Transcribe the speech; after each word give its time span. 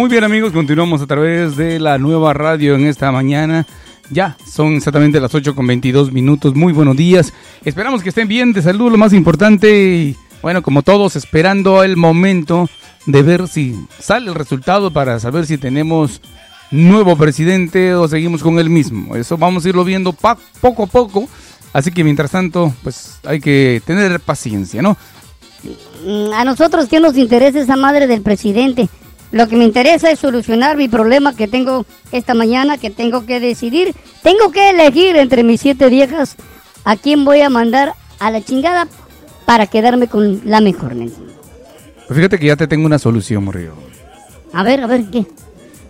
muy 0.00 0.08
bien 0.08 0.24
amigos, 0.24 0.52
continuamos 0.52 1.02
a 1.02 1.06
través 1.06 1.58
de 1.58 1.78
la 1.78 1.98
nueva 1.98 2.32
radio 2.32 2.74
en 2.74 2.86
esta 2.86 3.12
mañana. 3.12 3.66
Ya, 4.08 4.34
son 4.50 4.76
exactamente 4.76 5.20
las 5.20 5.34
8 5.34 5.54
con 5.54 5.66
22 5.66 6.10
minutos. 6.10 6.54
Muy 6.54 6.72
buenos 6.72 6.96
días. 6.96 7.34
Esperamos 7.66 8.02
que 8.02 8.08
estén 8.08 8.26
bien, 8.26 8.54
de 8.54 8.62
salud, 8.62 8.90
lo 8.90 8.96
más 8.96 9.12
importante. 9.12 10.16
Bueno, 10.40 10.62
como 10.62 10.80
todos, 10.80 11.16
esperando 11.16 11.82
el 11.82 11.98
momento 11.98 12.70
de 13.04 13.22
ver 13.22 13.46
si 13.46 13.76
sale 13.98 14.30
el 14.30 14.34
resultado 14.34 14.90
para 14.90 15.20
saber 15.20 15.44
si 15.44 15.58
tenemos 15.58 16.22
nuevo 16.70 17.14
presidente 17.16 17.94
o 17.94 18.08
seguimos 18.08 18.42
con 18.42 18.58
el 18.58 18.70
mismo. 18.70 19.16
Eso 19.16 19.36
vamos 19.36 19.66
a 19.66 19.68
irlo 19.68 19.84
viendo 19.84 20.14
poco 20.14 20.84
a 20.84 20.86
poco. 20.86 21.28
Así 21.74 21.90
que 21.90 22.04
mientras 22.04 22.30
tanto, 22.30 22.72
pues 22.82 23.18
hay 23.26 23.38
que 23.38 23.82
tener 23.84 24.18
paciencia, 24.20 24.80
¿no? 24.80 24.96
Mm, 26.06 26.32
a 26.32 26.42
nosotros 26.46 26.88
que 26.88 27.00
nos 27.00 27.18
interesa 27.18 27.60
esa 27.60 27.76
madre 27.76 28.06
del 28.06 28.22
presidente. 28.22 28.88
Lo 29.32 29.48
que 29.48 29.56
me 29.56 29.64
interesa 29.64 30.10
es 30.10 30.18
solucionar 30.18 30.76
mi 30.76 30.88
problema 30.88 31.36
que 31.36 31.46
tengo 31.46 31.86
esta 32.10 32.34
mañana, 32.34 32.78
que 32.78 32.90
tengo 32.90 33.26
que 33.26 33.38
decidir. 33.38 33.94
Tengo 34.22 34.50
que 34.50 34.70
elegir 34.70 35.16
entre 35.16 35.44
mis 35.44 35.60
siete 35.60 35.88
viejas 35.88 36.36
a 36.84 36.96
quién 36.96 37.24
voy 37.24 37.40
a 37.40 37.48
mandar 37.48 37.94
a 38.18 38.30
la 38.30 38.42
chingada 38.42 38.88
para 39.46 39.66
quedarme 39.66 40.08
con 40.08 40.42
la 40.44 40.60
mejor. 40.60 40.94
Pues 40.94 42.16
fíjate 42.16 42.38
que 42.38 42.46
ya 42.46 42.56
te 42.56 42.66
tengo 42.66 42.86
una 42.86 42.98
solución, 42.98 43.44
Morrillo. 43.44 43.74
A 44.52 44.64
ver, 44.64 44.80
a 44.82 44.86
ver, 44.86 45.04
¿qué? 45.10 45.26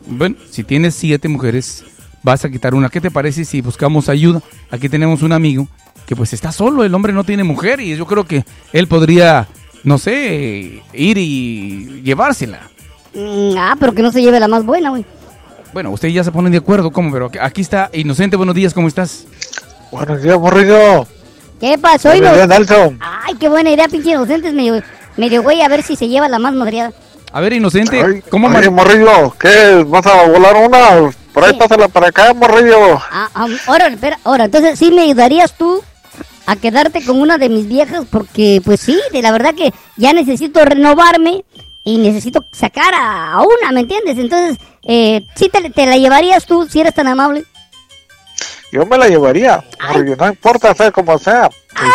Bueno, 0.07 0.37
si 0.51 0.65
tienes 0.65 0.95
siete 0.95 1.29
mujeres, 1.29 1.85
vas 2.23 2.45
a 2.45 2.51
quitar 2.51 2.75
una. 2.75 2.91
¿Qué 2.91 3.01
te 3.01 3.11
parece 3.11 3.45
si 3.45 3.63
buscamos 3.63 4.09
ayuda? 4.09 4.43
Aquí 4.71 4.89
tenemos 4.89 5.23
un 5.23 5.33
amigo 5.33 5.67
que 6.07 6.17
pues 6.17 6.33
está 6.33 6.51
solo, 6.53 6.85
el 6.85 6.95
hombre 6.95 7.13
no 7.13 7.25
tiene 7.25 7.45
mujer 7.45 7.81
y 7.81 7.97
yo 7.97 8.05
creo 8.05 8.25
que 8.25 8.45
él 8.73 8.89
podría, 8.89 9.47
no 9.85 9.97
sé, 9.97 10.83
ir 10.93 11.19
y 11.19 12.03
llevársela. 12.03 12.69
Mm, 13.15 13.57
ah, 13.59 13.77
pero 13.79 13.95
que 13.95 14.03
no 14.03 14.13
se 14.13 14.23
lleve 14.23 14.39
la 14.41 14.49
más 14.49 14.65
buena, 14.65 14.91
güey. 14.91 15.05
Bueno, 15.73 15.91
ustedes 15.91 16.15
ya 16.15 16.25
se 16.25 16.33
ponen 16.33 16.53
de 16.53 16.59
acuerdo, 16.59 16.91
¿cómo? 16.91 17.13
Pero 17.13 17.31
aquí 17.41 17.61
está 17.61 17.91
Inocente, 17.93 18.37
buenos 18.37 18.55
días, 18.55 18.75
¿cómo 18.75 18.89
estás? 18.89 19.27
Buenos 19.91 20.23
días, 20.23 20.39
morrillo. 20.39 21.07
¿Qué 21.61 21.79
pasó, 21.79 22.15
Inocente? 22.15 22.97
Ay, 23.01 23.35
qué 23.39 23.49
buena 23.49 23.71
idea, 23.71 23.89
pinche 23.89 24.11
Inocente, 24.11 24.53
medio, 24.53 24.83
medio 25.17 25.43
güey, 25.43 25.63
a 25.63 25.69
ver 25.69 25.83
si 25.83 25.95
se 25.97 26.09
lleva 26.09 26.29
la 26.29 26.39
más 26.39 26.55
madreada. 26.55 26.93
A 27.33 27.41
ver, 27.41 27.53
Inocente, 27.53 28.25
¿cómo 28.31 28.49
Oye, 28.49 28.71
morrillo, 28.71 29.33
¿qué? 29.39 29.85
¿Vas 29.87 30.07
a 30.07 30.27
volar 30.27 30.57
una? 30.57 31.13
Por 31.33 31.45
ahí 31.45 31.57
pásala 31.57 31.87
para 31.87 32.09
acá, 32.09 32.35
morrillo. 32.35 32.97
Ah, 33.11 33.29
ah, 33.35 33.47
ahora, 33.67 33.87
espera, 33.87 34.19
ahora, 34.25 34.47
entonces, 34.47 34.79
¿sí 34.79 34.91
me 34.91 35.03
ayudarías 35.03 35.57
tú 35.57 35.81
a 36.47 36.57
quedarte 36.57 37.05
con 37.05 37.21
una 37.21 37.39
de 37.39 37.49
mis 37.49 37.69
viejas? 37.69 38.05
Porque, 38.11 38.61
pues 38.65 38.81
sí, 38.81 39.01
de 39.13 39.23
la 39.23 39.31
verdad 39.31 39.55
que 39.55 39.73
ya 39.97 40.13
necesito 40.13 40.65
renovarme 40.65 41.45
y 41.85 41.99
necesito 41.99 42.45
sacar 42.53 42.93
a, 42.95 43.39
una, 43.41 43.73
¿me 43.73 43.81
entiendes? 43.81 44.19
Entonces, 44.19 44.59
eh, 44.83 45.27
¿sí 45.35 45.51
te, 45.51 45.87
la 45.87 45.97
llevarías 45.97 46.45
tú 46.47 46.67
si 46.69 46.81
eres 46.81 46.95
tan 46.95 47.07
amable? 47.07 47.45
Yo 48.73 48.87
me 48.87 48.97
la 48.97 49.09
llevaría, 49.09 49.65
no 50.17 50.29
importa 50.29 50.73
sea 50.75 50.93
como 50.93 51.19
sea, 51.19 51.51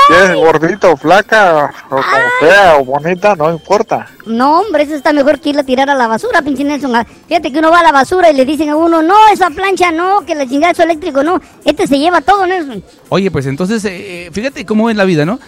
si 0.07 0.13
es 0.13 0.35
gordito, 0.35 0.97
flaca, 0.97 1.71
o 1.89 1.89
como 1.89 2.01
fea 2.41 2.77
o 2.77 2.83
bonita, 2.83 3.33
no 3.33 3.49
importa. 3.49 4.09
No, 4.25 4.59
hombre, 4.59 4.83
eso 4.83 4.95
está 4.95 5.13
mejor 5.13 5.39
que 5.39 5.49
irla 5.49 5.61
a 5.61 5.65
tirar 5.65 5.89
a 5.89 5.95
la 5.95 6.07
basura, 6.07 6.41
pinche 6.41 6.65
Nelson. 6.65 6.93
Ah, 6.93 7.05
fíjate 7.27 7.53
que 7.53 7.59
uno 7.59 7.71
va 7.71 7.79
a 7.79 7.83
la 7.83 7.93
basura 7.93 8.29
y 8.29 8.35
le 8.35 8.43
dicen 8.43 8.69
a 8.69 8.75
uno, 8.75 9.01
no, 9.01 9.15
esa 9.31 9.49
plancha 9.51 9.91
no, 9.91 10.25
que 10.25 10.35
la 10.35 10.45
chingada 10.47 10.73
es 10.73 10.79
eléctrico, 10.79 11.23
no. 11.23 11.39
Este 11.63 11.87
se 11.87 11.97
lleva 11.97 12.19
todo, 12.19 12.45
Nelson. 12.45 12.83
Oye, 13.07 13.31
pues 13.31 13.45
entonces, 13.45 13.85
eh, 13.85 14.25
eh, 14.25 14.29
fíjate 14.33 14.65
cómo 14.65 14.89
es 14.89 14.97
la 14.97 15.05
vida, 15.05 15.25
¿no? 15.25 15.39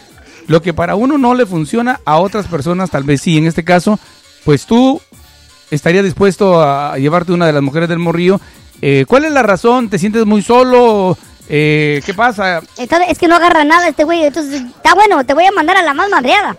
Lo 0.48 0.62
que 0.62 0.74
para 0.74 0.96
uno 0.96 1.18
no 1.18 1.36
le 1.36 1.46
funciona, 1.46 2.00
a 2.06 2.20
otras 2.20 2.48
personas 2.48 2.90
tal 2.90 3.04
vez 3.04 3.22
sí. 3.22 3.38
En 3.38 3.48
este 3.48 3.66
caso, 3.66 4.00
pues 4.48 4.66
tú 4.66 5.02
estarías 5.72 6.06
dispuesto 6.06 6.64
a 6.64 6.98
llevarte 6.98 7.34
una 7.34 7.48
de 7.48 7.52
las 7.52 7.62
mujeres 7.62 7.90
del 7.90 8.00
morrillo. 8.00 8.40
Eh, 8.82 9.04
¿Cuál 9.06 9.26
es 9.26 9.34
la 9.34 9.44
razón? 9.44 9.90
¿Te 9.90 10.00
sientes 10.00 10.26
muy 10.26 10.42
solo? 10.42 11.18
Eh, 11.50 12.02
¿Qué 12.06 12.14
pasa? 12.14 12.62
es 12.78 13.18
que 13.20 13.28
no 13.28 13.36
agarra 13.36 13.66
nada 13.66 13.90
este 13.90 14.06
güey, 14.06 14.24
entonces 14.24 14.62
está 14.62 14.96
bueno, 14.96 15.26
te 15.26 15.34
voy 15.34 15.46
a 15.46 15.52
mandar 15.52 15.76
a 15.76 15.84
la 15.84 15.94
más 15.94 16.10
madreada. 16.10 16.56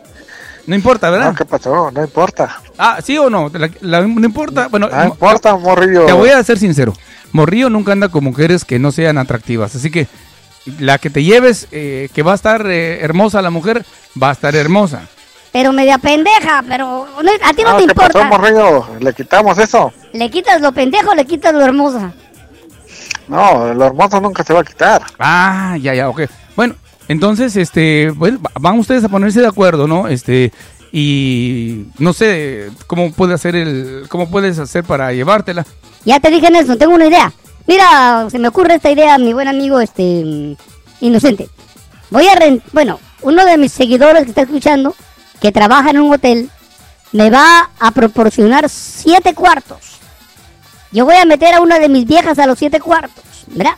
No 0.67 0.75
importa, 0.75 1.09
¿verdad? 1.09 1.29
No, 1.29 1.35
¿qué 1.35 1.47
pasó? 1.47 1.91
No 1.91 2.05
importa. 2.05 2.61
Ah, 2.77 2.99
¿sí 3.03 3.17
o 3.17 3.31
no? 3.31 3.51
no 3.81 4.27
importa. 4.27 4.69
Bueno, 4.69 4.91
no 4.91 5.05
importa, 5.07 5.57
Morrillo. 5.57 6.05
Te 6.05 6.13
voy 6.13 6.29
a 6.29 6.45
ser 6.45 6.59
sincero. 6.59 6.93
Morrillo 7.33 7.71
nunca 7.71 7.93
anda 7.93 8.11
con 8.11 8.23
mujeres 8.23 8.67
que 8.67 8.79
no 8.79 8.93
sean 8.93 9.17
atractivas. 9.17 9.75
Así 9.75 9.91
que 9.91 10.09
la 10.79 10.99
que 10.99 11.09
te 11.09 11.25
lleves, 11.25 11.69
eh, 11.71 12.11
que 12.13 12.23
va 12.23 12.33
a 12.33 12.35
estar 12.35 12.67
hermosa 12.67 13.41
la 13.41 13.49
mujer, 13.49 13.87
va 14.23 14.29
a 14.29 14.33
estar 14.33 14.55
hermosa 14.55 15.09
pero 15.53 15.73
media 15.73 15.99
pendeja, 15.99 16.63
pero 16.67 17.07
a 17.43 17.53
ti 17.55 17.63
no, 17.63 17.77
te 17.77 17.85
importa. 17.85 18.29
Pasó, 18.29 18.89
¿Le 19.01 19.13
quitamos 19.13 19.59
eso? 19.59 19.93
¿Le 20.13 20.31
quitas 20.31 20.61
lo 20.61 20.73
pendejo 20.73 21.11
o 21.11 21.15
le 21.15 21.25
quitas 21.25 21.55
lo 21.55 21.63
hermosa? 21.63 22.13
No, 23.29 23.75
lo 23.75 23.87
hermoso 23.87 24.21
nunca 24.21 24.45
se 24.45 24.55
va 24.55 24.61
a 24.61 24.65
quitar. 24.65 25.03
Ah, 25.19 25.77
ya, 25.81 25.95
ya, 25.95 26.09
ok. 26.09 26.23
Bueno, 26.57 26.75
entonces, 27.09 27.57
este, 27.57 28.11
bueno, 28.11 28.39
van 28.61 28.79
ustedes 28.79 29.05
a 29.05 29.09
ponerse 29.09 29.41
de 29.41 29.47
acuerdo, 29.47 29.87
¿no? 29.87 30.09
Este, 30.09 30.53
y 30.93 31.87
no 31.99 32.13
sé 32.13 32.71
cómo 32.87 33.13
puede 33.13 33.35
hacer 33.35 33.57
el, 33.57 34.07
cómo 34.09 34.31
puedes 34.31 34.59
hacer 34.59 34.85
para 34.85 35.13
llevártela. 35.13 35.67
Ya 36.05 36.21
te 36.21 36.31
dije 36.31 36.49
eso, 36.59 36.77
tengo 36.77 36.95
una 36.95 37.07
idea. 37.07 37.33
Mira, 37.67 38.29
se 38.31 38.39
me 38.39 38.49
ocurre 38.49 38.77
esta 38.77 38.91
idea, 38.91 39.19
mi 39.19 39.33
buen 39.33 39.49
amigo, 39.49 39.81
este, 39.81 40.57
inocente. 41.01 41.49
Voy 42.11 42.27
a, 42.27 42.39
bueno, 42.73 42.99
uno 43.23 43.45
de 43.45 43.59
mis 43.59 43.73
seguidores 43.73 44.25
que 44.25 44.31
está 44.31 44.43
escuchando 44.43 44.95
que 45.41 45.53
trabaja 45.53 45.91
en 45.91 45.99
un 45.99 46.13
hotel 46.13 46.51
me 47.13 47.31
va 47.31 47.71
a 47.79 47.91
proporcionar 47.93 48.69
siete 48.69 49.35
cuartos. 49.35 49.99
Yo 50.91 51.05
voy 51.05 51.17
a 51.17 51.25
meter 51.25 51.55
a 51.55 51.61
una 51.61 51.79
de 51.79 51.89
mis 51.89 52.07
viejas 52.07 52.39
a 52.39 52.47
los 52.47 52.59
siete 52.59 52.81
cuartos, 52.81 53.25
¿verdad? 53.49 53.77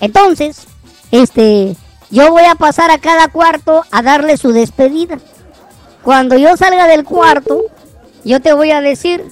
Entonces, 0.00 0.66
este, 1.10 1.76
yo 2.10 2.30
voy 2.30 2.44
a 2.44 2.54
pasar 2.54 2.90
a 2.90 2.98
cada 2.98 3.28
cuarto 3.28 3.84
a 3.90 4.02
darle 4.02 4.36
su 4.36 4.52
despedida. 4.52 5.18
Cuando 6.02 6.36
yo 6.36 6.56
salga 6.56 6.86
del 6.86 7.04
cuarto, 7.04 7.64
yo 8.24 8.40
te 8.40 8.52
voy 8.52 8.70
a 8.70 8.80
decir, 8.80 9.24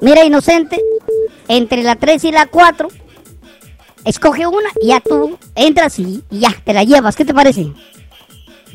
mira 0.00 0.24
inocente, 0.24 0.80
entre 1.48 1.82
la 1.82 1.96
3 1.96 2.24
y 2.24 2.32
la 2.32 2.46
4, 2.46 2.88
escoge 4.04 4.46
una 4.46 4.68
y 4.80 4.88
ya 4.88 5.00
tú 5.00 5.38
entras 5.54 5.98
y 5.98 6.22
ya, 6.30 6.54
te 6.64 6.74
la 6.74 6.84
llevas. 6.84 7.16
¿Qué 7.16 7.24
te 7.24 7.34
parece? 7.34 7.72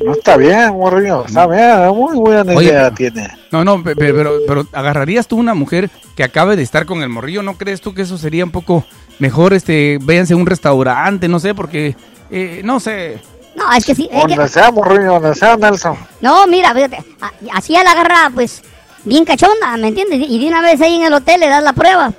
No 0.04 0.12
está 0.12 0.36
bien, 0.36 0.70
morrillo, 0.72 1.26
está 1.26 1.46
bien, 1.46 1.88
muy 1.94 2.16
buena 2.16 2.54
idea 2.54 2.90
tiene. 2.90 3.28
No, 3.50 3.64
no, 3.64 3.82
pero, 3.82 4.38
pero, 4.46 4.66
agarrarías 4.72 5.26
tú 5.26 5.36
una 5.36 5.54
mujer 5.54 5.90
que 6.16 6.24
acabe 6.24 6.56
de 6.56 6.62
estar 6.62 6.86
con 6.86 7.02
el 7.02 7.10
morrillo, 7.10 7.42
¿no 7.42 7.58
crees 7.58 7.80
tú 7.80 7.92
que 7.92 8.02
eso 8.02 8.16
sería 8.16 8.44
un 8.44 8.50
poco 8.50 8.84
mejor, 9.18 9.52
este, 9.52 9.98
véanse 10.00 10.34
un 10.34 10.46
restaurante, 10.46 11.28
no 11.28 11.38
sé, 11.38 11.54
porque, 11.54 11.94
eh, 12.30 12.62
no 12.64 12.80
sé. 12.80 13.20
No, 13.54 13.70
es 13.72 13.84
que 13.84 13.94
sí. 13.94 14.08
donde 14.12 14.48
sea, 14.48 14.70
morrillo, 14.70 15.20
donde 15.20 15.34
sea, 15.34 15.56
Nelson. 15.56 15.96
No, 16.22 16.46
mira, 16.46 16.72
fíjate, 16.72 17.04
así 17.52 17.76
a 17.76 17.84
la 17.84 17.92
agarra, 17.92 18.30
pues, 18.34 18.62
bien 19.04 19.24
cachonda, 19.26 19.76
¿me 19.76 19.88
entiendes? 19.88 20.26
Y 20.28 20.38
de 20.38 20.48
una 20.48 20.62
vez 20.62 20.80
ahí 20.80 20.96
en 20.96 21.04
el 21.04 21.12
hotel 21.12 21.40
le 21.40 21.48
das 21.48 21.62
la 21.62 21.74
prueba. 21.74 22.12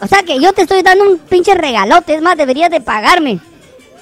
O 0.00 0.06
sea 0.06 0.22
que 0.22 0.38
yo 0.38 0.52
te 0.52 0.62
estoy 0.62 0.82
dando 0.82 1.04
un 1.04 1.18
pinche 1.18 1.54
regalote, 1.54 2.16
es 2.16 2.22
más, 2.22 2.36
deberías 2.36 2.70
de 2.70 2.80
pagarme. 2.80 3.40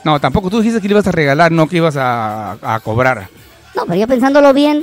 No, 0.04 0.20
tampoco 0.20 0.50
tú 0.50 0.58
dijiste 0.58 0.80
que 0.80 0.88
le 0.88 0.94
ibas 0.94 1.06
a 1.06 1.12
regalar, 1.12 1.52
no 1.52 1.68
que 1.68 1.76
ibas 1.76 1.96
a, 1.98 2.80
cobrar. 2.82 3.28
No, 3.74 3.84
pero 3.86 3.94
yo 4.00 4.06
pensándolo 4.06 4.52
bien, 4.52 4.82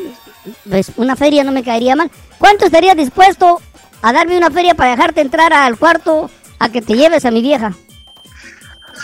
pues 0.70 0.92
una 0.98 1.16
feria 1.16 1.44
no 1.44 1.52
me 1.52 1.64
caería 1.64 1.96
mal. 1.96 2.10
¿Cuánto 2.38 2.66
estarías 2.66 2.96
dispuesto 2.96 3.62
a 4.02 4.14
darme 4.14 4.38
una 4.38 4.50
feria 4.50 4.76
para 4.76 4.92
dejarte 4.92 5.22
entrar 5.22 5.54
al 5.54 5.78
cuarto 5.78 6.30
a 6.58 6.70
que 6.70 6.82
te 6.82 6.96
lleves 6.96 7.26
a 7.26 7.32
mi 7.32 7.42
vieja? 7.42 7.74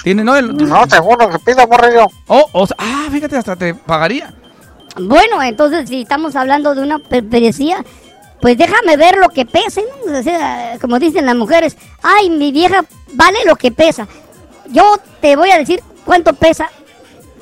¿Tiene, 0.03 0.23
no? 0.23 0.41
No, 0.41 0.85
seguro 0.87 1.29
que 1.29 1.39
pida, 1.39 1.67
morrillo. 1.67 2.07
Oh, 2.27 2.45
oh, 2.53 2.67
ah, 2.77 3.07
fíjate, 3.11 3.37
hasta 3.37 3.55
te 3.55 3.73
pagaría. 3.73 4.33
Bueno, 4.97 5.41
entonces 5.43 5.89
si 5.89 6.01
estamos 6.01 6.35
hablando 6.35 6.73
de 6.73 6.81
una 6.81 6.99
perecía, 6.99 7.83
pues 8.41 8.57
déjame 8.57 8.95
ver 8.97 9.17
lo 9.17 9.29
que 9.29 9.45
pese, 9.45 9.83
¿no? 10.05 10.17
O 10.17 10.23
sea, 10.23 10.77
como 10.79 10.99
dicen 10.99 11.25
las 11.25 11.35
mujeres, 11.35 11.77
ay, 12.01 12.29
mi 12.29 12.51
vieja 12.51 12.85
vale 13.13 13.39
lo 13.45 13.55
que 13.55 13.71
pesa. 13.71 14.07
Yo 14.69 14.97
te 15.21 15.35
voy 15.35 15.51
a 15.51 15.57
decir 15.57 15.81
cuánto 16.05 16.33
pesa, 16.33 16.69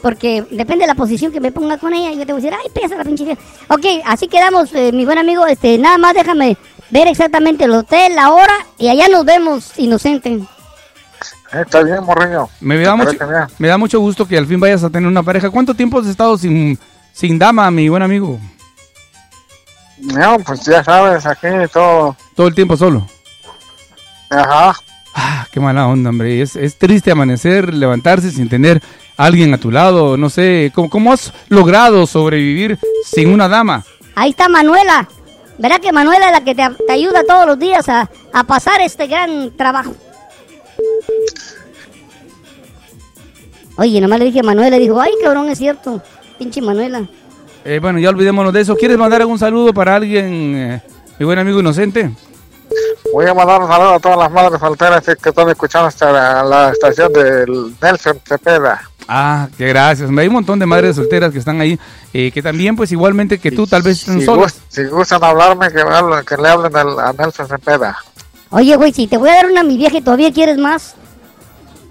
porque 0.02 0.44
depende 0.50 0.84
de 0.84 0.88
la 0.88 0.96
posición 0.96 1.32
que 1.32 1.40
me 1.40 1.52
ponga 1.52 1.78
con 1.78 1.94
ella, 1.94 2.12
y 2.12 2.18
yo 2.18 2.26
te 2.26 2.34
voy 2.34 2.42
a 2.42 2.46
decir, 2.46 2.60
ay, 2.60 2.72
pesa 2.74 2.96
la 2.96 3.04
pinche 3.04 3.38
Ok, 3.68 3.86
así 4.06 4.28
quedamos, 4.28 4.74
eh, 4.74 4.92
mi 4.92 5.06
buen 5.06 5.18
amigo, 5.18 5.46
este, 5.46 5.78
nada 5.78 5.98
más 5.98 6.14
déjame 6.14 6.58
ver 6.90 7.08
exactamente 7.08 7.66
el 7.66 7.74
hotel, 7.74 8.16
la 8.16 8.32
hora, 8.32 8.54
y 8.78 8.90
allá 8.90 9.08
nos 9.08 9.26
vemos, 9.26 9.78
inocente. 9.78 10.40
Está 11.52 11.84
bien, 11.84 12.04
morreño. 12.04 12.50
Me 12.60 12.80
da, 12.80 12.96
mucho, 12.96 13.12
me 13.60 13.68
da 13.68 13.78
mucho 13.78 14.00
gusto 14.00 14.28
que 14.28 14.38
al 14.38 14.48
fin 14.48 14.60
vayas 14.60 14.84
a 14.84 14.90
tener 14.90 15.08
una 15.08 15.22
pareja. 15.22 15.52
¿Cuánto 15.52 15.76
tiempo 15.76 16.00
has 16.00 16.08
estado 16.08 16.36
sin, 16.36 16.80
sin 17.14 17.38
dama, 17.38 17.70
mi 17.70 17.90
buen 17.90 18.02
amigo? 18.02 18.40
No, 20.00 20.40
pues 20.40 20.62
ya 20.66 20.84
sabes, 20.84 21.26
aquí 21.26 21.48
todo. 21.72 22.18
Todo 22.36 22.48
el 22.48 22.56
tiempo 22.56 22.76
solo. 22.76 23.08
Ajá. 24.30 24.76
Ah, 25.14 25.48
qué 25.52 25.60
mala 25.60 25.88
onda, 25.88 26.10
hombre. 26.10 26.42
Es, 26.42 26.78
triste 26.78 27.12
amanecer, 27.12 27.74
levantarse 27.74 28.32
sin 28.32 28.50
tener 28.50 28.82
a 29.18 29.26
alguien 29.26 29.54
a 29.54 29.58
tu 29.58 29.72
lado. 29.72 30.18
No 30.18 30.30
sé, 30.30 30.72
¿cómo, 30.74 30.90
¿cómo 30.90 31.14
has 31.14 31.34
logrado 31.50 32.08
sobrevivir 32.08 32.80
sin 33.06 33.30
una 33.30 33.48
dama? 33.48 33.84
Ahí 34.16 34.32
está 34.32 34.50
Manuela. 34.50 35.08
Verá 35.60 35.80
que 35.80 35.92
Manuela 35.92 36.26
es 36.28 36.32
la 36.32 36.44
que 36.44 36.56
te, 36.56 36.68
te 36.88 36.94
ayuda 36.94 37.24
todos 37.28 37.46
los 37.46 37.60
días 37.60 37.88
a, 37.90 38.10
a 38.34 38.44
pasar 38.44 38.82
este 38.82 39.08
gran 39.08 39.52
trabajo. 39.56 39.96
Oye, 43.78 44.02
nomás 44.02 44.20
le 44.20 44.26
dije 44.26 44.40
a 44.40 44.44
Manuela, 44.44 44.78
dijo, 44.78 45.00
ay, 45.00 45.12
cabrón, 45.24 45.50
es 45.50 45.58
cierto. 45.58 46.02
Pinche 46.38 46.62
Manuela. 46.62 47.04
Eh, 47.66 47.80
bueno, 47.80 48.00
ya 48.00 48.10
olvidémonos 48.10 48.54
de 48.54 48.62
eso. 48.62 48.76
¿Quieres 48.76 48.98
mandar 48.98 49.22
algún 49.22 49.40
saludo 49.40 49.74
para 49.74 49.96
alguien, 49.96 50.56
eh, 50.56 50.82
mi 51.18 51.26
buen 51.26 51.40
amigo 51.40 51.60
inocente? 51.60 52.12
Voy 53.14 53.28
a 53.28 53.34
mandar 53.36 53.62
un 53.62 53.68
saludo 53.68 53.94
a 53.94 54.00
todas 54.00 54.18
las 54.18 54.32
madres 54.32 54.60
solteras 54.60 55.04
que 55.22 55.30
están 55.30 55.48
escuchando 55.50 55.88
hasta 55.88 56.12
la, 56.12 56.44
la 56.44 56.70
estación 56.72 57.14
del 57.14 57.76
Nelson 57.80 58.20
Cepeda. 58.28 58.82
Ah, 59.08 59.48
que 59.56 59.68
gracias. 59.68 60.10
Hay 60.18 60.28
un 60.28 60.34
montón 60.34 60.58
de 60.58 60.66
madres 60.66 60.96
solteras 60.96 61.32
que 61.32 61.38
están 61.38 61.62
ahí, 61.62 61.78
eh, 62.12 62.32
que 62.32 62.42
también, 62.42 62.76
pues 62.76 62.92
igualmente 62.92 63.38
que 63.38 63.52
tú, 63.52 63.68
tal 63.68 63.84
vez 63.84 64.00
están 64.00 64.20
Si, 64.20 64.26
solas. 64.26 64.56
gust- 64.56 64.62
si 64.70 64.84
gustan 64.86 65.24
hablarme, 65.24 65.68
que, 65.70 65.84
me 65.86 65.92
hablen- 65.92 66.26
que 66.26 66.38
le 66.38 66.50
hablen 66.50 66.76
al- 66.76 67.00
a 67.00 67.14
Nelson 67.14 67.48
Cepeda. 67.48 67.96
Oye, 68.50 68.76
güey, 68.78 68.92
si 68.92 69.06
te 69.06 69.18
voy 69.18 69.30
a 69.30 69.36
dar 69.36 69.46
una 69.46 69.62
a 69.62 69.64
mi 69.64 69.78
vieja 69.78 69.98
y 69.98 70.02
todavía 70.02 70.34
quieres 70.34 70.58
más. 70.58 70.96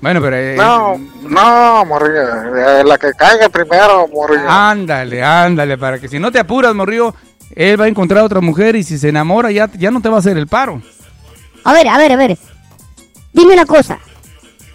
Bueno, 0.01 0.21
pero... 0.21 0.35
eh, 0.37 0.57
No, 0.57 0.99
no, 1.23 1.85
morrillo. 1.85 2.57
eh, 2.57 2.83
La 2.85 2.99
que 2.99 3.13
caiga 3.13 3.49
primero, 3.49 4.09
morrillo. 4.09 4.49
Ándale, 4.51 5.23
ándale, 5.23 5.79
para 5.79 6.01
que 6.01 6.09
si 6.09 6.19
no 6.19 6.33
te 6.33 6.41
apuras, 6.41 6.75
morrillo, 6.75 7.15
él 7.55 7.81
va 7.81 7.85
a 7.85 7.89
encontrar 7.89 8.23
a 8.23 8.25
otra 8.25 8.41
mujer 8.41 8.75
y 8.75 8.83
si 8.83 8.99
se 8.99 9.11
enamora 9.11 9.53
ya, 9.53 9.71
ya 9.79 9.93
no 9.93 10.01
te 10.01 10.09
va 10.09 10.17
a 10.17 10.19
hacer 10.19 10.37
el 10.37 10.49
paro. 10.49 10.83
A 11.65 11.73
ver, 11.73 11.89
a 11.89 11.99
ver, 11.99 12.13
a 12.13 12.17
ver. 12.17 12.39
Dime 13.33 13.55
una 13.55 13.67
cosa. 13.67 13.99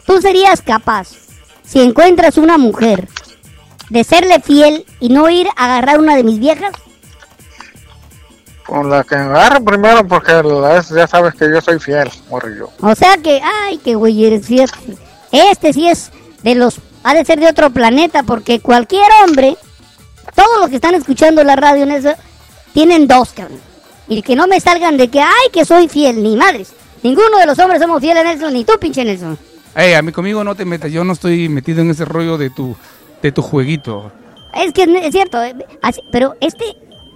¿Tú 0.05 0.21
serías 0.21 0.61
capaz, 0.61 1.09
si 1.63 1.81
encuentras 1.81 2.37
una 2.37 2.57
mujer, 2.57 3.07
de 3.89 4.03
serle 4.03 4.39
fiel 4.41 4.85
y 4.99 5.09
no 5.09 5.29
ir 5.29 5.47
a 5.55 5.65
agarrar 5.65 5.99
una 5.99 6.15
de 6.15 6.23
mis 6.23 6.39
viejas? 6.39 6.71
Con 8.65 8.89
la 8.89 9.03
que 9.03 9.15
agarre 9.15 9.61
primero, 9.61 10.05
porque 10.07 10.33
la- 10.43 10.77
es- 10.77 10.89
ya 10.89 11.07
sabes 11.07 11.33
que 11.35 11.49
yo 11.49 11.61
soy 11.61 11.79
fiel, 11.79 12.09
morrillo. 12.29 12.69
O 12.81 12.93
sea 12.95 13.17
que, 13.17 13.41
ay, 13.63 13.77
qué 13.83 13.95
güey 13.95 14.25
eres 14.25 14.45
fiel. 14.45 14.69
Este 15.31 15.71
sí 15.71 15.87
es 15.87 16.11
de 16.43 16.55
los, 16.55 16.79
ha 17.03 17.13
de 17.13 17.23
ser 17.23 17.39
de 17.39 17.47
otro 17.47 17.69
planeta, 17.69 18.23
porque 18.23 18.59
cualquier 18.59 19.09
hombre, 19.23 19.57
todos 20.35 20.59
los 20.59 20.69
que 20.69 20.75
están 20.75 20.95
escuchando 20.95 21.43
la 21.45 21.55
radio 21.55 21.83
en 21.83 21.91
eso, 21.91 22.13
tienen 22.73 23.07
dos, 23.07 23.29
cabrón. 23.33 23.59
Y 24.09 24.21
que 24.21 24.35
no 24.35 24.47
me 24.47 24.59
salgan 24.59 24.97
de 24.97 25.09
que, 25.09 25.21
ay, 25.21 25.49
que 25.53 25.63
soy 25.65 25.87
fiel, 25.87 26.21
ni 26.21 26.35
madres. 26.35 26.73
Ninguno 27.07 27.37
de 27.37 27.45
los 27.45 27.57
hombres 27.59 27.81
somos 27.81 28.01
fieles, 28.01 28.21
Nelson, 28.21 28.51
ni 28.53 28.65
tú, 28.65 28.73
pinche 28.81 29.05
Nelson. 29.05 29.37
Ey, 29.73 29.93
a 29.93 30.01
mí 30.01 30.11
conmigo 30.11 30.43
no 30.43 30.55
te 30.55 30.65
metas, 30.65 30.91
yo 30.91 31.05
no 31.05 31.13
estoy 31.13 31.47
metido 31.47 31.79
en 31.81 31.89
ese 31.89 32.03
rollo 32.03 32.37
de 32.37 32.49
tu, 32.49 32.75
de 33.21 33.31
tu 33.31 33.41
jueguito. 33.41 34.11
Es 34.53 34.73
que 34.73 34.83
es, 34.83 35.11
cierto, 35.13 35.41
eh, 35.41 35.55
así- 35.81 36.01
pero 36.11 36.35
este, 36.41 36.65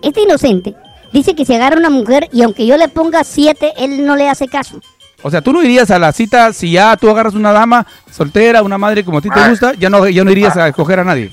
este 0.01 0.21
inocente 0.21 0.75
dice 1.11 1.35
que 1.35 1.43
si 1.43 1.53
agarra 1.55 1.75
una 1.75 1.89
mujer 1.89 2.29
y 2.31 2.41
aunque 2.41 2.65
yo 2.65 2.77
le 2.77 2.87
ponga 2.87 3.25
siete, 3.25 3.73
él 3.77 4.05
no 4.05 4.15
le 4.15 4.29
hace 4.29 4.47
caso. 4.47 4.79
O 5.23 5.29
sea, 5.29 5.41
tú 5.41 5.51
no 5.51 5.61
irías 5.61 5.91
a 5.91 5.99
la 5.99 6.13
cita 6.13 6.53
si 6.53 6.71
ya 6.71 6.95
tú 6.95 7.09
agarras 7.09 7.33
una 7.33 7.51
dama 7.51 7.85
soltera, 8.09 8.63
una 8.63 8.77
madre 8.77 9.03
como 9.03 9.17
a 9.17 9.21
ti 9.21 9.29
te 9.29 9.39
Ah. 9.41 9.49
gusta, 9.49 9.73
ya 9.73 9.89
no, 9.89 10.07
ya 10.07 10.23
no 10.23 10.31
irías 10.31 10.55
a 10.55 10.69
escoger 10.69 10.99
a 10.99 11.03
nadie. 11.03 11.31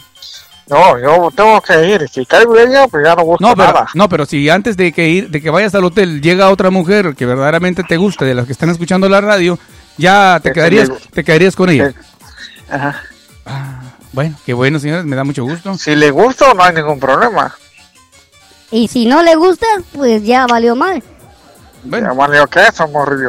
No, 0.70 0.98
yo 0.98 1.30
tengo 1.34 1.60
que 1.62 1.86
ir. 1.88 2.08
Si 2.10 2.26
caigo 2.26 2.56
ella, 2.58 2.86
pues 2.88 3.04
ya 3.06 3.14
no 3.14 3.24
busco 3.24 3.42
No, 3.44 3.54
pero, 3.56 3.72
nada. 3.72 3.86
no, 3.94 4.08
pero 4.08 4.26
si 4.26 4.48
antes 4.50 4.76
de 4.76 4.92
que 4.92 5.08
ir, 5.08 5.30
de 5.30 5.40
que 5.40 5.50
vayas 5.50 5.74
al 5.74 5.84
hotel 5.84 6.20
llega 6.20 6.50
otra 6.50 6.70
mujer 6.70 7.14
que 7.14 7.24
verdaderamente 7.26 7.82
te 7.84 7.96
guste, 7.96 8.24
de 8.24 8.34
las 8.34 8.46
que 8.46 8.52
están 8.52 8.68
escuchando 8.70 9.08
la 9.08 9.20
radio, 9.20 9.58
ya 9.96 10.40
te 10.42 10.50
Que- 10.50 10.52
que 10.52 10.54
quedarías, 10.54 10.88
le- 10.90 10.96
te 11.12 11.24
quedarías 11.24 11.56
con 11.56 11.70
ella. 11.70 11.92
Que- 11.92 12.74
Ajá. 12.74 13.02
Ah, 13.46 13.80
bueno, 14.12 14.36
qué 14.44 14.52
bueno, 14.52 14.78
señores, 14.78 15.04
me 15.06 15.16
da 15.16 15.24
mucho 15.24 15.42
gusto. 15.44 15.74
Si 15.78 15.96
le 15.96 16.10
gusto, 16.10 16.52
no 16.54 16.62
hay 16.62 16.74
ningún 16.74 17.00
problema. 17.00 17.54
Y 18.70 18.88
si 18.88 19.06
no 19.06 19.22
le 19.22 19.34
gusta, 19.36 19.66
pues 19.94 20.22
ya 20.24 20.46
valió 20.46 20.76
mal. 20.76 21.02
Bueno, 21.84 22.08
Ya 22.08 22.12
valió 22.12 22.46
que 22.46 22.60
eso, 22.60 22.86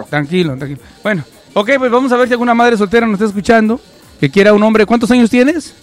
tranquilo, 0.09 0.57
tranquilo. 0.57 0.81
Bueno, 1.01 1.23
ok, 1.53 1.69
pues 1.77 1.89
vamos 1.91 2.11
a 2.11 2.17
ver 2.17 2.27
si 2.27 2.33
alguna 2.33 2.53
madre 2.53 2.75
soltera 2.75 3.05
nos 3.05 3.13
está 3.13 3.25
escuchando, 3.27 3.79
que 4.19 4.29
quiera 4.29 4.51
un 4.53 4.61
hombre. 4.63 4.85
¿Cuántos 4.85 5.09
años 5.11 5.29
tienes? 5.29 5.73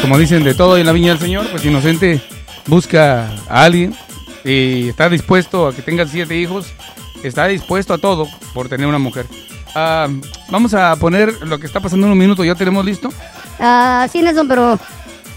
Como 0.00 0.16
dicen 0.18 0.44
de 0.44 0.54
todo 0.54 0.78
en 0.78 0.86
la 0.86 0.92
viña 0.92 1.10
del 1.10 1.18
Señor, 1.18 1.46
pues 1.50 1.64
inocente 1.64 2.20
busca 2.66 3.28
a 3.48 3.64
alguien 3.64 3.94
y 4.44 4.88
está 4.88 5.08
dispuesto 5.08 5.68
a 5.68 5.74
que 5.74 5.82
tenga 5.82 6.06
siete 6.06 6.36
hijos. 6.36 6.72
Está 7.22 7.46
dispuesto 7.46 7.94
a 7.94 7.98
todo 7.98 8.26
por 8.54 8.68
tener 8.68 8.86
una 8.86 8.98
mujer. 8.98 9.26
Ah, 9.74 10.08
vamos 10.48 10.74
a 10.74 10.96
poner 10.96 11.32
lo 11.46 11.58
que 11.58 11.66
está 11.66 11.80
pasando 11.80 12.06
en 12.06 12.12
un 12.12 12.18
minuto. 12.18 12.44
¿Ya 12.44 12.54
tenemos 12.54 12.84
listo? 12.84 13.10
Ah, 13.58 14.06
sí, 14.10 14.22
Nelson, 14.22 14.48
pero 14.48 14.78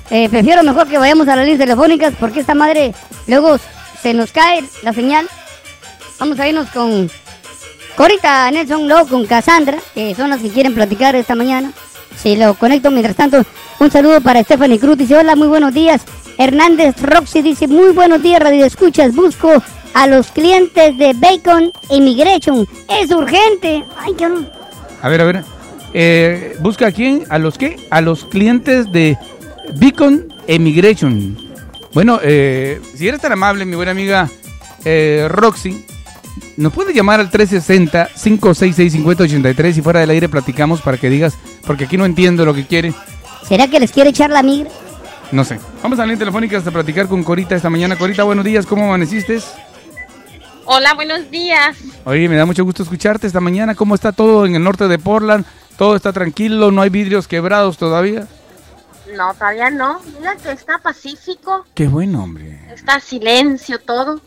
eh, 0.10 0.30
prefiero 0.30 0.64
mejor 0.64 0.88
que 0.88 0.98
vayamos 0.98 1.28
a 1.28 1.36
las 1.36 1.46
líneas 1.46 1.60
telefónicas 1.60 2.14
porque 2.20 2.40
esta 2.40 2.56
madre 2.56 2.94
luego 3.28 3.58
se 4.02 4.14
nos 4.14 4.32
cae 4.32 4.64
la 4.82 4.94
señal. 4.94 5.28
Vamos 6.20 6.40
a 6.40 6.48
irnos 6.48 6.70
con 6.70 7.10
Corita, 7.96 8.50
Nelson, 8.52 8.88
luego 8.88 9.08
con 9.08 9.26
Cassandra, 9.26 9.78
que 9.94 10.16
son 10.16 10.30
las 10.30 10.42
que 10.42 10.50
quieren 10.50 10.74
platicar 10.74 11.16
esta 11.16 11.36
mañana. 11.36 11.72
Si 12.16 12.36
lo 12.36 12.54
conecto, 12.54 12.92
mientras 12.92 13.16
tanto, 13.16 13.44
un 13.80 13.92
saludo 13.92 14.22
para 14.22 14.44
Stephanie 14.44 14.80
Cruz. 14.80 14.98
Dice, 14.98 15.18
hola, 15.18 15.36
muy 15.36 15.48
buenos 15.48 15.74
días. 15.74 16.02
Hernández 16.38 17.02
Roxy 17.02 17.42
dice, 17.42 17.68
muy 17.68 17.92
buenos 17.92 18.22
días, 18.22 18.42
Radio 18.42 18.66
Escuchas. 18.66 19.14
Busco 19.14 19.62
a 19.94 20.08
los 20.08 20.32
clientes 20.32 20.98
de 20.98 21.14
Bacon 21.14 21.72
Immigration. 21.90 22.68
Es 22.90 23.12
urgente. 23.12 23.84
Ay, 23.98 24.14
qué 24.18 24.26
horror. 24.26 24.52
A 25.02 25.10
ver, 25.10 25.22
a 25.22 25.26
ver. 25.26 25.44
Eh, 25.94 26.56
¿Busca 26.60 26.88
a 26.88 26.92
quién? 26.92 27.24
¿A 27.30 27.38
los 27.38 27.58
qué? 27.58 27.78
A 27.90 28.02
los 28.02 28.26
clientes 28.26 28.92
de 28.92 29.18
Beacon 29.76 30.34
Immigration. 30.48 31.38
Bueno, 31.94 32.20
eh, 32.24 32.82
si 32.96 33.08
eres 33.08 33.22
tan 33.22 33.32
amable, 33.32 33.64
mi 33.66 33.76
buena 33.76 33.92
amiga 33.92 34.28
eh, 34.84 35.28
Roxy, 35.30 35.86
nos 36.58 36.74
puede 36.74 36.92
llamar 36.94 37.20
al 37.20 37.30
360-566-5083 37.30 39.78
y 39.78 39.82
fuera 39.82 40.00
del 40.00 40.10
aire 40.10 40.28
platicamos 40.30 40.82
para 40.82 40.98
que 40.98 41.08
digas, 41.10 41.38
porque 41.66 41.84
aquí 41.86 41.98
no 41.98 42.06
entiendo 42.06 42.46
lo 42.46 42.56
que 42.56 42.66
quiere. 42.66 42.94
¿Será 43.48 43.68
que 43.68 43.80
les 43.80 43.92
quiere 43.92 44.10
echar 44.10 44.32
la 44.32 44.42
migra? 44.42 44.72
No 45.32 45.44
sé. 45.44 45.60
Vamos 45.84 46.00
a 46.00 46.04
la 46.04 46.08
línea 46.08 46.20
telefónica 46.20 46.58
hasta 46.58 46.72
platicar 46.72 47.08
con 47.08 47.24
Corita 47.24 47.56
esta 47.56 47.70
mañana. 47.70 47.96
Corita, 47.96 48.24
buenos 48.24 48.46
días, 48.46 48.66
¿cómo 48.66 48.86
amaneciste? 48.86 49.40
Hola, 50.66 50.94
buenos 50.94 51.30
días. 51.30 51.78
Oye, 52.06 52.30
me 52.30 52.36
da 52.36 52.46
mucho 52.46 52.64
gusto 52.64 52.84
escucharte 52.84 53.28
esta 53.28 53.40
mañana. 53.42 53.76
¿Cómo 53.76 53.96
está 53.96 54.12
todo 54.12 54.46
en 54.46 54.56
el 54.56 54.64
norte 54.64 54.88
de 54.88 54.98
Portland? 55.00 55.46
¿Todo 55.78 55.96
está 55.96 56.14
tranquilo? 56.14 56.72
¿No 56.72 56.82
hay 56.82 56.90
vidrios 56.90 57.28
quebrados 57.28 57.78
todavía? 57.78 58.28
No, 59.16 59.34
todavía 59.34 59.70
no. 59.70 60.00
Mira 60.20 60.36
que 60.38 60.52
está 60.52 60.78
pacífico, 60.80 61.66
Qué 61.74 61.88
bueno, 61.88 62.24
hombre. 62.24 62.60
está 62.74 63.00
silencio 63.00 63.80
todo. 63.80 64.22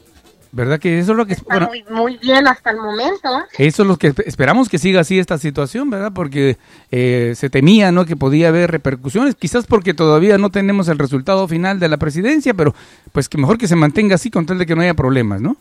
¿Verdad 0.52 0.78
que 0.78 0.99
eso 0.99 1.12
es 1.12 1.19
lo 1.19 1.26
que 1.26 1.35
Está 1.35 1.66
bueno, 1.66 1.69
muy, 1.69 1.85
muy 1.90 2.16
bien 2.19 2.47
hasta 2.49 2.71
el 2.71 2.78
momento. 2.78 3.28
eso 3.59 3.83
es 3.83 3.88
lo 3.88 3.97
que 3.99 4.14
espe- 4.14 4.23
esperamos 4.26 4.69
que 4.71 4.78
siga 4.78 5.00
así 5.00 5.19
esta 5.19 5.37
situación, 5.38 5.90
¿verdad? 5.90 6.12
Porque 6.14 6.57
eh, 6.90 7.35
se 7.37 7.50
temía, 7.50 7.93
¿no? 7.93 8.07
Que 8.07 8.16
podía 8.16 8.49
haber 8.49 8.71
repercusiones, 8.71 9.35
quizás 9.35 9.66
porque 9.66 9.93
todavía 9.93 10.38
no 10.38 10.50
tenemos 10.50 10.88
el 10.88 10.99
resultado 10.99 11.47
final 11.47 11.78
de 11.78 11.88
la 11.88 11.99
presidencia, 11.99 12.55
pero 12.55 12.75
pues 13.12 13.28
que 13.28 13.37
mejor 13.38 13.59
que 13.59 13.69
se 13.69 13.76
mantenga 13.76 14.14
así 14.14 14.31
con 14.31 14.47
tal 14.47 14.57
de 14.59 14.64
que 14.66 14.75
no 14.76 14.83
haya 14.83 14.95
problemas, 14.95 15.40
¿no? 15.43 15.57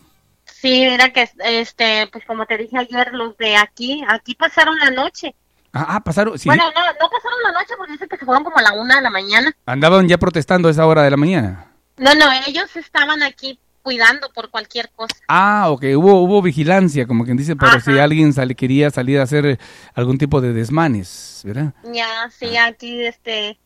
Sí, 0.65 0.87
mira 0.89 1.13
que, 1.13 1.29
este, 1.43 2.07
pues 2.11 2.25
como 2.25 2.45
te 2.45 2.57
dije 2.57 2.77
ayer, 2.77 3.13
los 3.13 3.37
de 3.37 3.55
aquí, 3.55 4.03
aquí 4.07 4.33
pasaron 4.33 4.77
la 4.79 4.89
noche. 4.89 5.35
Ah, 5.71 5.85
ah, 5.89 5.99
pasaron, 6.03 6.39
sí, 6.39 6.49
Bueno, 6.49 6.63
no, 6.73 6.81
no 6.81 7.09
pasaron 7.09 7.43
la 7.43 7.51
noche 7.51 7.73
porque 7.77 7.91
dicen 7.93 8.07
que 8.09 8.17
se 8.17 8.25
fueron 8.25 8.43
como 8.43 8.57
a 8.57 8.61
la 8.63 8.73
una 8.73 8.95
de 8.95 9.01
la 9.01 9.09
mañana. 9.11 9.51
andaban 9.67 10.07
ya 10.07 10.17
protestando 10.17 10.67
a 10.67 10.71
esa 10.71 10.85
hora 10.87 11.03
de 11.03 11.11
la 11.11 11.17
mañana. 11.17 11.67
No, 11.97 12.15
no, 12.15 12.25
ellos 12.47 12.75
estaban 12.75 13.21
aquí 13.21 13.59
cuidando 13.83 14.29
por 14.33 14.49
cualquier 14.49 14.89
cosa. 14.95 15.15
Ah, 15.27 15.65
ok, 15.69 15.83
hubo, 15.97 16.23
hubo 16.23 16.41
vigilancia, 16.41 17.05
como 17.05 17.25
quien 17.25 17.37
dice, 17.37 17.53
Ajá. 17.59 17.79
si 17.81 17.99
alguien 17.99 18.33
sale- 18.33 18.55
quería 18.55 18.89
salir 18.89 19.19
a 19.19 19.23
hacer 19.23 19.45
eh, 19.45 19.57
algún 19.93 20.17
tipo 20.17 20.41
de 20.41 20.53
desmanes, 20.53 21.41
¿verdad? 21.45 21.73
Ya, 21.93 22.27
sí, 22.31 22.57
aquí, 22.57 23.05
este, 23.05 23.59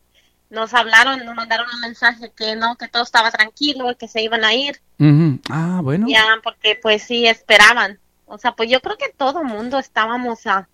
nos 0.50 0.74
hablaron, 0.74 1.24
nos 1.26 1.36
mandaron 1.36 1.68
un 1.74 1.82
mensaje 1.82 2.32
que 2.36 2.56
no, 2.56 2.76
que 2.76 2.88
todo 2.88 3.04
estaba 3.04 3.32
tranquilo, 3.32 3.96
que 3.98 4.08
se 4.08 4.22
iban 4.22 4.44
a 4.44 4.54
ir. 4.54 4.82
Ujú. 5.00 5.40
Ah, 5.50 5.80
bueno. 5.84 6.08
Ya, 6.10 6.26
porque 6.44 6.78
pues 6.82 7.04
sí, 7.04 7.28
esperaban. 7.28 8.00
O 8.26 8.38
sea, 8.38 8.54
pues 8.54 8.70
yo 8.70 8.80
creo 8.80 8.98
que 8.98 9.10
todo 9.16 9.44
mundo 9.44 9.80
estábamos 9.80 10.46
a, 10.48 10.68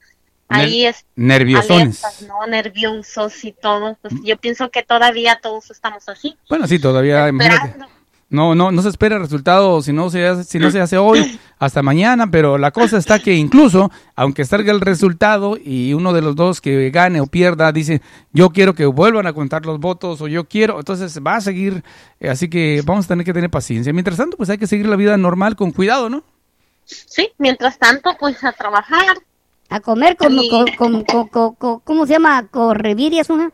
ahí 0.47 0.85
es, 0.85 1.05
Nerviosones. 1.15 2.03
alertas, 2.03 2.21
¿no? 2.27 2.45
Nerviosos 2.47 3.43
y 3.43 3.51
todo. 3.51 3.97
Pues 4.01 4.13
yo 4.23 4.37
pienso 4.37 4.69
que 4.69 4.83
todavía 4.83 5.39
todos 5.41 5.71
estamos 5.71 6.07
así. 6.09 6.37
Bueno, 6.49 6.67
sí, 6.67 6.79
todavía, 6.79 7.27
imagínate. 7.27 7.85
No, 8.29 8.55
no, 8.55 8.71
no 8.71 8.81
se 8.81 8.89
espera 8.89 9.15
el 9.15 9.21
resultado 9.21 9.81
si 9.83 9.93
no 9.93 10.09
se 10.09 10.25
hace, 10.27 10.43
si 10.45 10.57
no 10.57 10.71
se 10.71 10.81
hace 10.81 10.97
hoy 10.97 11.39
hasta 11.59 11.83
mañana, 11.83 12.29
pero 12.31 12.57
la 12.57 12.71
cosa 12.71 12.97
está 12.97 13.19
que 13.19 13.35
incluso, 13.35 13.91
aunque 14.15 14.45
salga 14.45 14.71
el 14.71 14.81
resultado 14.81 15.57
y 15.63 15.93
uno 15.93 16.11
de 16.11 16.21
los 16.23 16.35
dos 16.35 16.59
que 16.59 16.89
gane 16.89 17.21
o 17.21 17.27
pierda 17.27 17.71
dice, 17.71 18.01
yo 18.33 18.49
quiero 18.49 18.73
que 18.73 18.87
vuelvan 18.87 19.27
a 19.27 19.33
contar 19.33 19.65
los 19.67 19.79
votos 19.79 20.21
o 20.21 20.27
yo 20.27 20.45
quiero, 20.45 20.79
entonces 20.79 21.19
va 21.25 21.35
a 21.35 21.41
seguir, 21.41 21.83
eh, 22.19 22.29
así 22.29 22.49
que 22.49 22.81
vamos 22.83 23.05
a 23.05 23.09
tener 23.09 23.25
que 23.25 23.33
tener 23.33 23.51
paciencia. 23.51 23.93
Mientras 23.93 24.17
tanto, 24.17 24.37
pues 24.37 24.49
hay 24.49 24.57
que 24.57 24.67
seguir 24.67 24.87
la 24.87 24.95
vida 24.95 25.15
normal 25.17 25.55
con 25.55 25.71
cuidado, 25.71 26.09
¿no? 26.09 26.23
Sí, 26.83 27.29
mientras 27.37 27.77
tanto, 27.77 28.15
pues 28.19 28.43
a 28.43 28.51
trabajar. 28.53 29.17
A 29.69 29.79
comer 29.79 30.15
como, 30.17 30.41
Sí. 30.41 30.49
co- 30.49 30.65
como- 30.77 31.05
co- 31.05 31.27
co- 31.27 31.53
co- 31.55 31.81
¿cómo 31.83 32.05
se 32.05 32.13
llama? 32.13 32.47
Correvirias, 32.49 33.29
una. 33.29 33.51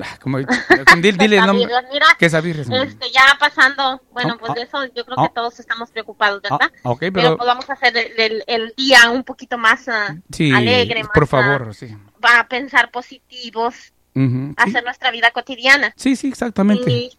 Ah, 0.00 0.18
Como, 0.20 0.38
dile, 0.38 0.46
dile 1.18 1.36
el 1.38 1.46
nombre. 1.46 1.68
Mira, 1.92 2.06
¿Qué 2.18 2.30
sabirres? 2.30 2.68
este, 2.70 3.10
ya 3.10 3.36
pasando, 3.38 4.00
bueno, 4.12 4.34
Ah, 4.34 4.36
pues 4.40 4.52
ah, 4.52 4.54
de 4.54 4.62
eso 4.62 4.84
yo 4.94 5.04
creo 5.04 5.18
ah. 5.18 5.28
que 5.28 5.34
todos 5.34 5.60
estamos 5.60 5.90
preocupados, 5.90 6.40
Ah, 6.48 6.56
¿verdad? 6.58 6.72
ok, 6.84 6.98
pero, 7.00 7.12
pero 7.12 7.36
pues 7.36 7.46
vamos 7.46 7.68
a 7.68 7.74
hacer 7.74 7.96
el, 7.96 8.12
el- 8.18 8.44
el 8.46 8.74
día 8.76 9.10
un 9.10 9.22
poquito 9.24 9.58
más 9.58 9.88
ah, 9.88 10.16
sí, 10.32 10.50
alegre, 10.52 11.02
más, 11.02 11.12
por 11.12 11.26
favor, 11.26 11.74
sí. 11.74 11.94
va 12.24 12.40
a 12.40 12.48
pensar 12.48 12.90
positivos, 12.90 13.92
Ujú, 14.14 14.48
sí. 14.48 14.54
hacer 14.56 14.82
nuestra 14.84 15.10
vida 15.10 15.30
cotidiana. 15.30 15.92
Sí, 15.96 16.16
sí, 16.16 16.28
exactamente. 16.28 16.90
Y, 16.90 17.18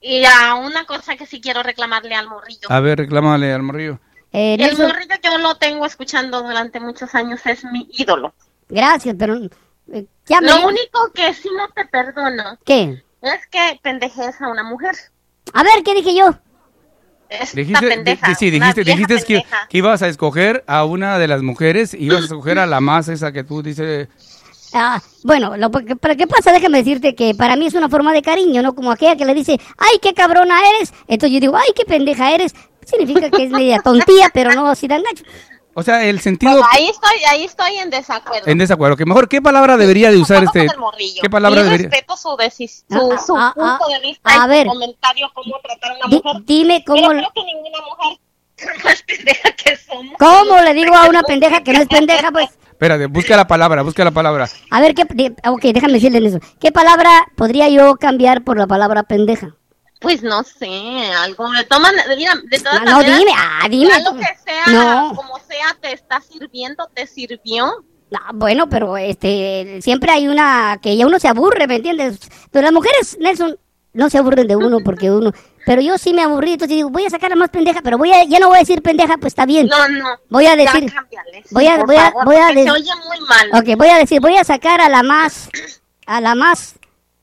y 0.00 0.24
a 0.24 0.54
una 0.54 0.84
cosa 0.86 1.16
que 1.16 1.26
sí 1.26 1.40
quiero 1.40 1.62
reclamarle 1.62 2.14
al 2.14 2.28
morrillo. 2.28 2.68
A 2.70 2.80
ver, 2.80 2.98
reclámale 2.98 3.52
al 3.52 3.62
morrillo. 3.62 4.00
Eh, 4.32 4.54
El 4.54 4.60
Nelson, 4.60 4.88
morrillo 4.88 5.14
yo 5.22 5.38
lo 5.38 5.54
tengo 5.56 5.86
escuchando 5.86 6.42
durante 6.42 6.80
muchos 6.80 7.14
años, 7.14 7.40
es 7.46 7.64
mi 7.64 7.88
ídolo. 7.92 8.34
gracias, 8.68 9.14
pero 9.18 9.38
ya 10.26 10.40
me... 10.40 10.48
Lo 10.48 10.66
único 10.68 11.12
que 11.14 11.32
sí 11.34 11.48
no 11.56 11.68
te 11.74 11.84
perdono 11.86 12.58
¿Qué? 12.64 13.02
es 13.22 13.46
que 13.50 13.78
pendejes 13.82 14.40
a 14.40 14.48
una 14.48 14.62
mujer. 14.64 14.94
A 15.52 15.62
ver, 15.62 15.82
¿qué 15.84 15.94
dije 15.94 16.14
yo? 16.14 16.34
Esta 17.28 17.56
Dijiste, 17.56 17.88
pendeja. 17.88 18.28
di- 18.28 18.34
sí, 18.34 18.50
dijiste, 18.50 18.84
que, 19.24 19.42
ibas 19.76 20.02
a 20.02 20.08
escoger 20.08 20.62
a 20.66 20.84
una 20.84 21.18
de 21.18 21.26
las 21.28 21.42
mujeres 21.42 21.94
y 21.94 22.04
ibas 22.04 22.22
a 22.22 22.24
escoger 22.24 22.58
a 22.58 22.66
la 22.66 22.80
más 22.80 23.08
esa 23.08 23.32
que 23.32 23.44
tú 23.44 23.62
dices. 23.62 24.08
Ah, 24.72 25.00
bueno, 25.22 25.56
lo, 25.56 25.70
pero 25.70 26.16
¿qué 26.16 26.26
pasa? 26.26 26.52
Déjame 26.52 26.78
decirte 26.78 27.14
que 27.14 27.34
para 27.34 27.56
mí 27.56 27.66
es 27.66 27.74
una 27.74 27.88
forma 27.88 28.12
de 28.12 28.22
cariño, 28.22 28.60
¿no? 28.62 28.74
Como 28.74 28.90
aquella 28.90 29.16
que 29.16 29.24
le 29.24 29.32
dice, 29.34 29.58
ay, 29.78 29.98
qué 30.02 30.12
cabrona 30.14 30.58
eres. 30.76 30.92
Entonces 31.06 31.32
yo 31.34 31.40
digo, 31.40 31.56
ay, 31.56 31.70
qué 31.74 31.84
pendeja 31.84 32.34
eres. 32.34 32.54
Significa 32.84 33.30
que 33.30 33.44
es 33.44 33.50
media 33.50 33.78
tontía, 33.84 34.30
pero 34.34 34.52
no 34.52 34.66
así 34.66 34.86
tan 34.88 35.02
gacho. 35.02 35.24
O 35.74 35.82
sea, 35.82 36.04
el 36.04 36.20
sentido 36.20 36.52
Pues 36.52 36.64
ahí 36.72 36.86
estoy, 36.88 37.16
ahí 37.28 37.44
estoy 37.44 37.76
en 37.78 37.90
desacuerdo. 37.90 38.46
en 38.48 38.58
desacuerdo. 38.58 38.96
Que 38.96 39.04
mejor, 39.06 39.28
¿qué 39.28 39.42
palabra 39.42 39.76
debería 39.76 40.10
de 40.10 40.18
usar 40.18 40.44
este? 40.44 40.66
¿Qué 41.20 41.28
palabra 41.30 41.60
y 41.60 41.64
debería? 41.64 41.88
respeto 41.88 42.16
su, 42.16 42.28
decis- 42.30 42.84
su, 42.88 43.12
Ah, 43.12 43.18
su 43.26 43.36
ah, 43.36 43.54
ah, 43.56 43.78
punto 43.78 43.92
de 43.92 44.00
vista 44.08 44.42
a 44.42 44.46
y 44.46 44.48
ver. 44.48 44.66
su 44.66 44.72
comentario 44.72 45.30
cómo 45.34 45.54
tratar 45.62 45.92
a 45.92 45.94
una 45.96 46.08
Di- 46.08 46.22
mujer. 46.24 46.42
dime 46.44 46.84
Pero 46.86 46.96
cómo, 47.02 47.08
creo 47.08 47.30
que 47.34 47.44
ninguna 47.44 47.78
mujer, 47.86 48.18
más 48.84 49.02
pendeja 49.02 49.52
que 49.52 49.76
somos. 49.76 50.14
cómo 50.18 50.60
le 50.60 50.74
digo 50.74 50.94
a 50.96 51.08
una 51.08 51.22
pendeja 51.22 51.62
que 51.62 51.72
no 51.72 51.80
es 51.82 51.88
pendeja, 51.88 52.30
pues. 52.30 52.50
Espérate, 52.70 53.06
busca 53.06 53.36
la 53.36 53.46
palabra, 53.46 53.82
busca 53.82 54.04
la 54.04 54.10
palabra. 54.10 54.48
A 54.70 54.80
ver, 54.80 54.94
¿qué, 54.94 55.02
ok, 55.48 55.62
déjame 55.62 55.92
decirle 55.94 56.26
eso. 56.28 56.38
¿Qué 56.60 56.72
palabra 56.72 57.26
podría 57.36 57.68
yo 57.68 57.96
cambiar 57.96 58.42
por 58.44 58.58
la 58.58 58.66
palabra 58.66 59.04
pendeja? 59.04 59.54
Pues 60.04 60.22
no 60.22 60.42
sé, 60.44 60.68
algo. 61.18 61.50
De, 61.50 61.64
todas 61.64 61.82
man- 61.82 61.94
mira, 62.16 62.34
de 62.44 62.58
todas 62.60 62.80
No, 62.84 62.90
no, 62.92 62.96
maneras, 62.98 63.18
dime, 63.18 63.32
ah, 63.36 63.66
dime. 63.68 63.88
ya 63.90 63.98
lo 64.00 64.16
que 64.16 64.26
sea, 64.44 64.66
No. 64.68 65.12
como 65.16 65.38
sea, 65.40 65.76
te 65.80 65.92
está 65.92 66.20
sirviendo, 66.20 66.88
te 66.94 67.06
sirvió. 67.08 67.84
Ah, 68.14 68.30
bueno, 68.32 68.68
pero 68.68 68.96
este, 68.96 69.80
siempre 69.82 70.12
hay 70.12 70.28
una 70.28 70.78
que 70.80 70.96
ya 70.96 71.06
uno 71.06 71.18
se 71.18 71.26
aburre, 71.26 71.66
¿me 71.66 71.76
entiendes? 71.76 72.18
Pero 72.52 72.62
las 72.64 72.72
mujeres, 72.72 73.16
Nelson, 73.18 73.58
no 73.92 74.10
se 74.10 74.18
aburren 74.18 74.46
de 74.46 74.54
uno 74.56 74.78
porque 74.84 75.10
uno. 75.10 75.32
Pero 75.66 75.80
yo 75.80 75.96
sí 75.98 76.12
me 76.12 76.22
aburrí, 76.22 76.52
entonces 76.52 76.76
digo, 76.76 76.90
voy 76.90 77.06
a 77.06 77.10
sacar 77.10 77.32
a 77.32 77.36
más 77.36 77.48
pendeja, 77.48 77.80
pero 77.82 77.96
voy 77.96 78.12
a, 78.12 78.22
ya 78.24 78.38
no 78.38 78.48
voy 78.48 78.56
a 78.56 78.60
decir 78.60 78.82
pendeja, 78.82 79.16
pues 79.16 79.32
está 79.32 79.46
bien. 79.46 79.66
No, 79.66 79.88
no. 79.88 80.04
Voy 80.28 80.44
a 80.46 80.50
Ya 80.50 80.56
decir, 80.56 80.92
cámbiale, 80.92 81.42
sí, 81.44 81.48
voy 81.54 81.66
a- 81.66 81.82
voy 81.84 81.96
a- 81.96 82.10
favor, 82.10 82.24
voy 82.26 82.36
a 82.36 82.40
porque 82.48 82.54
de- 82.60 82.64
se 82.64 82.70
oye 82.70 82.90
muy 83.08 83.20
mal. 83.26 83.48
ok, 83.62 83.78
voy 83.78 83.88
a 83.88 83.96
decir, 83.98 84.20
voy 84.20 84.36
a 84.36 84.44
sacar 84.44 84.80
a 84.82 84.88
la 84.90 85.02
más, 85.02 85.48
a 86.06 86.20
la 86.20 86.34
más, 86.34 86.74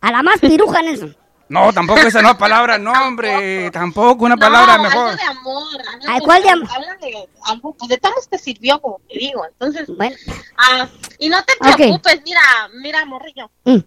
a 0.01 0.11
la 0.11 0.23
más 0.23 0.39
piruja, 0.39 0.81
Nelson. 0.81 1.15
No, 1.51 1.73
tampoco 1.73 1.99
esa 1.99 2.21
no 2.21 2.31
es 2.31 2.37
palabra, 2.37 2.77
no, 2.79 2.93
hombre, 2.93 3.69
tampoco 3.71 4.23
una 4.25 4.35
No, 4.35 4.39
palabra 4.39 4.73
algo 4.75 4.83
mejor. 4.85 5.15
de 5.17 5.23
amor. 5.23 6.23
¿cuál 6.23 6.43
de 6.43 6.49
am- 6.49 6.63
Habla 6.73 6.95
de 7.01 7.27
algo, 7.43 7.73
pues 7.73 7.89
de 7.89 7.97
todos 7.97 8.29
te 8.29 8.37
sirvió, 8.37 8.79
como 8.79 8.99
te 9.09 9.17
digo. 9.19 9.45
Entonces, 9.45 9.87
Bueno, 9.95 10.15
ah, 10.57 10.87
y 11.19 11.27
no 11.29 11.43
te 11.43 11.53
preocupes, 11.59 12.21
mira, 12.23 12.41
mira, 12.81 13.05
morrillo, 13.05 13.51
mm, 13.65 13.77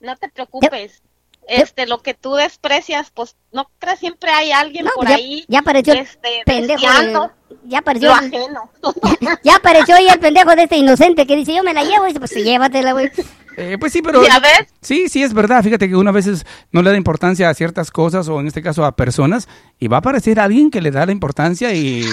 no 0.00 0.16
te 0.16 0.28
preocupes. 0.28 1.02
Este, 1.50 1.86
lo 1.86 2.02
que 2.02 2.12
tú 2.12 2.34
desprecias, 2.34 3.10
pues, 3.14 3.34
no 3.52 3.70
creas, 3.78 3.98
siempre 4.00 4.30
hay 4.30 4.52
alguien 4.52 4.84
no, 4.84 4.90
por 4.94 5.08
ya, 5.08 5.14
ahí, 5.14 5.46
ya 5.48 5.60
apareció 5.60 5.94
el 5.94 6.00
este, 6.00 6.42
pendejo, 6.44 6.82
deseando 6.82 7.32
de- 7.48 7.56
ya 7.64 7.78
apareció, 7.78 8.08
lo 8.14 8.20
el- 8.20 8.26
ajeno. 8.26 8.70
ya 9.42 9.56
apareció 9.56 9.94
ahí 9.94 10.08
el 10.08 10.20
pendejo 10.20 10.54
de 10.54 10.64
este 10.64 10.76
inocente 10.76 11.26
que 11.26 11.36
dice, 11.36 11.54
yo 11.54 11.62
me 11.62 11.72
la 11.72 11.84
llevo, 11.84 12.04
y 12.04 12.08
dice, 12.08 12.20
pues 12.20 12.34
llévatela, 12.34 12.92
güey. 12.92 13.10
Eh, 13.60 13.76
pues 13.78 13.92
sí, 13.92 14.02
pero 14.02 14.22
¿Ya 14.24 14.38
ves? 14.38 14.72
sí, 14.80 15.08
sí 15.08 15.22
es 15.22 15.34
verdad. 15.34 15.62
Fíjate 15.64 15.88
que 15.88 15.96
una 15.96 16.12
veces 16.12 16.46
no 16.70 16.80
le 16.82 16.90
da 16.90 16.96
importancia 16.96 17.50
a 17.50 17.54
ciertas 17.54 17.90
cosas 17.90 18.28
o 18.28 18.38
en 18.38 18.46
este 18.46 18.62
caso 18.62 18.84
a 18.84 18.94
personas 18.94 19.48
y 19.80 19.88
va 19.88 19.96
a 19.96 20.00
aparecer 20.00 20.38
alguien 20.38 20.70
que 20.70 20.80
le 20.80 20.90
da 20.92 21.04
la 21.06 21.12
importancia 21.12 21.72
y 21.74 22.04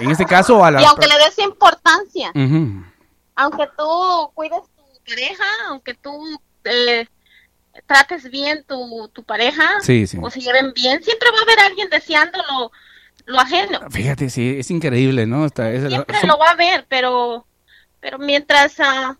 en 0.00 0.10
este 0.10 0.24
caso 0.24 0.64
a 0.64 0.70
la 0.70 0.82
Y 0.82 0.84
aunque 0.84 1.06
le 1.08 1.16
des 1.18 1.38
importancia, 1.40 2.30
aunque 3.34 3.64
tú 3.76 4.30
cuides 4.34 4.60
tu 4.76 4.82
pareja, 5.10 5.44
aunque 5.68 5.94
tú 5.94 6.12
eh, 6.64 7.06
trates 7.86 8.30
bien 8.30 8.64
tu, 8.66 9.08
tu 9.12 9.24
pareja, 9.24 9.64
Sí, 9.82 10.06
sí. 10.06 10.18
o 10.22 10.30
se 10.30 10.40
lleven 10.40 10.72
bien, 10.74 11.02
siempre 11.02 11.28
va 11.32 11.38
a 11.38 11.42
haber 11.42 11.58
alguien 11.60 11.88
deseando 11.90 12.38
lo, 13.26 13.40
ajeno. 13.40 13.80
Fíjate, 13.90 14.30
sí, 14.30 14.56
es 14.58 14.70
increíble, 14.70 15.26
¿no? 15.26 15.44
Está- 15.46 15.72
es- 15.72 15.88
Siempre 15.88 16.18
lo 16.26 16.38
va 16.38 16.50
a 16.50 16.54
ver, 16.54 16.86
pero, 16.88 17.46
pero 18.00 18.18
mientras 18.18 18.74
ah, 18.78 19.16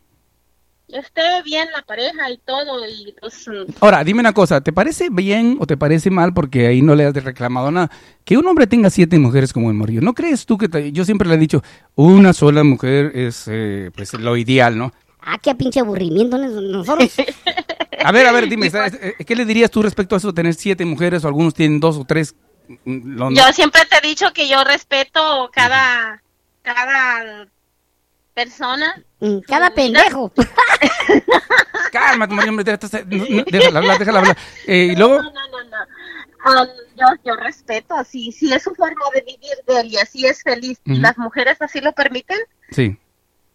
esté 0.89 1.43
bien 1.45 1.69
la 1.75 1.83
pareja 1.83 2.31
y 2.31 2.39
todo, 2.39 2.87
y 2.89 3.15
pues, 3.21 3.49
mm, 3.49 3.73
Ahora, 3.81 4.05
dime 4.05 4.21
una 4.21 4.33
cosa, 4.33 4.61
¿te 4.61 4.73
parece 4.73 5.09
bien 5.11 5.57
o 5.61 5.67
te 5.67 5.77
parece 5.77 6.11
mal, 6.11 6.33
porque 6.35 6.67
ahí 6.67 6.83
no 6.83 6.95
le 6.95 7.05
has 7.07 7.15
reclamado 7.15 7.71
nada, 7.71 7.91
que 8.25 8.37
un 8.37 8.47
hombre 8.47 8.67
tenga 8.67 8.91
siete 8.91 9.19
mujeres 9.19 9.53
como 9.53 9.71
el 9.71 9.77
Morillo? 9.77 10.01
¿No 10.01 10.15
crees 10.15 10.47
tú 10.47 10.59
que, 10.59 10.69
te- 10.69 10.93
yo 10.93 11.05
siempre 11.05 11.29
le 11.29 11.35
he 11.35 11.39
dicho, 11.39 11.63
una 11.95 12.33
sola 12.33 12.63
mujer 12.65 13.13
es 13.15 13.45
eh, 13.49 13.91
pues 13.95 14.13
lo 14.15 14.37
ideal, 14.37 14.77
¿no? 14.79 14.93
Ah, 15.21 15.39
qué 15.43 15.55
pinche 15.55 15.81
aburrimiento, 15.81 16.37
nosotros. 16.37 17.13
A 18.05 18.13
ver, 18.13 18.27
a 18.27 18.33
ver, 18.33 18.47
dime, 18.49 18.69
¿sabes? 18.71 18.93
Eh, 19.01 19.25
¿qué 19.25 19.35
le 19.35 19.47
dirías 19.47 19.71
tú 19.71 19.83
respecto 19.83 20.15
a 20.15 20.19
eso 20.19 20.29
de 20.29 20.35
tener 20.35 20.55
siete 20.55 20.85
mujeres 20.85 21.25
o 21.25 21.29
algunos 21.29 21.55
tienen 21.55 21.81
dos 21.81 21.97
o 21.97 22.05
tres? 22.05 22.35
Mm, 22.85 23.35
yo 23.35 23.53
siempre 23.53 23.83
te 23.89 23.97
he 23.99 24.09
dicho 24.09 24.27
que 24.35 24.47
yo 24.49 24.63
respeto 24.65 25.51
cada, 25.53 26.23
cada 26.63 27.47
persona. 28.35 29.03
Mm, 29.25 29.41
Cada 29.47 29.71
pendejo. 29.71 30.31
Cálmate, 31.93 32.35
Morillo, 32.35 32.51
hombre, 32.51 32.65
déjala 33.51 33.79
hablar, 33.79 33.99
déjala 33.99 34.19
hablar. 34.21 34.37
Eh, 34.67 34.91
y 34.93 34.97
luego, 34.97 35.23
No, 35.23 35.31
no, 35.33 35.49
no, 35.51 35.65
no. 35.65 35.77
Ah, 36.47 36.67
yo, 36.97 37.07
yo 37.25 37.37
respeto, 37.37 37.95
si, 38.05 38.31
si 38.33 38.53
es 38.53 38.63
su 38.63 38.75
forma 38.75 39.01
de 39.15 39.23
vivir 39.23 39.55
de 39.67 39.81
él 39.81 39.87
y 39.93 39.97
así 39.97 40.27
es 40.27 40.43
feliz, 40.43 40.79
las 40.85 41.17
mujeres 41.17 41.57
así 41.61 41.81
lo 41.81 41.93
permiten, 41.93 42.37
sí, 42.71 42.99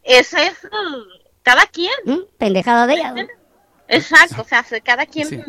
ese 0.01 0.47
es 0.47 0.53
mm, 0.63 1.21
cada 1.43 1.67
quien. 1.67 1.91
Mm, 2.05 2.21
Pendejada 2.39 2.88
de 2.88 2.93
ella. 2.95 3.13
Exacto, 3.89 4.41
o 4.41 4.45
sea, 4.45 4.63
se- 4.63 4.81
cada 4.81 5.05
quien 5.05 5.27
Sí. 5.27 5.39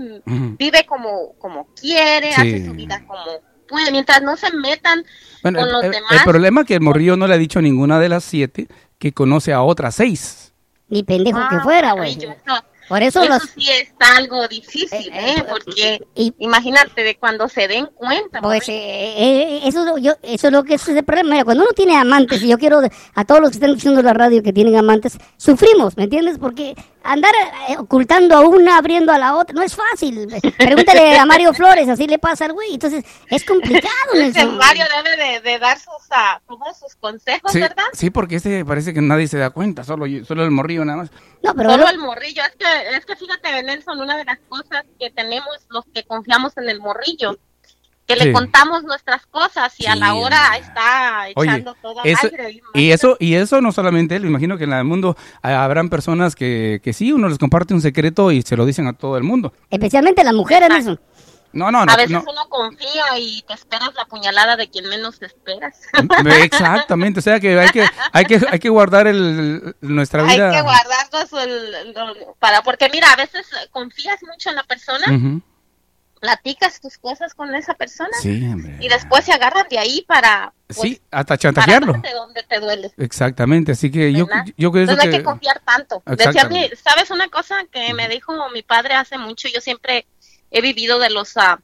vive 0.58 0.84
como, 0.86 1.32
como 1.38 1.66
quiere, 1.74 2.34
Sí. 2.34 2.40
hace 2.40 2.66
su 2.66 2.72
vida 2.72 3.02
como 3.06 3.20
puede, 3.68 3.90
mientras 3.90 4.20
no 4.20 4.36
se 4.36 4.52
metan 4.56 5.02
Bueno, 5.42 5.60
con 5.60 5.68
el, 5.68 5.72
los 5.72 5.84
el- 5.84 5.90
demás. 5.92 6.12
el 6.12 6.20
problema 6.24 6.60
es 6.62 6.66
que 6.66 6.74
el 6.74 6.80
Morrillo 6.82 7.16
no 7.16 7.26
le 7.26 7.34
ha 7.34 7.38
dicho 7.38 7.60
a 7.60 7.62
ninguna 7.62 7.98
de 8.00 8.08
las 8.10 8.24
siete 8.24 8.66
que 9.00 9.12
conoce 9.12 9.52
a 9.52 9.62
otras 9.62 9.96
seis. 9.96 10.52
Ni 10.88 11.02
pendejo 11.02 11.38
que 11.48 11.56
Ah, 11.56 11.60
fuera, 11.62 11.94
bueno, 11.94 12.14
güey. 12.20 12.36
Por 12.88 13.02
eso, 13.04 13.22
Eso 13.22 13.32
los... 13.34 13.42
sí 13.50 13.68
está 13.70 14.16
algo 14.16 14.48
difícil, 14.48 14.90
Eh, 14.92 15.10
eh, 15.12 15.34
¿eh? 15.38 15.44
Porque 15.48 16.00
y- 16.16 16.34
imagínate 16.40 17.04
de 17.04 17.16
cuando 17.16 17.48
se 17.48 17.68
den 17.68 17.86
cuenta. 17.94 18.40
Pues 18.40 18.68
eh, 18.68 18.72
eh, 19.16 19.60
eso, 19.64 19.80
es 19.80 19.86
lo- 19.86 19.98
yo, 19.98 20.14
eso 20.22 20.48
es 20.48 20.52
lo 20.52 20.64
que 20.64 20.74
es 20.74 20.88
el 20.88 21.04
problema. 21.04 21.30
Mira, 21.30 21.44
cuando 21.44 21.62
uno 21.62 21.72
tiene 21.72 21.96
amantes, 21.96 22.42
y 22.42 22.48
yo 22.48 22.58
quiero 22.58 22.80
a 23.14 23.24
todos 23.24 23.40
los 23.40 23.50
que 23.50 23.58
están 23.58 23.70
escuchando 23.70 24.02
la 24.02 24.12
radio 24.12 24.42
que 24.42 24.52
tienen 24.52 24.74
amantes, 24.74 25.18
sufrimos, 25.36 25.96
¿me 25.96 26.04
entiendes? 26.04 26.38
Porque 26.38 26.74
andar 27.02 27.32
eh, 27.68 27.76
ocultando 27.78 28.36
a 28.36 28.40
una, 28.40 28.76
abriendo 28.78 29.12
a 29.12 29.18
la 29.18 29.36
otra, 29.36 29.54
no 29.54 29.62
es 29.62 29.74
fácil. 29.74 30.26
Pregúntale 30.58 31.18
a 31.18 31.24
Mario 31.26 31.52
Flores, 31.54 31.88
así 31.88 32.06
le 32.06 32.18
pasa 32.18 32.44
al 32.46 32.52
güey. 32.52 32.74
Entonces, 32.74 33.04
es 33.28 33.44
complicado, 33.44 34.14
Nelson. 34.14 34.56
Mario 34.56 34.84
debe 35.04 35.16
de, 35.16 35.40
de 35.40 35.58
dar 35.58 35.78
sus, 35.78 35.90
como 36.46 36.72
sus 36.74 36.94
consejos, 36.96 37.52
Sí, 37.52 37.60
¿verdad? 37.60 37.84
sí, 37.92 38.10
porque 38.10 38.36
este 38.36 38.64
parece 38.64 38.92
que 38.94 39.00
nadie 39.00 39.28
se 39.28 39.38
da 39.38 39.50
cuenta, 39.50 39.84
solo, 39.84 40.06
yo- 40.06 40.24
solo 40.24 40.44
el 40.44 40.50
morrillo 40.50 40.84
nada 40.84 40.98
más. 40.98 41.10
No, 41.42 41.54
pero 41.54 41.70
Solo 41.70 41.84
lo- 41.84 41.90
el 41.90 41.98
morrillo. 41.98 42.42
Es 42.42 42.56
que, 42.56 42.96
es 42.96 43.06
que 43.06 43.16
fíjate, 43.16 43.62
Nelson, 43.62 43.98
una 44.00 44.16
de 44.16 44.24
las 44.24 44.38
cosas 44.48 44.84
que 44.98 45.10
tenemos 45.10 45.48
los 45.70 45.84
que 45.94 46.04
confiamos 46.04 46.56
en 46.58 46.68
el 46.68 46.80
morrillo, 46.80 47.38
que 48.14 48.20
Sí. 48.20 48.26
le 48.26 48.32
contamos 48.32 48.82
nuestras 48.84 49.26
cosas 49.26 49.72
y 49.78 49.86
a 49.86 49.96
la 49.96 50.14
hora 50.14 50.56
está 50.58 51.26
Oye, 51.36 51.50
echando 51.50 51.74
todo 51.80 52.00
eso, 52.04 52.28
y 52.74 52.90
eso 52.90 53.16
y 53.20 53.34
eso 53.34 53.60
no 53.60 53.72
solamente 53.72 54.16
él, 54.16 54.24
imagino 54.24 54.56
que 54.58 54.64
en 54.64 54.72
el 54.72 54.84
mundo 54.84 55.16
habrán 55.42 55.88
personas 55.88 56.34
que, 56.36 56.80
que 56.82 56.92
sí, 56.92 57.12
uno 57.12 57.28
les 57.28 57.38
comparte 57.38 57.74
un 57.74 57.80
secreto 57.80 58.30
y 58.32 58.42
se 58.42 58.56
lo 58.56 58.66
dicen 58.66 58.86
a 58.86 58.92
todo 58.92 59.16
el 59.16 59.22
mundo. 59.22 59.52
especialmente 59.70 60.24
las 60.24 60.34
mujeres, 60.34 60.68
Nelson. 60.68 61.00
No, 61.52 61.72
no, 61.72 61.84
no. 61.84 61.92
a 61.92 61.96
veces 61.96 62.12
no. 62.12 62.20
uno 62.22 62.48
confía 62.48 63.18
y 63.18 63.42
te 63.42 63.54
esperas 63.54 63.92
la 63.96 64.04
puñalada 64.04 64.54
de 64.56 64.70
quien 64.70 64.88
menos 64.88 65.18
te 65.18 65.26
esperas. 65.26 65.80
Exactamente, 66.44 67.18
o 67.18 67.22
sea 67.22 67.40
que 67.40 67.58
hay 67.58 67.70
que 67.70 67.84
hay 68.12 68.24
que 68.24 68.40
hay 68.50 68.58
que 68.60 68.68
guardar 68.68 69.06
el, 69.08 69.74
nuestra 69.80 70.22
Hay 70.24 70.36
vida. 70.36 70.50
que 70.52 70.62
guardarnos 70.62 71.32
el- 71.44 71.94
para 72.38 72.62
porque 72.62 72.88
mira, 72.92 73.10
a 73.12 73.16
veces 73.16 73.46
confías 73.72 74.20
mucho 74.22 74.50
en 74.50 74.56
la 74.56 74.62
persona, 74.64 75.06
Ujú. 75.12 75.42
Platicas 76.20 76.80
tus 76.80 76.98
cosas 76.98 77.34
con 77.34 77.54
esa 77.54 77.74
persona 77.74 78.10
Sí, 78.20 78.46
y 78.78 78.88
después 78.88 79.24
se 79.24 79.32
agarran 79.32 79.66
de 79.70 79.78
ahí 79.78 80.04
para 80.06 80.52
pues, 80.66 80.78
Sí, 80.78 81.00
hasta 81.10 81.28
para 81.28 81.38
chantajearlo. 81.38 81.94
darte 81.94 82.12
donde 82.12 82.42
te 82.42 82.60
duele. 82.60 82.92
Exactamente, 82.98 83.72
así 83.72 83.90
que 83.90 84.12
yo 84.12 84.26
¿verdad? 84.26 84.44
yo 84.56 84.70
creo 84.70 84.82
Entonces 84.82 85.04
no 85.04 85.10
hay 85.10 85.16
que 85.16 85.22
que 85.22 85.24
confiar 85.24 85.60
tanto. 85.64 86.02
Decía 86.06 86.48
¿sabes 86.82 87.10
una 87.10 87.28
cosa 87.28 87.64
que 87.72 87.94
me 87.94 88.08
dijo 88.08 88.32
mi 88.50 88.62
padre 88.62 88.94
hace 88.94 89.16
mucho? 89.18 89.48
Yo 89.52 89.60
siempre 89.60 90.06
he 90.50 90.60
vivido 90.60 90.98
de 90.98 91.10
los 91.10 91.36
ah, 91.38 91.60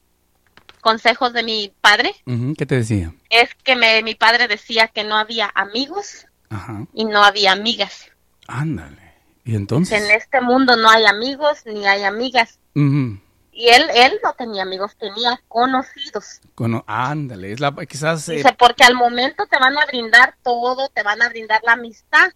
consejos 0.81 1.33
de 1.33 1.43
mi 1.43 1.71
padre. 1.79 2.15
¿Qué 2.57 2.65
te 2.65 2.75
decía? 2.75 3.13
Es 3.29 3.53
que 3.63 3.75
me, 3.75 4.01
mi 4.01 4.15
padre 4.15 4.47
decía 4.47 4.87
que 4.87 5.03
no 5.03 5.17
había 5.17 5.51
amigos 5.53 6.25
Ajá. 6.49 6.85
y 6.93 7.05
no 7.05 7.23
había 7.23 7.51
amigas. 7.51 8.09
Ándale. 8.47 9.13
Y 9.45 9.55
entonces 9.55 10.01
En 10.01 10.11
este 10.11 10.41
mundo 10.41 10.75
no 10.75 10.89
hay 10.89 11.05
amigos 11.05 11.59
ni 11.65 11.85
hay 11.85 12.03
amigas. 12.03 12.59
Ujú. 12.75 13.19
Y 13.59 13.69
él, 13.69 13.85
él 13.95 14.19
no 14.23 14.33
tenía 14.33 14.61
amigos, 14.61 14.95
tenía 14.99 15.41
conocidos. 15.47 16.41
Cono- 16.53 16.83
ándale, 16.85 17.51
es 17.53 17.59
la 17.59 17.73
quizás 17.87 18.29
eh, 18.29 18.33
Dice, 18.33 18.55
porque 18.57 18.83
al 18.83 18.93
momento 18.93 19.47
te 19.47 19.57
van 19.57 19.75
a 19.75 19.85
brindar 19.87 20.35
todo, 20.43 20.89
te 20.89 21.01
van 21.01 21.23
a 21.23 21.29
brindar 21.29 21.61
la 21.65 21.71
amistad, 21.73 22.27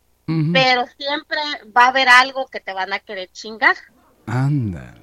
pero 0.54 0.86
siempre 0.98 1.38
va 1.78 1.86
a 1.86 1.88
haber 1.90 2.10
algo 2.10 2.48
que 2.48 2.60
te 2.60 2.74
van 2.74 2.92
a 2.94 3.00
querer 3.00 3.30
chingar. 3.32 3.76
ándale. 4.26 5.00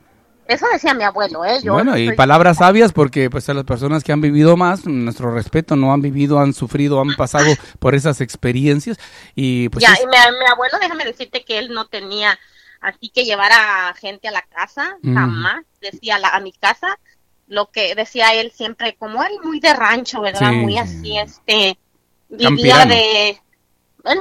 Eso 0.48 0.64
decía 0.72 0.94
mi 0.94 1.04
abuelo, 1.04 1.44
¿eh? 1.44 1.58
Yo 1.62 1.74
bueno, 1.74 1.90
no 1.92 1.98
y 1.98 2.12
palabras 2.12 2.56
sabias 2.56 2.94
porque 2.94 3.28
pues 3.28 3.46
a 3.50 3.54
las 3.54 3.64
personas 3.64 4.02
que 4.02 4.12
han 4.12 4.22
vivido 4.22 4.56
más, 4.56 4.86
nuestro 4.86 5.30
respeto, 5.34 5.76
no 5.76 5.92
han 5.92 6.00
vivido, 6.00 6.40
han 6.40 6.54
sufrido, 6.54 7.02
han 7.02 7.14
pasado 7.16 7.52
por 7.78 7.94
esas 7.94 8.22
experiencias 8.22 8.96
y 9.34 9.68
pues 9.68 9.84
ya, 9.86 9.92
es- 9.92 10.00
y 10.00 10.06
mi, 10.06 10.12
mi 10.12 10.46
abuelo, 10.50 10.78
déjame 10.80 11.04
decirte 11.04 11.44
que 11.44 11.58
él 11.58 11.68
no 11.74 11.86
tenía 11.88 12.38
así 12.80 13.08
que 13.10 13.24
llevar 13.24 13.50
a 13.52 13.94
gente 13.94 14.28
a 14.28 14.32
la 14.32 14.42
casa, 14.42 14.96
Mm. 15.02 15.14
jamás. 15.14 15.64
Decía 15.80 16.18
la- 16.18 16.28
a 16.30 16.40
mi 16.40 16.52
casa, 16.52 16.98
lo 17.46 17.70
que 17.70 17.94
decía 17.94 18.34
él 18.34 18.52
siempre, 18.52 18.94
como 18.96 19.22
él 19.24 19.32
muy 19.42 19.60
de 19.60 19.72
rancho, 19.74 20.20
¿verdad? 20.20 20.50
Sí, 20.50 20.56
muy 20.56 20.72
sí. 20.74 20.78
así, 20.78 21.18
este, 21.18 21.78
vivía 22.28 22.48
Campirano. 22.48 22.90
de, 22.94 23.40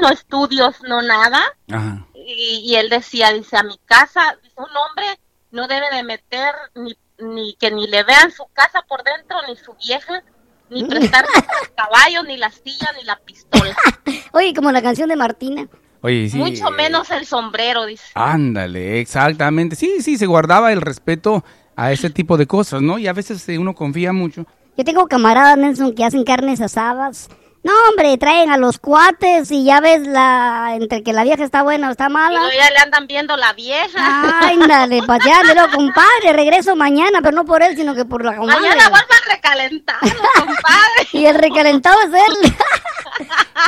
no 0.01 0.09
estudios, 0.09 0.81
no 0.83 1.01
nada. 1.01 1.43
Ajá. 1.71 2.05
Y, 2.13 2.61
y 2.71 2.75
él 2.75 2.89
decía, 2.89 3.31
dice, 3.33 3.57
a 3.57 3.63
mi 3.63 3.77
casa, 3.85 4.37
dice, 4.43 4.55
un 4.57 4.65
hombre 4.65 5.19
no 5.51 5.67
debe 5.67 5.89
de 5.91 6.03
meter 6.03 6.53
ni, 6.75 6.97
ni 7.19 7.53
que 7.55 7.71
ni 7.71 7.87
le 7.87 8.03
vean 8.03 8.31
su 8.31 8.45
casa 8.53 8.81
por 8.87 9.03
dentro, 9.03 9.37
ni 9.47 9.55
su 9.55 9.73
vieja, 9.75 10.23
ni 10.69 10.83
prestar 10.85 11.25
el 11.63 11.73
caballo, 11.73 12.23
ni 12.23 12.37
la 12.37 12.51
silla, 12.51 12.91
ni 12.97 13.03
la 13.03 13.17
pistola. 13.17 13.75
Oye, 14.33 14.53
como 14.53 14.71
la 14.71 14.81
canción 14.81 15.09
de 15.09 15.15
Martina. 15.15 15.67
Oye, 16.01 16.29
sí. 16.29 16.37
Mucho 16.37 16.69
menos 16.71 17.09
el 17.11 17.25
sombrero, 17.25 17.85
dice. 17.85 18.03
Ándale, 18.13 18.99
exactamente. 18.99 19.75
Sí, 19.75 20.01
sí, 20.01 20.17
se 20.17 20.25
guardaba 20.25 20.71
el 20.71 20.81
respeto 20.81 21.43
a 21.75 21.91
ese 21.91 22.09
tipo 22.09 22.37
de 22.37 22.47
cosas, 22.47 22.81
¿no? 22.81 22.97
Y 22.97 23.07
a 23.07 23.13
veces 23.13 23.47
eh, 23.49 23.57
uno 23.57 23.73
confía 23.75 24.13
mucho. 24.13 24.45
Yo 24.77 24.83
tengo 24.83 25.07
camaradas, 25.07 25.57
Nelson, 25.57 25.95
que 25.95 26.05
hacen 26.05 26.23
carnes 26.23 26.61
asadas. 26.61 27.29
No, 27.63 27.73
hombre, 27.89 28.17
traen 28.17 28.49
a 28.49 28.57
los 28.57 28.77
cuates 28.77 29.51
y 29.51 29.65
ya 29.65 29.81
ves 29.81 30.07
la 30.07 30.75
entre 30.75 31.03
que 31.03 31.11
la 31.11 31.23
vieja 31.23 31.43
está 31.43 31.63
buena 31.63 31.89
o 31.89 31.91
está 31.91 32.07
mala. 32.07 32.39
ya 32.55 32.69
le 32.69 32.77
andan 32.77 33.07
viendo 33.07 33.35
la 33.35 33.51
vieja. 33.53 34.39
Ay, 34.41 34.57
dale, 34.67 35.03
paseándolo, 35.07 35.69
compadre. 35.71 36.31
Regreso 36.33 36.75
mañana, 36.75 37.19
pero 37.21 37.35
no 37.35 37.45
por 37.45 37.61
él, 37.63 37.75
sino 37.75 37.93
que 37.93 38.05
por 38.05 38.23
la 38.23 38.37
comadre. 38.37 38.61
Mañana 38.61 38.89
vuelve 38.89 39.13
a 39.13 39.35
recalentarlo, 39.35 40.09
compadre. 40.35 41.07
Y 41.11 41.25
el 41.25 41.35
recalentado 41.35 41.97
es 42.03 42.13
él. 42.13 42.53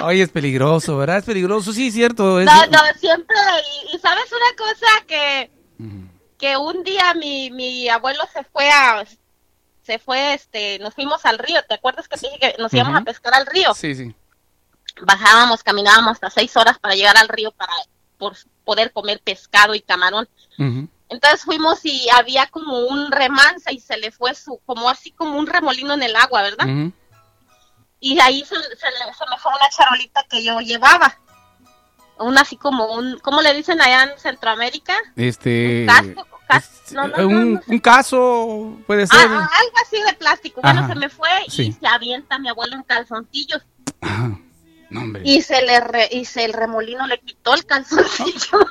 Oye, 0.03 0.23
es 0.23 0.29
peligroso, 0.29 0.97
¿verdad? 0.97 1.17
Es 1.17 1.25
peligroso, 1.25 1.73
sí, 1.73 1.91
cierto. 1.91 2.39
Es... 2.39 2.45
No, 2.45 2.65
no, 2.67 2.79
siempre. 2.99 3.35
Y, 3.91 3.95
y 3.95 3.99
sabes 3.99 4.25
una 4.31 4.57
cosa 4.57 4.87
que 5.07 5.51
que 6.37 6.55
un 6.57 6.83
día 6.83 7.13
mi, 7.15 7.51
mi 7.51 7.89
abuelo 7.89 8.23
se 8.33 8.43
fue 8.45 8.69
a 8.69 9.05
se 9.83 9.99
fue 9.99 10.33
este 10.33 10.79
nos 10.79 10.93
fuimos 10.93 11.25
al 11.25 11.37
río 11.37 11.61
te 11.67 11.73
acuerdas 11.73 12.07
que 12.07 12.17
te 12.17 12.27
dije 12.27 12.39
que 12.39 12.55
nos 12.61 12.73
íbamos 12.73 12.95
a 12.95 13.03
pescar 13.03 13.33
al 13.33 13.45
río 13.45 13.73
Sí, 13.73 13.93
sí. 13.95 14.15
bajábamos 15.01 15.63
caminábamos 15.63 16.13
hasta 16.13 16.29
seis 16.29 16.55
horas 16.55 16.79
para 16.79 16.95
llegar 16.95 17.17
al 17.17 17.27
río 17.27 17.51
para 17.51 17.73
por 18.17 18.35
poder 18.63 18.91
comer 18.93 19.19
pescado 19.23 19.75
y 19.75 19.81
camarón 19.81 20.29
entonces 21.09 21.43
fuimos 21.43 21.79
y 21.85 22.07
había 22.09 22.47
como 22.47 22.79
un 22.87 23.11
remansa 23.11 23.71
y 23.73 23.79
se 23.81 23.97
le 23.97 24.11
fue 24.11 24.33
su 24.35 24.59
como 24.65 24.89
así 24.89 25.11
como 25.11 25.37
un 25.37 25.47
remolino 25.47 25.93
en 25.93 26.03
el 26.03 26.15
agua 26.15 26.41
verdad. 26.41 26.67
Y 27.99 28.19
ahí 28.19 28.43
se, 28.45 28.55
se, 28.55 28.61
se 28.77 29.25
me 29.29 29.37
fue 29.37 29.51
una 29.55 29.69
charolita 29.69 30.23
que 30.29 30.43
yo 30.43 30.59
llevaba 30.61 31.17
una 32.19 32.41
así 32.41 32.57
como 32.57 32.93
un 32.95 33.17
cómo 33.19 33.41
le 33.41 33.53
dicen 33.53 33.79
allá 33.81 34.03
en 34.03 34.19
Centroamérica 34.19 34.93
Este. 35.15 35.85
casco, 35.87 36.27
cas- 36.47 36.81
es- 36.85 36.91
no, 36.93 37.03
un, 37.27 37.53
no 37.55 37.61
un 37.67 37.79
caso 37.79 38.77
puede 38.87 39.03
Ah, 39.03 39.07
ser. 39.07 39.27
ah, 39.31 39.49
algo 39.53 39.75
así 39.85 40.01
de 40.01 40.13
plástico. 40.13 40.59
Bueno, 40.61 40.85
se 40.87 40.95
me 40.95 41.07
fue 41.09 41.29
y 41.47 41.71
se 41.71 41.87
avienta 41.87 42.37
mi 42.39 42.49
abuelo 42.49 42.75
en 42.75 42.83
calzoncillos. 42.83 43.61
Ajá. 44.01 44.37
No. 44.89 45.01
Y 45.23 45.41
se 45.43 45.61
le 45.61 45.79
re- 45.81 46.09
y 46.11 46.25
se 46.25 46.45
el 46.45 46.53
remolino 46.53 47.05
le 47.05 47.19
quitó 47.19 47.53
el 47.53 47.65
calzoncillo. 47.65 48.59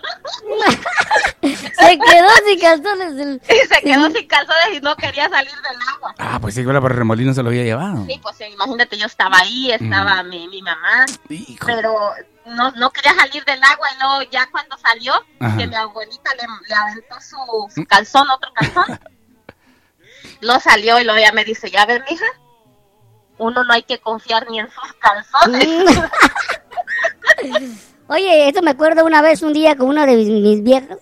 Se 1.43 1.99
quedó 1.99 2.29
sin 2.47 2.61
calzones. 2.61 3.13
el- 3.13 3.41
y 3.49 3.69
se 3.69 3.81
quedó 3.83 4.11
sin 4.11 4.27
calzones 4.27 4.69
y 4.75 4.81
no 4.81 4.97
quería 4.97 5.29
salir 5.29 5.53
del 5.53 5.79
agua. 5.95 6.15
Ah, 6.19 6.39
pues 6.41 6.55
sí, 6.55 6.65
bueno, 6.65 6.81
por 6.81 6.91
el 6.93 6.99
remolino 6.99 7.33
se 7.33 7.43
lo 7.43 7.51
había 7.51 7.63
llevado. 7.65 8.05
Sí, 8.07 8.19
pues 8.23 8.41
imagínate, 8.41 8.97
yo 8.99 9.07
estaba 9.07 9.39
ahí, 9.39 9.71
estaba 9.71 10.23
mi, 10.25 10.49
mi 10.49 10.61
mamá, 10.63 11.07
Hijo. 11.29 11.65
pero 11.67 12.13
no, 12.47 12.71
no 12.73 12.91
quería 12.91 13.15
salir 13.15 13.45
del 13.45 13.63
agua 13.63 13.89
y 13.95 13.99
luego 14.03 14.31
ya 14.31 14.49
cuando 14.51 14.77
salió, 14.79 15.15
Ajá. 15.41 15.57
que 15.57 15.67
mi 15.67 15.75
abuelita 15.77 16.31
le, 16.35 16.43
le 16.69 16.75
aventó 16.75 17.17
su, 17.21 17.73
su 17.75 17.87
calzón, 17.87 18.29
otro 18.31 18.51
calzón. 18.55 18.99
Lo 20.41 20.59
salió 20.61 21.01
y 21.01 21.05
luego 21.05 21.19
ya 21.21 21.33
me 21.33 21.45
dice, 21.45 21.71
ya 21.71 21.85
ves, 21.87 22.03
mija, 22.11 22.25
uno 23.39 23.65
no 23.65 23.73
hay 23.73 23.83
que 23.83 23.99
confiar 23.99 24.49
ni 24.51 24.61
en 24.61 24.69
sus 24.69 24.93
calzones. 24.95 25.99
Oye, 28.09 28.49
esto 28.49 28.63
me 28.63 28.71
acuerdo 28.71 29.05
una 29.05 29.23
vez, 29.23 29.43
un 29.43 29.53
día 29.53 29.77
con 29.77 29.89
una 29.89 30.07
de 30.07 30.17
mis, 30.17 30.29
mis 30.29 30.63
viejas. 30.63 30.99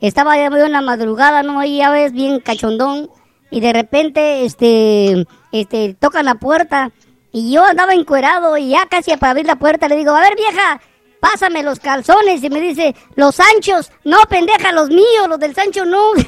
Estaba 0.00 0.36
ya 0.36 0.46
en 0.46 0.72
la 0.72 0.80
madrugada, 0.80 1.42
¿no? 1.42 1.60
Ahí 1.60 1.78
ya 1.78 1.90
ves, 1.90 2.12
bien 2.12 2.40
cachondón. 2.40 3.10
Y 3.50 3.60
de 3.60 3.72
repente, 3.72 4.44
este, 4.44 5.26
este, 5.52 5.94
tocan 5.94 6.24
la 6.24 6.34
puerta. 6.36 6.90
Y 7.32 7.52
yo 7.52 7.64
andaba 7.64 7.92
encuerado 7.94 8.56
y 8.56 8.70
ya 8.70 8.86
casi 8.86 9.14
para 9.16 9.32
abrir 9.32 9.46
la 9.46 9.56
puerta 9.56 9.88
le 9.88 9.96
digo, 9.96 10.14
a 10.14 10.20
ver 10.20 10.36
vieja, 10.36 10.80
pásame 11.20 11.62
los 11.62 11.78
calzones. 11.80 12.42
Y 12.42 12.50
me 12.50 12.60
dice, 12.60 12.94
los 13.14 13.38
anchos, 13.40 13.92
no 14.04 14.18
pendeja, 14.28 14.72
los 14.72 14.88
míos, 14.88 15.28
los 15.28 15.38
del 15.38 15.54
Sancho 15.54 15.84
no. 15.84 16.12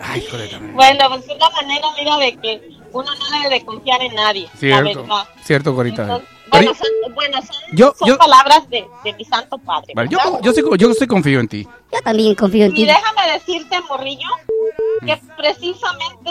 Ay. 0.00 0.26
Bueno, 0.74 1.08
pues 1.08 1.24
es 1.24 1.34
una 1.34 1.50
manera, 1.50 1.88
mira, 1.98 2.16
de 2.18 2.36
que 2.36 2.77
uno 2.92 3.14
no 3.14 3.38
debe 3.42 3.54
de 3.56 3.64
confiar 3.64 4.02
en 4.02 4.14
nadie, 4.14 4.48
Cierto, 4.58 5.04
cierto, 5.44 5.74
Corita. 5.74 6.02
Entonces, 6.02 6.28
bueno, 6.50 6.74
son, 6.74 7.14
bueno, 7.14 7.38
son, 7.42 7.56
Yo- 7.72 7.94
son 7.98 8.08
yo- 8.08 8.18
palabras 8.18 8.68
de, 8.70 8.86
de 9.04 9.12
mi 9.12 9.24
santo 9.24 9.58
padre. 9.58 9.92
Vale, 9.94 10.08
yo, 10.08 10.18
yo, 10.42 10.52
sí- 10.52 10.62
yo 10.78 10.94
sí 10.94 11.06
confío 11.06 11.40
en 11.40 11.48
ti. 11.48 11.68
Yo 11.92 12.00
también 12.02 12.34
confío 12.34 12.64
en 12.64 12.72
Y 12.72 12.74
ti. 12.76 12.86
déjame 12.86 13.32
decirte, 13.32 13.80
morrillo, 13.88 14.28
que 15.04 15.20
precisamente 15.36 16.30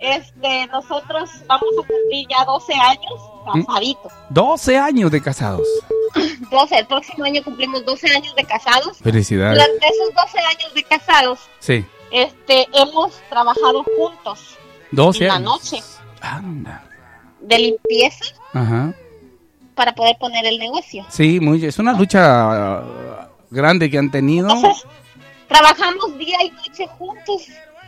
este 0.00 0.66
nosotros 0.66 1.30
vamos 1.46 1.68
a 1.74 1.86
cumplir 1.86 2.26
ya 2.28 2.44
12 2.44 2.72
años 2.74 3.20
¿Mm? 3.54 3.62
casaditos. 3.62 4.12
12 4.30 4.76
años 4.78 5.10
de 5.12 5.22
casados. 5.22 5.68
12, 6.50 6.78
el 6.78 6.86
próximo 6.86 7.24
año 7.24 7.42
cumplimos 7.44 7.84
12 7.84 8.08
años 8.14 8.34
de 8.34 8.44
casados. 8.44 8.98
Felicidades. 8.98 9.54
Durante 9.64 9.86
esos 9.86 10.14
12 10.14 10.38
años 10.40 10.74
de 10.74 10.82
casados, 10.82 11.38
Sí. 11.60 11.84
este, 12.10 12.68
hemos 12.74 13.12
trabajado 13.30 13.84
juntos 13.96 14.58
12 14.92 15.22
en 15.24 15.28
la 15.28 15.38
noche 15.38 15.82
Anda. 16.20 16.84
de 17.40 17.58
limpieza 17.58 18.24
Ajá. 18.52 18.94
para 19.74 19.94
poder 19.94 20.16
poner 20.18 20.44
el 20.46 20.58
negocio. 20.58 21.04
Sí, 21.08 21.40
muy, 21.40 21.64
es 21.64 21.78
una 21.78 21.92
lucha 21.92 22.80
uh, 22.80 23.26
grande 23.50 23.90
que 23.90 23.98
han 23.98 24.10
tenido. 24.10 24.48
Entonces, 24.50 24.84
trabajamos 25.48 26.16
día 26.18 26.38
y 26.44 26.50
noche 26.50 26.86
juntos 26.98 27.42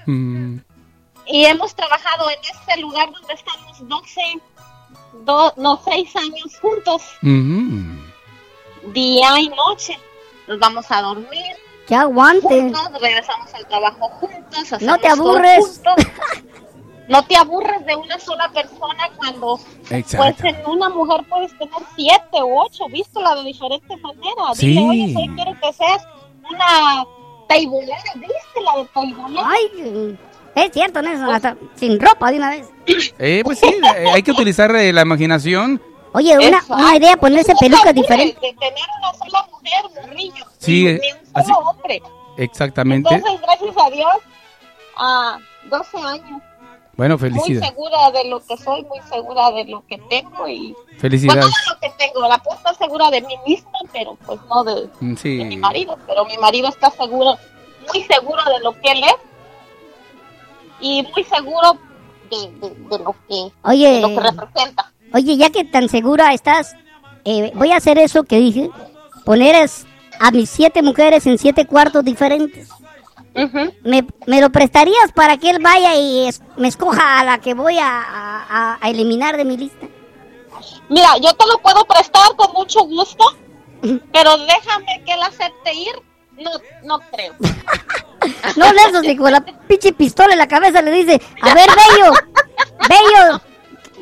Mm, 0.07 0.59
y 1.27 1.47
hemos 1.47 1.75
trabajado 1.75 2.29
en 2.29 2.37
este 2.53 2.79
lugar 2.83 3.11
donde 3.11 3.33
estamos 3.33 3.89
12, 3.89 4.21
do- 5.25 5.55
no, 5.57 5.81
6 5.83 6.17
años 6.17 6.59
juntos, 6.61 7.03
mm. 7.23 7.97
día 8.93 9.41
y 9.41 9.49
noche. 9.49 9.99
Nos 10.47 10.59
vamos 10.59 10.85
a 10.91 11.01
dormir 11.01 11.57
Que 11.89 11.95
aguante. 11.95 12.47
juntos, 12.47 12.83
regresamos 13.01 13.55
al 13.55 13.67
trabajo 13.67 14.09
juntos. 14.11 14.83
No 14.83 14.99
te 14.99 15.09
aburres. 15.09 15.59
juntos. 15.65 15.95
No 17.09 17.23
te 17.25 17.37
aburres 17.37 17.85
de 17.85 17.95
una 17.97 18.19
sola 18.19 18.49
persona 18.53 19.11
cuando 19.17 19.59
pues 19.89 19.91
Exacto. 19.93 20.47
en 20.47 20.57
una 20.67 20.89
mujer 20.89 21.21
puedes 21.29 21.51
tener 21.59 21.75
siete 21.97 22.43
u 22.43 22.59
ocho, 22.61 22.87
vístela 22.89 23.35
de 23.35 23.45
diferente 23.45 23.97
manera. 23.99 24.43
Dile, 24.59 24.81
Sí. 24.81 24.89
oye, 24.89 25.13
soy, 25.13 25.29
quiero 25.35 25.53
que 25.61 25.73
seas 25.75 26.03
una 26.51 27.05
taibolera, 27.49 27.99
vístela 28.15 28.77
de 28.79 28.85
taibolera. 28.95 29.49
Ay, 29.49 30.19
es 30.55 30.73
cierto, 30.73 31.03
Nelson, 31.03 31.29
hasta 31.31 31.57
sin 31.75 32.01
ropa 32.01 32.31
de 32.31 32.37
una 32.39 32.51
vez. 32.51 32.69
Eh, 33.19 33.43
pues 33.45 33.59
sí, 33.59 33.67
eh, 33.67 34.07
hay 34.13 34.23
que 34.23 34.31
utilizar 34.31 34.75
eh, 34.77 34.93
la 34.93 35.03
imaginación. 35.03 35.83
Oye, 36.13 36.39
una, 36.39 36.63
una 36.69 36.97
idea, 36.97 37.17
ponerse 37.17 37.55
pelucas 37.59 37.93
diferentes. 37.95 38.41
De 38.41 38.53
tener 38.55 38.85
una 39.01 39.13
sola 39.15 39.47
mujer, 39.51 40.03
morrillo. 40.09 40.45
Sí, 40.59 40.85
ni, 40.85 40.91
eh, 40.91 41.01
ni 41.03 41.13
un 41.13 41.19
así- 41.35 41.53
solo 41.53 41.69
hombre. 41.71 42.01
Exactamente. 42.39 43.13
Entonces, 43.15 43.41
gracias 43.43 43.75
a 43.87 43.91
Dios, 43.91 44.13
a 44.97 45.39
12 45.69 45.99
años, 45.99 46.43
Bueno, 46.97 47.19
muy 47.19 47.31
felicidades. 47.31 47.69
segura 47.69 48.11
de 48.13 48.25
lo 48.29 48.41
que 48.41 48.57
soy, 48.57 48.83
muy 48.85 49.01
segura 49.11 49.51
de 49.51 49.65
lo 49.67 49.85
que 49.87 49.99
tengo 50.09 50.47
y 50.49 50.73
Bueno, 50.73 50.87
no 50.93 50.99
Felicidades. 51.01 51.45
de 51.45 51.51
lo 51.75 51.81
que 51.81 51.91
tengo, 51.99 52.29
la 52.29 52.39
puedo 52.39 52.57
estar 52.57 52.77
segura 52.77 53.11
de 53.11 53.21
mí 53.23 53.35
misma, 53.47 53.79
pero 53.93 54.17
pues 54.27 54.39
no 54.49 54.65
de, 54.65 54.89
Mm, 55.01 55.15
de 55.15 55.45
mi 55.45 55.57
marido, 55.57 55.99
pero 56.07 56.25
mi 56.25 56.37
marido 56.39 56.69
está 56.69 56.91
seguro, 56.91 57.37
muy 57.93 58.03
seguro 58.05 58.43
de 58.45 58.61
lo 58.63 58.73
que 58.81 58.93
él 58.93 59.03
es 59.05 59.15
y 60.81 61.03
muy 61.15 61.25
seguro 61.25 61.79
de, 62.31 62.69
de- 62.69 62.75
de 62.75 62.99
lo 63.05 63.13
que 63.29 63.35
de 63.35 63.53
Oye, 63.65 64.01
lo 64.01 64.09
que 64.09 64.21
representa. 64.21 64.93
oye, 65.13 65.37
ya 65.37 65.51
que 65.51 65.65
tan 65.65 65.89
segura 65.89 66.33
estás, 66.33 66.75
eh, 67.25 67.53
voy 67.55 67.73
a 67.73 67.77
hacer 67.77 67.99
eso 67.99 68.25
que 68.25 68.37
dije, 68.39 68.71
poner 69.25 69.55
es- 69.57 69.87
a 70.21 70.31
mis 70.31 70.49
siete 70.49 70.81
mujeres 70.83 71.27
en 71.27 71.39
siete 71.39 71.67
cuartos 71.67 72.05
diferentes. 72.05 72.69
¿Me, 73.83 74.07
me 74.27 74.41
lo 74.41 74.51
prestarías 74.51 75.11
para 75.13 75.37
que 75.39 75.51
él 75.51 75.59
vaya 75.61 75.97
y 75.97 76.29
es- 76.29 76.41
me 76.57 76.69
escoja 76.69 77.19
a 77.21 77.25
la 77.25 77.39
que 77.39 77.55
voy 77.55 77.79
a, 77.79 77.89
a- 77.89 78.79
a 78.81 78.91
eliminar 78.91 79.37
de 79.37 79.45
mi 79.45 79.57
lista? 79.57 79.87
Mira, 80.89 81.17
yo 81.21 81.33
te 81.35 81.47
lo 81.47 81.59
puedo 81.59 81.85
prestar 81.85 82.37
con 82.37 82.53
mucho 82.53 82.81
gusto, 82.85 83.25
pero 84.13 84.37
déjame 84.39 85.03
que 85.05 85.13
él 85.15 85.23
acepte 85.23 85.75
ir, 85.75 85.93
no, 86.39 86.51
no 86.85 87.01
creo. 87.11 87.35
No, 88.57 88.73
Nelson, 88.73 89.03
ni 89.03 89.17
con 89.17 89.31
la 89.33 89.41
pinche 89.43 89.93
pistola 89.93 90.33
en 90.33 90.39
la 90.39 90.49
cabeza 90.49 90.81
le 90.81 90.91
dice, 90.93 91.21
a 91.43 91.53
ver, 91.55 91.69
Bello, 91.69 92.13
Bello, 92.89 93.41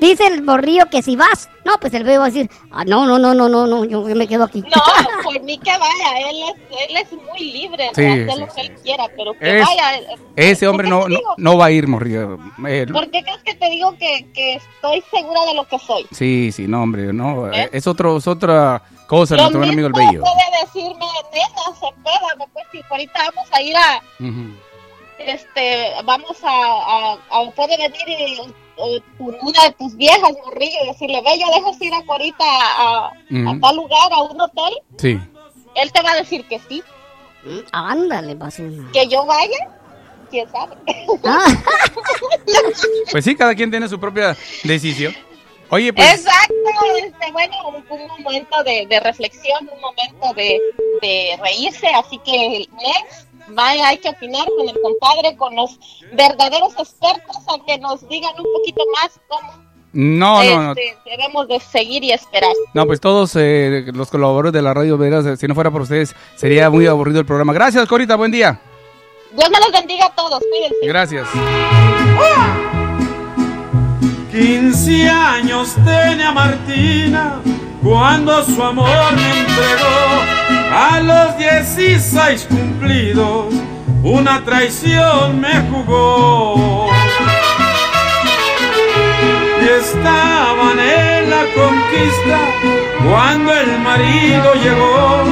dice 0.00 0.28
el 0.28 0.42
borrillo 0.42 0.84
que 0.90 1.02
si 1.02 1.16
vas, 1.16 1.48
no, 1.64 1.72
pues 1.80 1.94
el 1.94 2.04
Bello 2.04 2.20
va 2.20 2.26
a 2.26 2.30
decir, 2.30 2.50
ah, 2.70 2.84
no, 2.84 3.06
no, 3.06 3.18
no, 3.18 3.34
no, 3.34 3.48
no, 3.48 3.66
no, 3.66 3.84
yo 3.84 4.02
me 4.02 4.26
quedo 4.26 4.44
aquí. 4.44 4.62
No, 4.62 5.22
por 5.22 5.40
mí 5.42 5.58
que 5.58 5.70
vaya, 5.70 6.28
él 6.30 6.36
es, 6.48 6.90
él 6.90 6.96
es 6.96 7.12
muy 7.12 7.38
libre 7.52 7.84
de 7.84 7.94
Sí, 7.94 8.04
hacer 8.22 8.32
sí, 8.34 8.40
lo 8.40 8.46
que 8.54 8.60
él 8.62 8.72
quiera, 8.82 9.04
pero 9.16 9.34
que 9.38 9.58
Es- 9.60 9.66
vaya. 9.66 9.96
eh, 9.98 10.06
Ese 10.36 10.66
hombre 10.66 10.88
¿por 10.88 11.08
no, 11.08 11.08
no, 11.08 11.20
no 11.36 11.56
va 11.58 11.66
a 11.66 11.70
ir, 11.70 11.86
morrillo. 11.86 12.38
Eh, 12.66 12.86
¿Por 12.92 13.10
qué 13.10 13.22
crees 13.22 13.42
que 13.44 13.54
te 13.54 13.68
digo 13.70 13.96
que, 13.98 14.26
que 14.32 14.54
estoy 14.54 15.02
segura 15.10 15.44
de 15.46 15.54
lo 15.54 15.64
que 15.68 15.78
soy? 15.78 16.06
Sí, 16.10 16.50
sí, 16.52 16.66
no, 16.66 16.82
hombre, 16.82 17.12
no. 17.12 17.52
¿Eh? 17.52 17.68
Es 17.72 17.86
otro, 17.86 18.16
es 18.16 18.26
otra 18.26 18.82
cosa, 19.06 19.36
Lo 19.36 19.42
nuestro 19.42 19.60
buen 19.60 19.70
amigo 19.70 19.86
el 19.88 19.92
mismo 19.92 20.10
bello. 20.10 20.22
puede 20.22 20.60
decirme, 20.64 21.06
nena, 21.32 21.78
se 21.78 21.86
pega, 22.02 22.46
pues 22.52 22.64
si 22.72 22.80
ahorita 22.90 23.20
vamos 23.34 23.48
a 23.52 23.62
ir 23.62 23.76
a, 23.76 24.02
Ujú. 24.20 24.56
este, 25.18 25.90
vamos 26.04 26.36
a, 26.42 26.48
a, 26.48 27.12
a- 27.30 27.50
puede 27.54 27.76
venir 27.76 28.08
y, 28.08 28.54
o- 28.82 29.00
tu- 29.18 29.36
una 29.48 29.62
de 29.64 29.72
tus 29.78 29.96
viejas, 29.96 30.32
morrillo, 30.44 30.76
y 30.84 30.86
decirle, 30.88 31.20
ve, 31.22 31.38
ya 31.38 31.46
dejas 31.54 31.80
ir 31.80 31.94
a 31.94 32.04
Corita 32.04 32.44
a, 32.44 33.12
tal 33.60 33.76
lugar, 33.76 34.12
a 34.12 34.22
un 34.22 34.40
hotel, 34.40 34.74
Sí. 34.98 35.18
él 35.76 35.92
te 35.92 36.02
va 36.02 36.12
a 36.12 36.16
decir 36.16 36.44
que 36.48 36.58
sí, 36.68 36.82
Ándale, 37.72 38.34
va 38.36 38.46
a 38.46 38.50
ser 38.52 38.66
una- 38.66 38.92
que 38.92 39.06
yo 39.08 39.26
vaya, 39.26 39.68
quién 40.30 40.48
sabe. 40.52 40.76
Ah, 41.24 41.44
Pues 43.10 43.24
sí, 43.24 43.34
cada 43.36 43.54
quien 43.54 43.70
tiene 43.70 43.88
su 43.88 43.98
propia 43.98 44.36
decisión. 44.64 45.14
Oye, 45.70 45.92
pues. 45.92 46.06
Exacto, 46.20 46.54
este, 47.02 47.32
bueno, 47.32 47.54
un, 47.68 48.00
un 48.00 48.22
momento 48.22 48.62
de, 48.62 48.86
de 48.86 49.00
reflexión, 49.00 49.68
un 49.74 49.80
momento 49.80 50.34
de, 50.34 50.58
de 51.00 51.38
reírse, 51.42 51.86
así 51.88 52.18
que 52.18 52.68
next, 52.76 53.26
vaya, 53.48 53.88
hay 53.88 53.98
que 53.98 54.08
opinar 54.08 54.46
con 54.56 54.68
el 54.68 54.80
compadre, 54.80 55.36
con 55.36 55.54
los 55.56 55.78
verdaderos 56.12 56.72
expertos, 56.78 57.36
a 57.48 57.64
que 57.66 57.78
nos 57.78 58.06
digan 58.08 58.32
un 58.38 58.46
poquito 58.52 58.82
más 58.94 59.20
cómo 59.28 59.52
No, 59.92 60.42
no, 60.42 60.62
no. 60.62 60.74
debemos 61.04 61.48
de 61.48 61.60
seguir 61.60 62.02
y 62.04 62.12
esperar. 62.12 62.52
No, 62.74 62.86
pues 62.86 63.00
todos 63.00 63.34
eh, 63.36 63.84
los 63.92 64.10
colaboradores 64.10 64.52
de 64.52 64.62
la 64.62 64.72
radio, 64.74 64.96
veras, 64.98 65.26
eh, 65.26 65.36
si 65.36 65.46
no 65.46 65.54
fuera 65.54 65.70
por 65.70 65.82
ustedes, 65.82 66.14
sería 66.36 66.70
muy 66.70 66.86
aburrido 66.86 67.20
el 67.20 67.26
programa. 67.26 67.52
Gracias, 67.52 67.86
Corita, 67.88 68.16
buen 68.16 68.32
día. 68.32 68.60
Dios 69.36 69.50
me 69.50 69.58
los 69.60 69.72
bendiga 69.72 70.06
a 70.06 70.14
todos, 70.14 70.40
cuídense. 70.50 70.86
Gracias. 70.86 71.28
15 74.32 75.10
años 75.10 75.76
tenía 75.84 76.32
Martina 76.32 77.34
cuando 77.82 78.42
su 78.42 78.62
amor 78.62 78.88
me 79.14 79.40
entregó. 79.40 80.22
A 80.74 81.00
los 81.00 81.36
16 81.36 82.46
cumplidos, 82.48 83.52
una 84.02 84.42
traición 84.42 85.38
me 85.38 85.60
jugó. 85.70 86.88
Y 89.60 89.68
estaban 89.68 90.78
en 90.78 91.28
la 91.28 91.44
conquista 91.54 92.38
cuando 93.06 93.52
el 93.52 93.78
marido 93.80 94.54
llegó. 94.54 95.24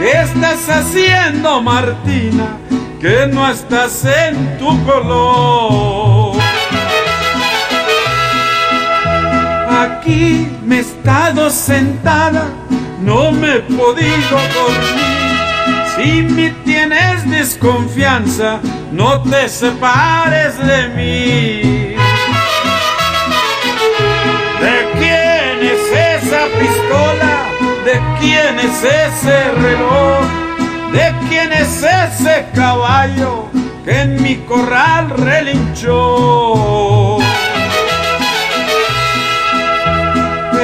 ¿Qué 0.00 0.20
estás 0.20 0.68
haciendo, 0.68 1.62
Martina? 1.62 2.58
Que 3.00 3.28
no 3.32 3.48
estás 3.48 4.04
en 4.04 4.58
tu 4.58 4.84
color. 4.84 6.41
Aquí 9.80 10.48
me 10.64 10.76
he 10.76 10.80
estado 10.80 11.48
sentada, 11.48 12.44
no 13.00 13.32
me 13.32 13.56
he 13.56 13.60
podido 13.60 14.38
dormir. 14.54 15.32
Si 15.96 16.22
me 16.22 16.50
tienes 16.64 17.30
desconfianza, 17.30 18.60
no 18.92 19.22
te 19.22 19.48
separes 19.48 20.58
de 20.58 20.88
mí. 20.88 21.96
¿De 24.60 24.86
quién 24.98 25.62
es 25.72 25.82
esa 26.16 26.42
pistola? 26.60 27.32
¿De 27.84 27.96
quién 28.20 28.52
es 28.58 28.84
ese 28.84 29.38
reloj? 29.52 30.20
¿De 30.92 31.06
quién 31.28 31.52
es 31.52 31.82
ese 31.82 32.46
caballo 32.54 33.48
que 33.84 34.02
en 34.02 34.22
mi 34.22 34.36
corral 34.36 35.10
relinchó? 35.10 37.21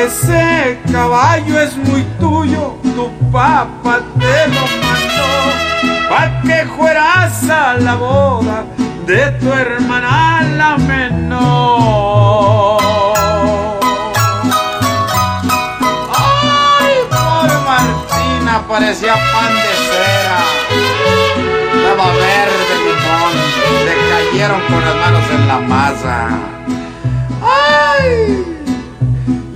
Ese 0.04 0.78
caballo 0.92 1.60
es 1.60 1.76
muy 1.76 2.02
tuyo, 2.20 2.76
tu 2.82 3.10
papá 3.32 3.98
te 4.18 4.46
lo 4.46 4.60
mandó, 4.82 5.30
pa' 6.08 6.40
que 6.42 6.66
fueras 6.76 7.50
a 7.50 7.74
la 7.74 7.94
boda 7.96 8.64
de 9.06 9.30
tu 9.40 9.52
hermana 9.52 10.42
la 10.56 10.78
menor. 10.78 12.78
Ay, 16.14 16.94
pobre 17.10 17.56
Martina, 17.66 18.62
parecía 18.68 19.14
pan 19.14 19.52
de 19.52 19.74
cera. 19.88 20.40
Estaba 21.74 22.06
verde 22.12 22.76
limón, 22.86 23.34
le 23.84 23.94
cayeron 24.10 24.60
con 24.68 24.80
las 24.80 24.94
manos 24.94 25.24
en 25.32 25.42
la 25.48 25.58
masa. 25.58 26.16
Ay, 27.42 28.14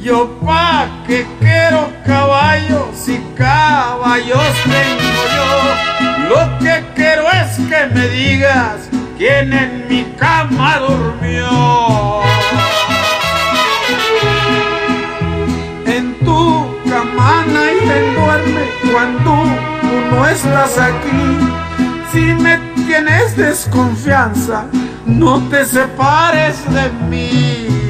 yo 0.02 0.28
pa' 0.44 0.88
que 1.06 1.24
quiero 1.38 1.88
caballos 2.04 2.88
si 2.94 3.18
caballos 3.36 4.52
tengo 4.64 5.22
yo. 5.36 6.28
Lo 6.28 6.58
que 6.58 6.84
quiero 6.96 7.24
es 7.30 7.56
que 7.56 7.86
me 7.94 8.08
digas 8.08 8.88
quién 9.16 9.52
en 9.52 9.86
mi 9.88 10.04
cama 10.18 10.78
durmió. 10.78 12.20
En 15.86 16.18
tu 16.24 16.66
cama 16.88 17.44
nadie 17.46 18.14
duerme 18.16 18.62
estás 20.32 20.78
aquí. 20.78 21.38
Si 22.12 22.20
me 22.20 22.58
tienes 22.86 23.36
desconfianza, 23.36 24.64
no 25.06 25.40
te 25.48 25.64
separes 25.64 26.56
de 26.72 26.90
mí. 27.08 27.81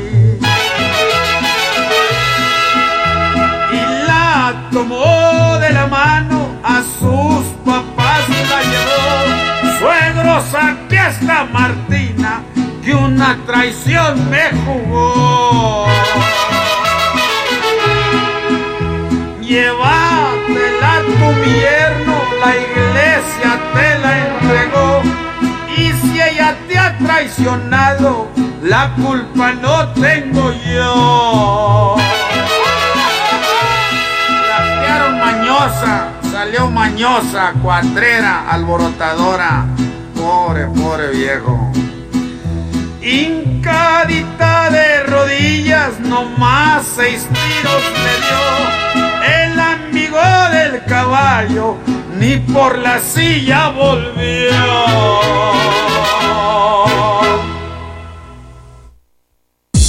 Está 11.09 11.45
Martina, 11.45 12.43
que 12.85 12.95
una 12.95 13.37
traición 13.47 14.31
me 14.31 14.51
jugó. 14.65 15.87
Llévatela 19.41 20.97
a 20.97 21.03
tu 21.03 21.45
yerno, 21.45 22.15
la 22.41 22.57
iglesia 22.57 23.61
te 23.75 23.99
la 23.99 24.19
entregó. 24.27 25.03
Y 25.77 25.93
si 25.93 26.21
ella 26.21 26.57
te 26.69 26.79
ha 26.79 26.97
traicionado, 26.99 28.31
la 28.63 28.95
culpa 28.95 29.53
no 29.53 29.89
tengo 29.93 30.53
yo. 30.53 31.97
La 34.89 35.09
mañosa, 35.25 36.09
salió 36.31 36.71
mañosa, 36.71 37.53
cuatrera, 37.63 38.49
alborotadora. 38.49 39.67
Pobre, 40.23 40.67
pobre 40.69 41.09
viejo. 41.11 41.59
Hincadita 43.03 44.71
de 44.71 45.03
rodillas, 45.03 45.99
nomás 45.99 46.85
seis 46.95 47.27
tiros 47.27 47.83
le 48.05 48.15
dio. 48.25 48.45
El 49.43 49.59
amigo 49.59 50.21
del 50.53 50.85
caballo 50.85 51.77
ni 52.21 52.37
por 52.37 52.79
la 52.79 53.01
silla 53.01 53.71
volvió. 53.71 54.53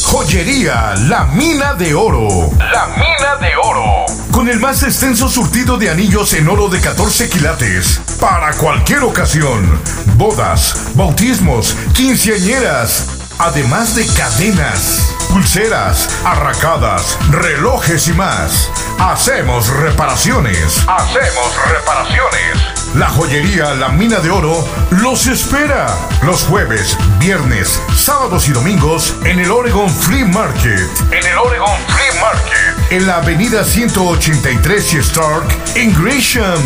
Joyería 0.10 0.96
La 1.10 1.26
Mina 1.26 1.76
de 1.76 1.94
Oro. 1.94 2.50
La 2.58 2.88
Mina 2.88 3.36
de 3.40 3.56
Oro. 3.56 3.93
Con 4.34 4.50
el 4.50 4.60
más 4.60 4.82
extenso 4.82 5.30
surtido 5.30 5.78
de 5.78 5.92
anillos 5.92 6.34
en 6.34 6.50
oro 6.50 6.68
de 6.68 6.82
14 6.82 7.30
quilates. 7.30 8.02
Para 8.20 8.52
cualquier 8.54 9.04
ocasión. 9.04 9.80
Bodas, 10.18 10.88
bautismos, 10.96 11.78
quinceañeras. 11.94 13.10
Además 13.38 13.96
de 13.96 14.08
cadenas, 14.08 15.14
pulseras, 15.30 16.10
arracadas, 16.26 17.16
relojes 17.30 18.08
y 18.08 18.14
más. 18.14 18.72
Hacemos 19.00 19.68
reparaciones. 19.70 20.84
Hacemos 20.88 21.54
reparaciones. 21.72 22.58
La 22.96 23.10
joyería 23.10 23.76
La 23.76 23.90
Mina 23.90 24.20
de 24.20 24.32
Oro 24.32 24.68
los 24.90 25.28
espera 25.28 25.88
los 26.24 26.44
jueves, 26.44 26.98
viernes, 27.20 27.80
sábados 27.96 28.48
y 28.48 28.52
domingos 28.52 29.14
en 29.26 29.40
el 29.40 29.52
Oregon 29.52 29.90
Flea 29.90 30.26
Market. 30.26 30.90
En 31.12 31.24
el 31.24 31.38
Oregon 31.38 31.78
Flea 31.88 32.22
Market. 32.22 32.73
En 32.90 33.08
la 33.08 33.18
avenida 33.18 33.64
183 33.64 34.94
y 34.94 34.98
Stark 34.98 35.46
en 35.76 35.94
Gresham. 36.02 36.60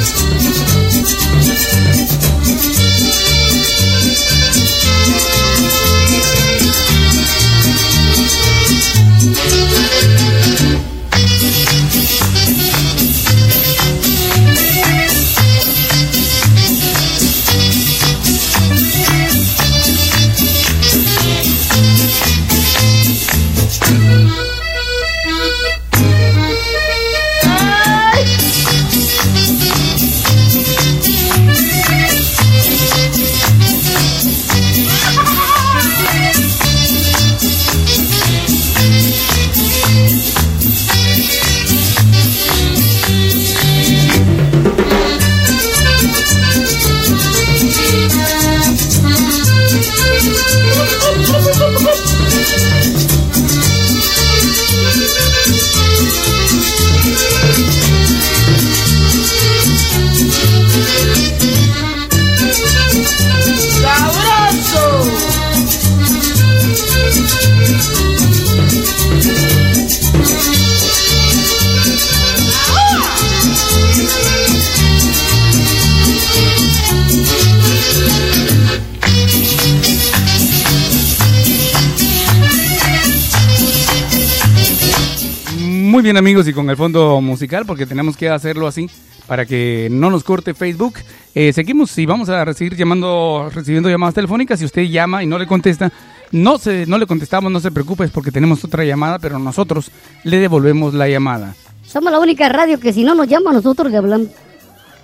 Bien 86.05 86.17
amigos 86.19 86.47
y 86.47 86.53
con 86.53 86.69
el 86.69 86.77
fondo 86.77 87.21
musical 87.23 87.65
porque 87.67 87.87
tenemos 87.87 88.17
que 88.17 88.29
hacerlo 88.29 88.67
así 88.67 88.89
para 89.27 89.47
que 89.47 89.89
no 89.91 90.11
nos 90.11 90.23
corte 90.23 90.53
Facebook. 90.53 90.95
Eh, 91.35 91.53
seguimos 91.55 91.97
y 91.99 92.05
vamos 92.05 92.29
a 92.29 92.53
seguir 92.53 92.77
llamando, 92.77 93.51
recibiendo 93.53 93.89
llamadas 93.89 94.15
telefónicas. 94.15 94.59
Si 94.59 94.67
usted 94.67 94.83
llama 94.83 95.23
y 95.23 95.27
no 95.27 95.39
le 95.39 95.47
contesta, 95.47 95.91
no, 96.31 96.59
se, 96.59 96.85
no 96.87 96.99
le 96.99 97.07
contestamos, 97.07 97.51
no 97.51 97.59
se 97.59 97.71
preocupe, 97.73 98.05
es 98.05 98.11
porque 98.11 98.31
tenemos 98.31 98.63
otra 98.65 98.85
llamada, 98.85 99.19
pero 99.19 99.39
nosotros 99.39 99.91
le 100.25 100.39
devolvemos 100.39 100.93
la 100.93 101.09
llamada. 101.09 101.55
Somos 101.87 102.13
la 102.13 102.21
única 102.21 102.49
radio 102.51 102.79
que 102.79 102.93
si 102.93 103.03
no 103.03 103.15
nos 103.15 103.27
llama 103.27 103.53
nosotros 103.53 103.91
le 103.91 103.97
hablamos. 103.97 104.29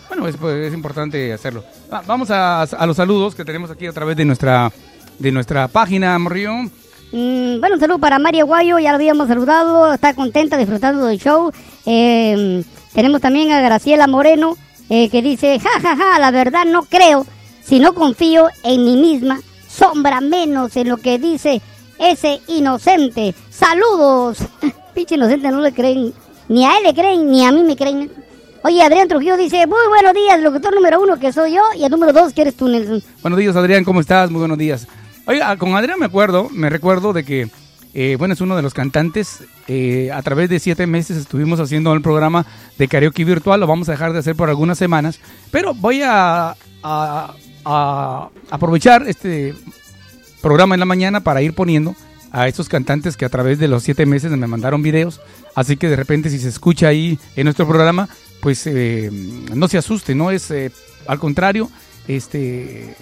Bueno, 0.09 0.29
es, 0.29 0.37
pues, 0.37 0.67
es 0.67 0.75
importante 0.75 1.33
hacerlo. 1.33 1.65
Va- 1.93 2.03
vamos 2.07 2.31
a, 2.31 2.63
a 2.63 2.87
los 2.87 2.97
saludos 2.97 3.35
que 3.35 3.45
tenemos 3.47 3.71
aquí 3.71 3.87
a 3.87 3.93
través 3.93 4.17
de 4.19 4.27
nuestra, 4.27 4.71
de 5.19 5.33
nuestra 5.33 5.67
página, 5.69 6.19
Morrillo. 6.19 6.53
Mm, 7.13 7.59
bueno, 7.59 7.75
un 7.75 7.81
saludo 7.81 7.99
para 7.99 8.19
María 8.19 8.45
Guayo, 8.45 8.79
ya 8.79 8.91
la 8.91 8.97
habíamos 8.97 9.27
saludado, 9.27 9.93
está 9.93 10.15
contenta 10.15 10.57
disfrutando 10.57 11.07
del 11.07 11.19
show. 11.19 11.51
Eh, 11.87 12.63
tenemos 12.95 13.21
también 13.21 13.51
a 13.51 13.61
Graciela 13.61 14.07
Moreno, 14.07 14.57
eh, 14.89 15.09
que 15.09 15.23
dice, 15.23 15.59
ja, 15.59 15.81
ja, 15.81 15.97
ja, 15.97 16.19
la 16.19 16.31
verdad 16.31 16.65
no 16.67 16.85
creo, 16.85 17.27
si 17.65 17.81
no 17.81 17.95
confío 17.95 18.49
en 18.63 18.85
mí 18.85 18.97
misma, 18.97 19.41
sombra 19.69 20.21
menos 20.21 20.77
en 20.77 20.89
lo 20.89 20.99
que 20.99 21.19
dice 21.19 21.61
ese 21.99 22.41
inocente. 22.47 23.35
Saludos. 23.51 24.39
Pinche 24.95 25.17
inocente, 25.17 25.51
no 25.51 25.61
le 25.61 25.73
creen, 25.73 26.13
ni 26.49 26.65
a 26.65 26.79
él 26.79 26.85
le 26.85 26.95
creen, 26.95 27.31
ni 27.31 27.45
a 27.45 27.51
mí 27.51 27.63
me 27.65 27.77
creen. 27.77 28.11
Oye, 28.63 28.83
Adrián 28.83 29.09
Trujillo 29.09 29.37
dice, 29.37 29.67
muy 29.67 29.87
buenos 29.89 30.15
días, 30.15 30.41
locutor 30.41 30.75
número 30.75 31.01
uno 31.01 31.19
que 31.19 31.33
soy 31.33 31.55
yo, 31.55 31.63
y 31.77 31.85
el 31.85 31.91
número 31.91 32.13
dos 32.13 32.33
que 32.33 32.43
eres 32.43 32.57
tú, 32.57 32.69
Nelson. 32.69 33.03
Buenos 33.23 33.39
días, 33.39 33.57
Adrián, 33.57 33.85
¿cómo 33.85 34.01
estás? 34.01 34.31
Muy 34.31 34.41
buenos 34.41 34.59
días. 34.59 34.87
Oiga, 35.31 35.57
con 35.59 35.77
Adrián 35.77 36.01
me 36.01 36.07
acuerdo, 36.07 36.49
me 36.51 36.69
recuerdo 36.71 37.13
de 37.13 37.23
que, 37.23 37.49
eh, 37.95 38.17
bueno, 38.19 38.35
es 38.35 38.41
uno 38.41 38.57
de 38.57 38.63
los 38.63 38.75
cantantes. 38.75 39.45
eh, 39.69 40.11
a 40.13 40.21
través 40.23 40.51
de 40.51 40.59
siete 40.59 40.89
meses 40.89 41.17
estuvimos 41.17 41.61
haciendo 41.61 41.93
el 41.93 42.03
programa 42.03 42.45
de 42.77 42.89
karaoke 42.89 43.25
virtual. 43.25 43.61
Lo 43.61 43.69
vamos 43.69 43.89
a 43.89 43.93
dejar 43.93 44.13
de 44.13 44.19
hacer 44.19 44.35
por 44.35 44.49
algunas 44.49 44.77
semanas. 44.77 45.21
Pero 45.53 45.73
voy 45.73 46.03
a, 46.03 46.57
aprovechar 48.51 49.07
este 49.07 49.55
programa 50.43 50.75
en 50.75 50.81
la 50.81 50.87
mañana 50.87 51.21
para 51.21 51.43
ir 51.43 51.55
poniendo 51.55 51.95
a 52.33 52.49
estos 52.49 52.69
cantantes 52.69 53.17
que 53.17 53.25
a 53.25 53.29
través 53.29 53.61
de 53.61 53.69
los 53.69 53.85
siete 53.85 54.07
meses 54.07 54.33
me 54.33 54.49
mandaron 54.49 54.83
videos. 54.83 55.21
Así 55.55 55.77
que 55.77 55.89
de 55.89 55.95
repente 55.95 56.29
si 56.31 56.41
se 56.41 56.49
escucha 56.49 56.89
ahí 56.89 57.21
en 57.37 57.45
nuestro 57.45 57.69
programa, 57.69 58.09
pues 58.41 58.67
eh, 58.67 59.11
no 59.55 59.69
se 59.69 59.79
asuste, 59.79 60.17
¿no? 60.17 60.33
Es 60.33 60.53
al 61.07 61.21
contrario, 61.21 61.71
este 62.09 62.97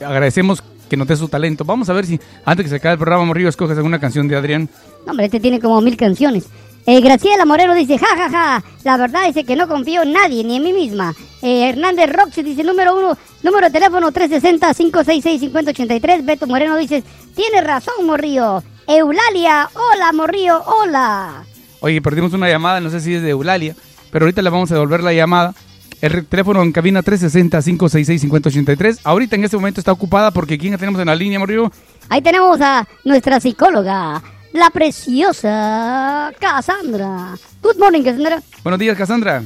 agradecemos 0.00 0.62
que 0.92 0.96
note 0.98 1.16
su 1.16 1.26
talento. 1.26 1.64
Vamos 1.64 1.88
a 1.88 1.94
ver 1.94 2.04
si 2.04 2.20
antes 2.44 2.64
que 2.64 2.68
se 2.68 2.76
acabe 2.76 2.92
el 2.92 2.98
programa, 2.98 3.24
Morrillo, 3.24 3.48
escoges 3.48 3.78
alguna 3.78 3.98
canción 3.98 4.28
de 4.28 4.36
Adrián. 4.36 4.68
No, 5.06 5.12
hombre, 5.12 5.24
este 5.24 5.40
tiene 5.40 5.58
como 5.58 5.80
mil 5.80 5.96
canciones. 5.96 6.44
Eh, 6.84 7.00
Graciela 7.00 7.46
Moreno 7.46 7.74
dice, 7.74 7.96
ja, 7.96 8.08
ja, 8.14 8.28
ja, 8.28 8.62
la 8.84 8.98
verdad 8.98 9.22
es 9.26 9.46
que 9.46 9.56
no 9.56 9.66
confío 9.68 10.02
en 10.02 10.12
nadie, 10.12 10.44
ni 10.44 10.56
en 10.56 10.62
mí 10.62 10.74
misma. 10.74 11.14
Eh, 11.40 11.70
Hernández 11.70 12.12
Roxy 12.12 12.42
dice, 12.42 12.62
número 12.62 12.94
uno, 12.94 13.16
número 13.42 13.68
de 13.68 13.72
teléfono 13.72 14.12
360-566-5083. 14.12 16.26
Beto 16.26 16.46
Moreno 16.46 16.76
dice, 16.76 17.02
tienes 17.34 17.64
razón, 17.64 18.04
Morrillo. 18.04 18.62
Eulalia, 18.86 19.70
hola, 19.72 20.12
Morrillo, 20.12 20.62
hola. 20.62 21.42
Oye, 21.80 22.02
perdimos 22.02 22.34
una 22.34 22.50
llamada, 22.50 22.80
no 22.80 22.90
sé 22.90 23.00
si 23.00 23.14
es 23.14 23.22
de 23.22 23.30
Eulalia, 23.30 23.74
pero 24.10 24.26
ahorita 24.26 24.42
le 24.42 24.50
vamos 24.50 24.70
a 24.70 24.74
devolver 24.74 25.02
la 25.02 25.14
llamada. 25.14 25.54
El 26.02 26.26
teléfono 26.26 26.60
en 26.62 26.72
cabina 26.72 27.00
360-566-5083. 27.02 28.98
Ahorita 29.04 29.36
en 29.36 29.44
este 29.44 29.56
momento 29.56 29.80
está 29.80 29.92
ocupada 29.92 30.32
porque 30.32 30.58
¿quién 30.58 30.76
tenemos 30.76 31.00
en 31.00 31.06
la 31.06 31.14
línea, 31.14 31.38
Morrillo? 31.38 31.70
Ahí 32.08 32.20
tenemos 32.20 32.60
a 32.60 32.88
nuestra 33.04 33.38
psicóloga, 33.38 34.20
la 34.52 34.70
preciosa 34.70 36.32
Cassandra. 36.40 37.38
Good 37.62 37.78
morning, 37.78 38.02
Cassandra. 38.02 38.42
Buenos 38.64 38.80
días, 38.80 38.98
Cassandra. 38.98 39.44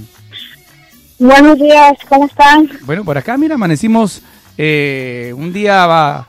Buenos 1.19 1.59
días, 1.59 1.93
¿cómo 2.09 2.25
están? 2.25 2.71
Bueno, 2.87 3.05
por 3.05 3.19
acá, 3.19 3.37
mira, 3.37 3.57
amanecimos 3.57 4.23
eh, 4.57 5.35
un 5.37 5.53
día, 5.53 6.27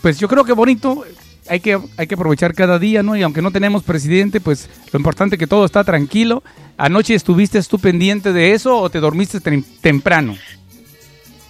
pues 0.00 0.18
yo 0.18 0.28
creo 0.28 0.46
que 0.46 0.54
bonito. 0.54 1.04
Hay 1.52 1.60
que, 1.60 1.78
hay 1.98 2.06
que 2.06 2.14
aprovechar 2.14 2.54
cada 2.54 2.78
día, 2.78 3.02
¿no? 3.02 3.14
Y 3.14 3.22
aunque 3.22 3.42
no 3.42 3.50
tenemos 3.50 3.82
presidente, 3.82 4.40
pues 4.40 4.70
lo 4.90 4.96
importante 4.98 5.34
es 5.36 5.38
que 5.38 5.46
todo 5.46 5.66
está 5.66 5.84
tranquilo. 5.84 6.42
¿Anoche 6.78 7.14
estuviste 7.14 7.60
tú 7.64 7.78
pendiente 7.78 8.32
de 8.32 8.52
eso 8.52 8.78
o 8.78 8.88
te 8.88 9.00
dormiste 9.00 9.38
tem- 9.38 9.64
temprano? 9.82 10.34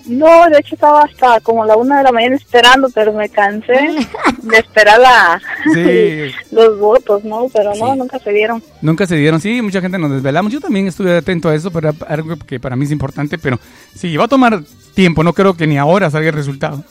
No, 0.05 0.49
de 0.51 0.59
hecho 0.59 0.75
estaba 0.75 1.03
hasta 1.05 1.39
como 1.41 1.65
la 1.65 1.77
una 1.77 1.99
de 1.99 2.03
la 2.03 2.11
mañana 2.11 2.35
esperando, 2.35 2.91
pero 2.93 3.13
me 3.13 3.29
cansé 3.29 3.73
de 4.43 4.59
esperar 4.59 4.99
la, 4.99 5.41
Sí. 5.73 6.35
los 6.51 6.77
votos, 6.81 7.23
¿no? 7.23 7.47
Pero 7.55 7.73
no, 7.77 7.93
Sí. 7.93 7.99
nunca 7.99 8.19
se 8.19 8.33
dieron. 8.33 8.61
Nunca 8.81 9.07
se 9.07 9.15
dieron, 9.15 9.41
sí, 9.41 9.63
mucha 9.63 9.81
gente 9.81 9.99
nos 9.99 10.11
desvelamos. 10.11 10.53
Yo 10.53 10.61
también 10.61 10.89
estuve 10.89 11.17
atento 11.17 11.49
a 11.49 11.55
eso, 11.55 11.71
pero 11.71 11.95
algo 12.09 12.37
que 12.37 12.59
para 12.59 12.75
mí 12.75 12.85
es 12.87 12.91
importante, 12.91 13.39
pero 13.39 13.61
sí, 13.95 14.17
va 14.17 14.25
a 14.25 14.29
tomar 14.29 14.65
tiempo, 14.95 15.23
no 15.23 15.33
creo 15.33 15.55
que 15.55 15.69
ni 15.69 15.79
ahora 15.79 16.11
salga 16.11 16.31
el 16.31 16.35
resultado. 16.35 16.83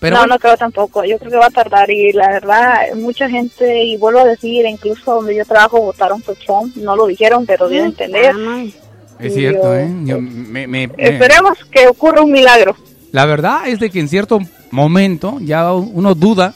Pero 0.00 0.16
no, 0.16 0.22
bueno, 0.22 0.34
no 0.34 0.38
creo 0.40 0.56
tampoco. 0.56 1.04
Yo 1.04 1.18
creo 1.18 1.30
que 1.30 1.36
va 1.36 1.46
a 1.46 1.50
tardar 1.50 1.90
y 1.90 2.12
la 2.12 2.28
verdad, 2.30 2.74
mucha 2.96 3.28
gente, 3.28 3.84
y 3.84 3.96
vuelvo 3.98 4.20
a 4.20 4.24
decir, 4.24 4.64
incluso 4.66 5.14
donde 5.16 5.36
yo 5.36 5.44
trabajo 5.44 5.80
votaron 5.80 6.20
por 6.22 6.34
Trump. 6.36 6.74
No 6.76 6.96
lo 6.96 7.06
dijeron, 7.06 7.44
pero 7.46 7.68
dio 7.68 7.82
a 7.82 7.86
entender. 7.86 8.34
es 9.18 9.34
cierto, 9.34 9.62
yo- 9.62 9.74
¿eh? 9.74 9.88
Yo 10.04 10.20
me- 10.20 10.66
me- 10.66 10.88
me- 10.88 10.94
Esperemos 10.96 11.58
que 11.70 11.86
ocurra 11.86 12.22
un 12.22 12.32
milagro. 12.32 12.74
La 13.12 13.26
verdad 13.26 13.68
es 13.68 13.78
de 13.78 13.90
que 13.90 14.00
en 14.00 14.08
cierto 14.08 14.40
momento 14.70 15.38
ya 15.42 15.72
uno 15.74 16.14
duda 16.14 16.54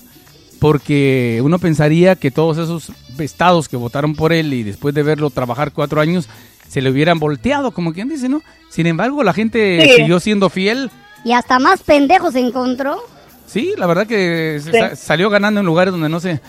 porque 0.61 1.41
uno 1.43 1.59
pensaría 1.59 2.17
que 2.17 2.31
todos 2.31 2.57
esos 2.59 2.91
estados 3.19 3.69
que 3.69 3.77
votaron 3.77 4.15
por 4.15 4.33
él 4.33 4.55
y 4.55 4.63
después 4.63 4.95
de 4.95 5.03
verlo 5.03 5.29
trabajar 5.31 5.73
cuatro 5.73 6.01
años 6.01 6.29
se 6.69 6.81
le 6.81 6.91
hubieran 6.91 7.19
volteado, 7.19 7.73
como 7.73 7.93
quien 7.93 8.09
dice, 8.09 8.29
¿no? 8.29 8.41
Sin 8.71 8.87
embargo, 8.87 9.23
la 9.23 9.33
gente 9.35 9.81
Sí. 9.83 9.97
siguió 9.97 10.19
siendo 10.21 10.49
fiel. 10.49 10.91
Y 11.25 11.33
hasta 11.33 11.59
más 11.59 11.83
pendejos 11.83 12.33
se 12.33 12.41
encontró. 12.41 13.03
Sí, 13.47 13.75
la 13.77 13.87
verdad 13.87 14.07
que 14.07 14.61
se 14.63 14.73
Sí. 14.73 14.79
sa- 14.79 14.97
salió 14.97 15.31
ganando 15.31 15.61
en 15.61 15.67
lugares 15.67 15.93
donde 15.93 16.09
no 16.09 16.21
se, 16.21 16.41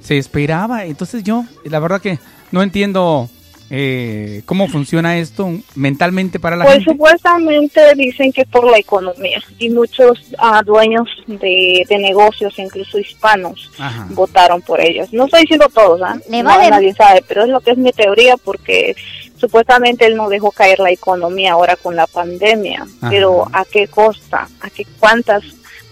se 0.00 0.18
esperaba. 0.18 0.84
Entonces 0.84 1.22
yo, 1.24 1.44
la 1.64 1.78
verdad 1.80 2.00
que 2.00 2.18
no 2.50 2.62
entiendo 2.62 3.28
eh, 3.74 4.42
cómo 4.44 4.68
funciona 4.68 5.16
esto 5.16 5.50
mentalmente 5.76 6.38
para 6.38 6.56
la 6.56 6.64
Pues 6.66 6.76
gente. 6.84 6.90
supuestamente 6.92 7.80
dicen 7.96 8.30
que 8.30 8.44
por 8.44 8.70
la 8.70 8.76
economía 8.76 9.40
y 9.58 9.70
muchos 9.70 10.18
ah, 10.36 10.60
dueños 10.62 11.08
de, 11.26 11.82
de 11.88 11.98
negocios, 11.98 12.52
incluso 12.58 12.98
hispanos, 12.98 13.70
Ajá. 13.78 14.06
votaron 14.10 14.60
por 14.60 14.78
ellos. 14.78 15.10
No 15.14 15.24
estoy 15.24 15.42
diciendo 15.42 15.68
todos, 15.72 16.02
¿ah? 16.02 16.16
No, 16.28 16.44
vale- 16.44 16.68
nadie 16.68 16.92
sabe, 16.92 17.24
pero 17.26 17.44
es 17.44 17.48
lo 17.48 17.60
que 17.60 17.70
es 17.70 17.78
mi 17.78 17.92
teoría 17.92 18.36
porque 18.36 18.94
supuestamente 19.38 20.04
él 20.06 20.16
no 20.16 20.28
dejó 20.28 20.50
caer 20.52 20.78
la 20.78 20.90
economía 20.90 21.52
ahora 21.52 21.76
con 21.76 21.96
la 21.96 22.06
pandemia. 22.06 22.82
Ajá. 22.82 23.08
Pero 23.08 23.46
¿a 23.54 23.64
qué 23.64 23.88
costa? 23.88 24.48
¿A 24.60 24.68
qué 24.68 24.84
cuántas 25.00 25.44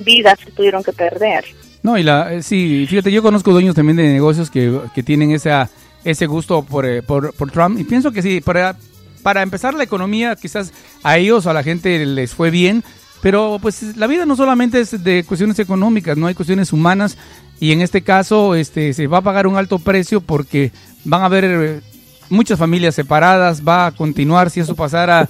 vidas 0.04 0.38
se 0.44 0.50
tuvieron 0.50 0.82
que 0.82 0.92
perder? 0.92 1.44
No, 1.82 1.96
y 1.96 2.02
la, 2.02 2.32
eh, 2.32 2.42
sí, 2.42 2.86
fíjate, 2.88 3.10
yo 3.10 3.22
conozco 3.22 3.52
dueños 3.52 3.74
también 3.74 3.96
de 3.96 4.08
negocios 4.08 4.50
que, 4.50 4.78
que 4.94 5.02
tienen 5.02 5.30
esa, 5.30 5.70
ese 6.04 6.26
gusto 6.26 6.62
por, 6.62 6.86
eh, 6.86 7.02
por, 7.02 7.32
por 7.34 7.50
Trump 7.50 7.78
y 7.78 7.84
pienso 7.84 8.12
que 8.12 8.22
sí, 8.22 8.40
para, 8.40 8.76
para 9.22 9.42
empezar 9.42 9.74
la 9.74 9.84
economía 9.84 10.36
quizás 10.36 10.72
a 11.02 11.16
ellos, 11.16 11.46
a 11.46 11.52
la 11.52 11.62
gente 11.62 12.04
les 12.04 12.34
fue 12.34 12.50
bien, 12.50 12.84
pero 13.22 13.58
pues 13.60 13.96
la 13.96 14.06
vida 14.06 14.26
no 14.26 14.36
solamente 14.36 14.80
es 14.80 15.02
de 15.02 15.24
cuestiones 15.24 15.58
económicas, 15.58 16.16
no 16.16 16.26
hay 16.26 16.34
cuestiones 16.34 16.72
humanas 16.72 17.16
y 17.60 17.72
en 17.72 17.80
este 17.80 18.02
caso 18.02 18.54
este, 18.54 18.92
se 18.92 19.06
va 19.06 19.18
a 19.18 19.22
pagar 19.22 19.46
un 19.46 19.56
alto 19.56 19.78
precio 19.78 20.20
porque 20.20 20.72
van 21.04 21.22
a 21.22 21.26
haber 21.26 21.44
eh, 21.44 21.80
muchas 22.28 22.58
familias 22.58 22.94
separadas, 22.94 23.66
va 23.66 23.86
a 23.86 23.92
continuar 23.92 24.50
si 24.50 24.60
eso 24.60 24.74
pasara 24.74 25.28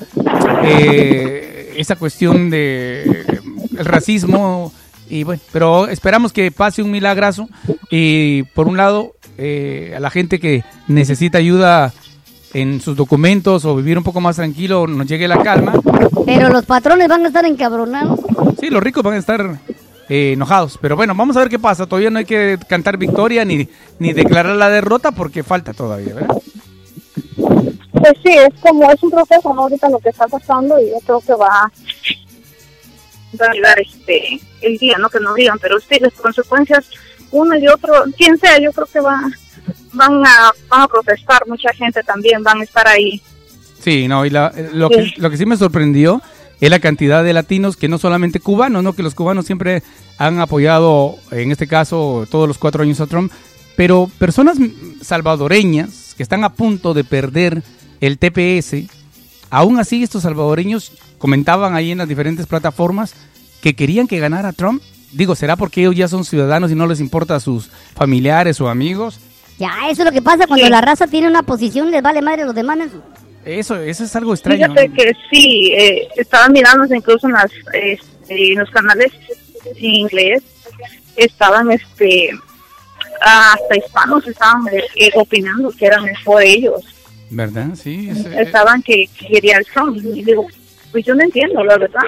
eh, 0.64 1.74
esa 1.76 1.96
cuestión 1.96 2.50
de 2.50 3.40
el 3.80 3.86
racismo 3.86 4.72
y 5.08 5.24
bueno, 5.24 5.42
pero 5.52 5.88
esperamos 5.88 6.32
que 6.32 6.52
pase 6.52 6.82
un 6.82 6.90
milagrazo 6.90 7.48
y 7.90 8.44
por 8.54 8.68
un 8.68 8.76
lado 8.76 9.14
eh, 9.38 9.94
a 9.96 10.00
la 10.00 10.10
gente 10.10 10.38
que 10.38 10.62
necesita 10.86 11.38
ayuda 11.38 11.92
en 12.52 12.80
sus 12.80 12.96
documentos 12.96 13.64
o 13.64 13.74
vivir 13.74 13.96
un 13.96 14.04
poco 14.04 14.20
más 14.20 14.36
tranquilo 14.36 14.86
nos 14.86 15.06
llegue 15.06 15.26
la 15.26 15.42
calma. 15.42 15.72
Pero 16.26 16.48
los 16.50 16.66
patrones 16.66 17.08
van 17.08 17.24
a 17.24 17.28
estar 17.28 17.44
encabronados. 17.44 18.20
Sí, 18.60 18.68
los 18.68 18.82
ricos 18.82 19.02
van 19.02 19.14
a 19.14 19.18
estar 19.18 19.58
eh, 20.08 20.32
enojados, 20.34 20.78
pero 20.80 20.94
bueno, 20.94 21.14
vamos 21.16 21.36
a 21.36 21.40
ver 21.40 21.48
qué 21.48 21.58
pasa. 21.58 21.86
Todavía 21.86 22.10
no 22.10 22.18
hay 22.18 22.24
que 22.24 22.58
cantar 22.68 22.96
victoria 22.96 23.44
ni, 23.44 23.68
ni 23.98 24.12
declarar 24.12 24.56
la 24.56 24.68
derrota 24.68 25.10
porque 25.10 25.42
falta 25.42 25.72
todavía, 25.72 26.14
¿verdad? 26.14 26.36
Pues 27.92 28.14
sí, 28.22 28.30
es 28.30 28.60
como 28.60 28.90
es 28.90 29.02
un 29.02 29.10
proceso, 29.10 29.52
¿no? 29.52 29.62
Ahorita 29.62 29.90
lo 29.90 29.98
que 29.98 30.08
está 30.10 30.26
pasando 30.26 30.80
y 30.80 30.90
yo 30.90 30.98
creo 31.04 31.20
que 31.20 31.34
va, 31.34 31.70
va 33.40 33.46
a 33.46 33.52
llegar 33.52 33.78
este, 33.80 34.40
el 34.62 34.78
día, 34.78 34.96
no 34.98 35.08
que 35.10 35.20
no 35.20 35.34
digan, 35.34 35.58
pero 35.60 35.78
sí, 35.80 35.98
las 36.00 36.12
consecuencias, 36.14 36.88
uno 37.30 37.56
y 37.56 37.66
otro, 37.68 37.92
quien 38.16 38.38
sea, 38.38 38.58
yo 38.60 38.72
creo 38.72 38.86
que 38.86 39.00
va, 39.00 39.20
van 39.92 40.24
a, 40.26 40.50
van 40.68 40.80
a 40.82 40.88
protestar, 40.88 41.46
mucha 41.46 41.72
gente 41.72 42.02
también 42.02 42.42
van 42.42 42.60
a 42.60 42.64
estar 42.64 42.86
ahí. 42.88 43.20
Sí, 43.82 44.08
no, 44.08 44.26
y 44.26 44.30
la- 44.30 44.52
eh, 44.56 44.70
lo, 44.72 44.88
que, 44.90 45.12
lo 45.16 45.30
que 45.30 45.36
sí 45.36 45.46
me 45.46 45.56
sorprendió 45.56 46.20
es 46.60 46.68
la 46.70 46.78
cantidad 46.80 47.24
de 47.24 47.32
latinos 47.32 47.76
que 47.76 47.88
no 47.88 47.98
solamente 47.98 48.40
cubanos, 48.40 48.82
¿no? 48.82 48.92
Que 48.94 49.02
los 49.02 49.14
cubanos 49.14 49.46
siempre 49.46 49.82
han 50.18 50.38
apoyado, 50.40 51.16
en 51.30 51.50
este 51.50 51.66
caso, 51.66 52.26
todos 52.30 52.46
los 52.46 52.58
cuatro 52.58 52.82
años 52.82 53.00
a 53.00 53.06
Trump, 53.06 53.32
pero 53.76 54.10
personas 54.18 54.58
salvadoreñas 55.00 56.14
que 56.16 56.22
están 56.22 56.44
a 56.44 56.52
punto 56.52 56.92
de 56.94 57.04
perder 57.04 57.62
el 58.00 58.18
TPS, 58.18 58.84
aún 59.50 59.78
así 59.78 60.02
estos 60.02 60.22
salvadoreños 60.22 60.92
comentaban 61.18 61.74
ahí 61.74 61.90
en 61.90 61.98
las 61.98 62.08
diferentes 62.08 62.46
plataformas 62.46 63.14
que 63.60 63.74
querían 63.74 64.08
que 64.08 64.18
ganara 64.18 64.52
Trump. 64.52 64.82
Digo, 65.12 65.34
¿será 65.34 65.56
porque 65.56 65.82
ellos 65.82 65.96
ya 65.96 66.08
son 66.08 66.24
ciudadanos 66.24 66.70
y 66.70 66.74
no 66.74 66.86
les 66.86 67.00
importa 67.00 67.34
a 67.34 67.40
sus 67.40 67.70
familiares 67.94 68.60
o 68.60 68.68
amigos? 68.68 69.20
Ya, 69.58 69.90
eso 69.90 70.02
es 70.02 70.06
lo 70.06 70.12
que 70.12 70.22
pasa 70.22 70.46
cuando 70.46 70.68
la 70.68 70.80
raza 70.80 71.06
tiene 71.06 71.28
una 71.28 71.42
posición, 71.42 71.90
les 71.90 72.02
vale 72.02 72.22
madre 72.22 72.42
a 72.42 72.46
los 72.46 72.54
demás. 72.54 72.78
Eso, 73.44 73.76
eso 73.76 74.04
es 74.04 74.16
algo 74.16 74.32
extraño. 74.32 74.68
Fíjate 74.72 74.90
que 74.92 75.12
sí, 75.30 75.72
eh, 75.76 76.08
estaban 76.16 76.52
mirando 76.52 76.94
incluso 76.94 77.26
en, 77.26 77.34
las, 77.34 77.50
este, 77.72 78.52
en 78.52 78.58
los 78.58 78.70
canales 78.70 79.12
en 79.76 79.94
inglés, 79.94 80.42
estaban 81.16 81.70
este 81.70 82.30
hasta 83.20 83.76
hispanos 83.76 84.26
estaban 84.26 84.66
eh, 84.68 84.82
eh, 84.96 85.10
opinando 85.14 85.70
que 85.70 85.86
era 85.86 86.00
mejor 86.00 86.42
ellos. 86.42 86.82
¿Verdad? 87.30 87.68
Sí. 87.74 88.08
es- 88.10 88.26
eh, 88.26 88.42
estaban 88.42 88.82
que 88.82 89.08
querían 89.28 89.62
Trump. 89.72 89.96
Y 89.96 90.22
digo, 90.22 90.46
pues 90.92 91.04
yo 91.04 91.14
no 91.14 91.22
entiendo, 91.22 91.62
la 91.64 91.78
verdad. 91.78 92.00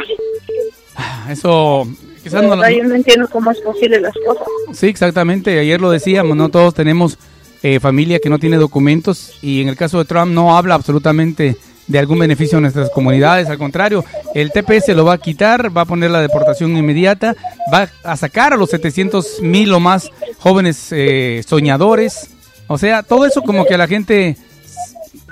Eso, 1.31 1.87
quizás 2.23 2.43
no, 2.43 2.69
yo 2.71 2.85
no 2.85 2.95
entiendo 2.95 3.29
cómo 3.31 3.51
es 3.51 3.61
posible 3.61 4.01
las 4.01 4.13
cosas. 4.27 4.47
Sí, 4.73 4.87
exactamente. 4.89 5.59
Ayer 5.59 5.81
lo 5.81 5.91
decíamos, 5.91 6.37
no 6.37 6.49
todos 6.49 6.75
tenemos 6.75 7.19
eh, 7.63 7.79
familia 7.81 8.19
que 8.19 8.29
no 8.29 8.39
tiene 8.39 8.57
documentos 8.57 9.39
y 9.41 9.63
en 9.63 9.69
el 9.69 9.77
caso 9.77 9.99
de 9.99 10.05
Trump 10.05 10.33
no 10.33 10.57
habla 10.57 10.75
absolutamente 10.75 11.57
de 11.87 11.99
algún 11.99 12.19
beneficio 12.19 12.59
a 12.59 12.61
nuestras 12.61 12.91
comunidades. 12.91 13.49
Al 13.49 13.59
contrario, 13.59 14.05
el 14.35 14.51
TPS 14.51 14.89
lo 14.95 15.05
va 15.05 15.15
a 15.15 15.19
quitar, 15.19 15.75
va 15.77 15.83
a 15.83 15.87
poner 15.87 16.11
la 16.11 16.21
deportación 16.21 16.77
inmediata, 16.77 17.35
va 17.73 17.89
a 18.05 18.17
sacar 18.17 18.53
a 18.53 18.57
los 18.57 18.71
700 18.71 19.41
mil 19.43 19.73
o 19.73 19.81
más 19.81 20.11
jóvenes 20.39 20.89
eh, 20.91 21.43
soñadores. 21.47 22.31
O 22.67 22.79
sea, 22.79 23.03
todo 23.03 23.27
eso 23.27 23.43
como 23.43 23.65
que 23.65 23.75
a 23.75 23.79
la 23.79 23.87
gente 23.89 24.37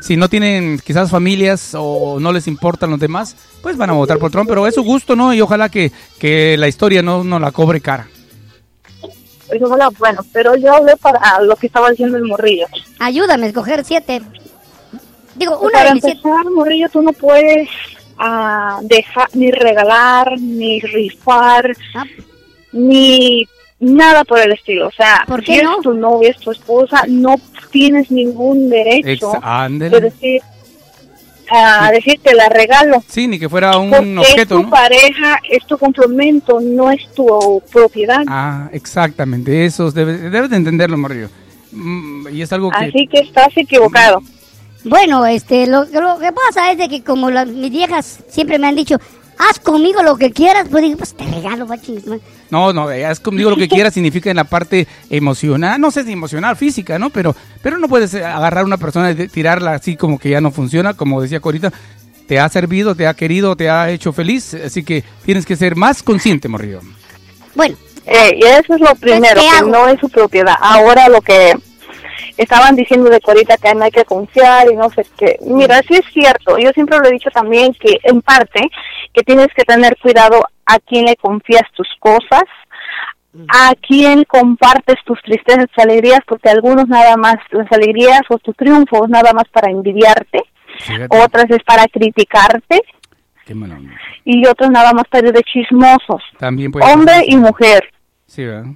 si 0.01 0.17
no 0.17 0.29
tienen 0.29 0.79
quizás 0.79 1.11
familias 1.11 1.75
o 1.77 2.19
no 2.21 2.33
les 2.33 2.47
importan 2.47 2.91
los 2.91 3.01
demás, 3.01 3.37
pues 3.63 3.77
van 3.77 3.91
a 3.91 3.95
votar 3.95 4.19
por 4.19 4.31
Trump, 4.31 4.49
pero 4.49 4.67
es 4.67 4.75
su 4.75 4.83
gusto, 4.83 5.17
¿no? 5.17 5.33
Y 5.35 5.41
ojalá 5.41 5.69
que, 5.69 5.93
que 6.19 6.57
la 6.57 6.69
historia 6.69 7.03
no, 7.03 7.23
no 7.25 7.39
la 7.39 7.53
cobre 7.53 7.81
cara. 7.81 8.09
Pues 9.47 9.61
ojalá, 9.63 9.89
bueno, 9.99 10.25
pero 10.33 10.57
yo 10.57 10.73
hablé 10.73 10.97
para 10.97 11.41
lo 11.41 11.57
que 11.57 11.67
estaba 11.67 11.91
diciendo 11.91 12.17
el 12.17 12.25
morrillo. 12.25 12.67
Ayúdame 13.01 13.47
a 13.47 13.49
escoger 13.49 13.85
siete. 13.85 14.23
Digo, 15.35 15.59
una 15.59 15.73
para 15.73 15.89
de 15.89 15.95
mis 15.95 16.05
siete. 16.05 16.21
empezar, 16.25 16.51
morrillo, 16.53 16.89
tú 16.89 17.03
no 17.03 17.13
puedes 17.13 17.69
ah, 18.17 18.79
dejar 18.83 19.29
ni 19.35 19.51
regalar, 19.51 20.41
ni 20.41 20.81
rifar, 20.81 21.77
Ah, 21.95 22.05
ni 22.73 23.49
nada 23.81 24.25
por 24.25 24.39
el 24.39 24.53
estilo. 24.53 24.89
O 24.89 24.93
sea, 24.93 25.25
¿Por 25.27 25.45
si 25.45 25.55
es 25.55 25.67
tu 25.83 25.95
novia, 25.95 26.31
es 26.31 26.39
tu 26.39 26.51
esposa, 26.53 27.05
no 27.09 27.37
tienes 27.71 28.11
ningún 28.11 28.69
derecho 28.71 29.33
Ex- 29.35 29.79
de 29.79 30.01
decir, 30.01 30.43
a 31.51 31.91
decir 31.91 32.21
te 32.23 32.35
la 32.35 32.49
regalo. 32.49 33.03
Sí, 33.09 33.27
ni 33.27 33.39
que 33.39 33.49
fuera 33.49 33.77
un 33.79 33.91
Porque 33.91 34.13
es 34.13 34.19
objeto, 34.19 34.57
tu 34.57 34.63
¿no? 34.65 34.71
pareja, 34.71 35.41
es 35.49 35.67
tu 35.67 35.77
complemento, 35.79 36.61
no 36.61 36.91
es 36.91 37.13
tu 37.15 37.63
propiedad. 37.73 38.23
Ah, 38.29 38.69
exactamente, 38.73 39.65
eso 39.65 39.91
debes 39.91 40.31
debes 40.31 40.51
de 40.51 40.57
entenderlo, 40.57 40.97
Mario. 40.97 41.29
Mm, 41.73 42.29
y 42.33 42.43
es 42.43 42.53
algo 42.53 42.71
que... 42.71 42.77
Así 42.85 43.07
que 43.07 43.21
estás 43.21 43.57
equivocado. 43.57 44.21
Bueno, 44.85 45.27
este, 45.27 45.67
lo, 45.67 45.85
lo 45.85 46.19
que 46.19 46.33
pasa 46.33 46.73
es 46.73 46.79
de 46.79 46.89
que 46.89 47.03
como 47.03 47.31
las, 47.31 47.47
mis 47.49 47.71
viejas 47.71 48.21
siempre 48.29 48.59
me 48.59 48.67
han 48.67 48.77
dicho, 48.77 48.97
haz 49.39 49.59
conmigo 49.59 50.03
lo 50.03 50.17
que 50.17 50.31
quieras, 50.31 50.69
pues 50.71 50.83
digo, 50.83 50.97
pues 50.99 51.15
te 51.15 51.25
regalo, 51.25 51.67
man. 51.67 51.81
No, 52.51 52.73
no, 52.73 52.91
es 52.91 53.21
como 53.21 53.39
digo 53.39 53.51
lo 53.51 53.57
que 53.57 53.69
quieras 53.77 53.95
significa 53.95 54.31
en 54.31 54.37
la 54.37 54.45
parte 54.45 54.87
emocional, 55.09 55.81
no 55.81 55.91
sé 55.91 56.05
si 56.05 56.13
emocional, 56.13 56.57
física, 56.57 56.99
¿no? 56.99 57.11
Pero, 57.11 57.35
pero 57.63 57.79
no 57.79 57.89
puedes 57.89 58.15
eh, 58.15 58.25
agarrar 58.25 58.63
a 58.63 58.67
una 58.67 58.77
persona 58.77 59.11
y 59.13 59.29
tirarla 59.29 59.75
así 59.75 59.97
como 59.97 60.19
que 60.19 60.31
ya 60.31 60.41
no 60.41 60.51
funciona, 60.51 60.95
como 60.95 61.21
decía 61.23 61.41
Corita, 61.41 61.73
te 62.27 62.39
ha 62.39 62.49
servido, 62.49 62.95
te 62.95 63.07
ha 63.07 63.15
querido, 63.15 63.57
te 63.57 63.69
ha 63.71 63.91
hecho 63.91 64.13
feliz, 64.13 64.55
así 64.55 64.85
que 64.85 65.03
tienes 65.25 65.45
que 65.47 65.57
ser 65.57 65.77
más 65.77 66.03
consciente, 66.03 66.49
Morrillo. 66.49 66.81
Bueno, 67.55 67.77
Eh, 68.07 68.39
y 68.41 68.45
eso 68.45 68.75
es 68.75 68.81
lo 68.81 68.95
primero, 68.97 69.41
¿qué 69.41 69.47
que 69.49 69.57
hago? 69.57 69.71
no 69.71 69.89
es 69.89 70.01
su 70.01 70.09
propiedad. 70.09 70.55
Ahora 70.61 71.09
lo 71.09 71.21
que 71.21 71.55
estaban 72.37 72.77
diciendo 72.77 73.11
de 73.11 73.21
Corita 73.21 73.57
que 73.57 73.75
no 73.75 73.85
hay 73.85 73.91
que 73.91 74.05
confiar 74.05 74.71
y 74.71 74.77
no 74.77 74.91
sé 74.91 75.07
qué. 75.17 75.37
Mira, 75.43 75.81
sí 75.87 75.95
es 75.95 76.13
cierto. 76.13 76.59
Yo 76.59 76.71
siempre 76.71 76.99
lo 76.99 77.07
he 77.07 77.13
dicho 77.13 77.31
también 77.31 77.73
que 77.75 77.99
en 78.03 78.23
parte 78.23 78.61
que 79.13 79.23
tienes 79.23 79.49
que 79.55 79.65
tener 79.65 79.97
cuidado 79.99 80.45
a 80.67 80.79
quién 80.79 81.05
le 81.07 81.17
confías 81.17 81.65
tus 81.75 81.89
cosas, 81.99 82.45
a 83.49 83.75
quién 83.87 84.25
compartes 84.25 84.97
tus 85.05 85.21
tristezas, 85.23 85.67
tus 85.75 85.85
alegrías, 85.85 86.21
porque 86.27 86.49
algunos 86.49 86.89
nada 86.89 87.17
más 87.17 87.37
las 87.51 87.71
alegrías 87.73 88.23
o 88.29 88.39
tus 88.39 88.57
triunfos 88.57 89.09
nada 89.09 89.33
más 89.33 89.45
para 89.53 89.71
envidiarte, 89.71 90.43
Fíjate, 90.79 91.17
otras 91.17 91.47
es 91.51 91.63
para 91.65 91.85
criticarte 91.87 92.81
qué 93.45 93.55
y 94.25 94.47
otros 94.47 94.71
nada 94.71 94.93
más 94.93 95.05
para 95.09 95.29
ir 95.29 95.35
de 95.35 95.43
chismosos. 95.43 96.23
También 96.39 96.73
Hombre 96.81 97.25
y 97.27 97.37
mujer. 97.37 97.83
Sí, 98.27 98.45
¿verdad? 98.45 98.73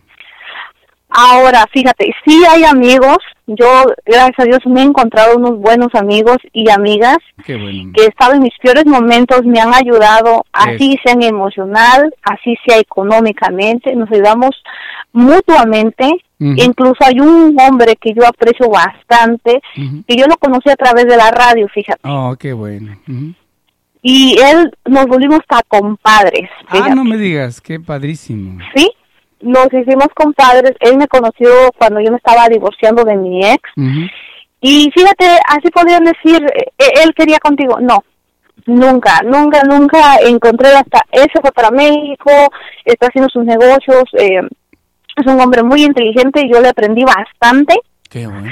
Ahora, 1.17 1.65
fíjate, 1.73 2.13
sí 2.27 2.43
hay 2.51 2.65
amigos, 2.65 3.19
yo 3.47 3.67
gracias 4.05 4.39
a 4.41 4.45
Dios 4.45 4.59
me 4.67 4.81
he 4.81 4.85
encontrado 4.85 5.37
unos 5.37 5.59
buenos 5.61 5.95
amigos 5.95 6.39
y 6.53 6.69
amigas 6.71 7.19
bueno. 7.47 7.93
que 7.95 8.03
he 8.05 8.09
estado 8.09 8.33
en 8.35 8.43
mis 8.43 8.53
peores 8.61 8.85
momentos, 8.85 9.45
me 9.45 9.61
han 9.61 9.73
ayudado, 9.73 10.45
así 10.53 10.97
sea 11.05 11.13
en 11.13 11.23
emocional, 11.23 12.13
así 12.25 12.57
sea 12.67 12.79
económicamente, 12.79 13.95
nos 13.95 14.11
ayudamos 14.11 14.51
mutuamente. 15.13 16.11
Incluso 16.41 16.97
hay 17.01 17.21
un 17.21 17.57
hombre 17.59 17.97
que 17.97 18.13
yo 18.13 18.27
aprecio 18.27 18.69
bastante, 18.69 19.63
que 20.07 20.17
yo 20.17 20.27
lo 20.27 20.37
conocí 20.37 20.69
a 20.69 20.77
través 20.77 21.07
de 21.07 21.17
la 21.17 21.31
radio, 21.31 21.67
fíjate. 21.69 22.01
Oh, 22.05 22.35
qué 22.39 22.53
bueno. 22.53 22.99
Y 24.03 24.37
él 24.39 24.71
nos 24.85 25.07
volvimos 25.07 25.39
hasta 25.49 25.63
compadres, 25.67 26.51
Ah, 26.67 26.73
fíjate. 26.73 26.95
no 26.95 27.05
me 27.05 27.17
digas, 27.17 27.61
qué 27.63 27.81
padrísimo. 27.81 28.59
¿sí? 28.75 28.91
Nos 29.45 29.67
hicimos 29.73 30.09
compadres, 30.15 30.73
él 30.81 30.97
me 30.97 31.07
conoció 31.07 31.51
cuando 31.79 32.01
yo 32.01 32.11
me 32.11 32.17
estaba 32.17 32.49
divorciando 32.49 33.05
de 33.05 33.17
mi 33.17 33.45
ex. 33.45 33.63
Y 34.61 34.91
fíjate, 34.95 35.27
así 35.49 35.71
podrían 35.71 36.05
decir, 36.05 36.43
eh, 36.79 36.91
él 37.05 37.13
quería 37.15 37.39
contigo. 37.39 37.79
No, 37.81 38.03
nunca, 38.67 39.21
nunca, 39.23 39.63
nunca 39.65 40.17
encontré 40.27 40.69
hasta, 40.69 41.01
él 41.13 41.27
se 41.33 41.41
fue 41.41 41.53
para 41.53 41.71
México, 41.71 42.31
está 42.85 43.09
haciendo 43.09 43.29
sus 43.29 43.45
negocios, 43.45 44.05
eh, 44.15 44.41
es 45.17 45.27
un 45.27 45.41
hombre 45.41 45.63
muy 45.63 45.85
inteligente 45.85 46.41
y 46.45 46.53
yo 46.53 46.61
le 46.61 46.69
aprendí 46.69 47.05
bastante. 47.05 47.75
Qué 48.09 48.27
bueno. 48.27 48.51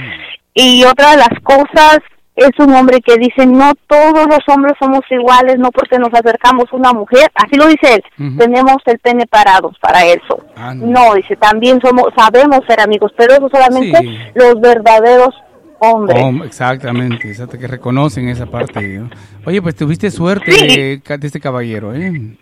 Y 0.55 0.85
otra 0.85 1.13
de 1.13 1.17
las 1.17 1.41
cosas, 1.43 1.99
es 2.35 2.51
un 2.59 2.73
hombre 2.75 3.01
que 3.01 3.17
dice, 3.19 3.47
no 3.47 3.73
todos 3.87 4.27
los 4.27 4.39
hombres 4.49 4.73
somos 4.81 5.01
iguales, 5.11 5.59
no 5.59 5.71
porque 5.71 5.99
nos 5.99 6.09
acercamos 6.15 6.65
a 6.73 6.77
una 6.77 6.93
mujer, 6.93 7.31
así 7.35 7.57
lo 7.57 7.67
dice 7.67 7.95
él, 7.97 8.37
tenemos 8.39 8.77
el 8.87 8.99
pene 9.01 9.27
parados 9.27 9.77
para 9.81 10.05
eso. 10.07 10.39
Ah, 10.57 10.75
no. 10.75 10.87
No, 10.87 11.15
dice, 11.15 11.37
también 11.37 11.79
somos, 11.85 12.07
sabemos 12.17 12.61
ser 12.67 12.81
amigos, 12.81 13.13
pero 13.17 13.35
eso 13.35 13.49
solamente 13.53 13.99
Sí. 13.99 14.19
los 14.35 14.61
verdaderos 14.61 15.35
hombres. 15.81 16.23
Oh, 16.25 16.45
exactamente, 16.45 17.29
exacto, 17.29 17.59
que 17.59 17.67
reconocen 17.67 18.29
esa 18.29 18.47
parte. 18.47 18.81
¿no? 18.99 19.11
Oye, 19.45 19.61
pues 19.61 19.75
tuviste 19.75 20.11
suerte 20.11 20.53
Sí. 20.53 20.67
de, 20.67 21.19
de 21.19 21.27
este 21.27 21.41
caballero, 21.41 21.95
¿eh? 21.95 22.37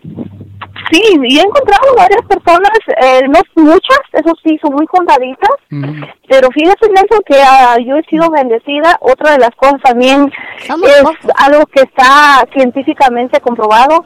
Sí, 0.91 1.01
y 1.23 1.37
he 1.39 1.41
encontrado 1.41 1.95
varias 1.95 2.21
personas, 2.27 2.71
eh, 3.01 3.21
no 3.29 3.39
muchas, 3.63 3.99
eso 4.13 4.33
sí, 4.43 4.57
son 4.61 4.73
muy 4.75 4.85
contaditas, 4.87 5.49
Ujú. 5.71 6.05
pero 6.27 6.49
fíjate 6.51 6.87
Nelson 6.89 7.21
que 7.25 7.35
ah, 7.41 7.77
yo 7.85 7.95
he 7.97 8.03
sido 8.03 8.29
bendecida. 8.29 8.97
Otra 9.01 9.31
de 9.33 9.37
las 9.39 9.51
cosas 9.55 9.81
también 9.83 10.31
Somos 10.67 10.89
es 10.89 11.03
algo 11.37 11.65
que 11.67 11.81
está 11.83 12.43
científicamente 12.53 13.39
comprobado. 13.39 14.03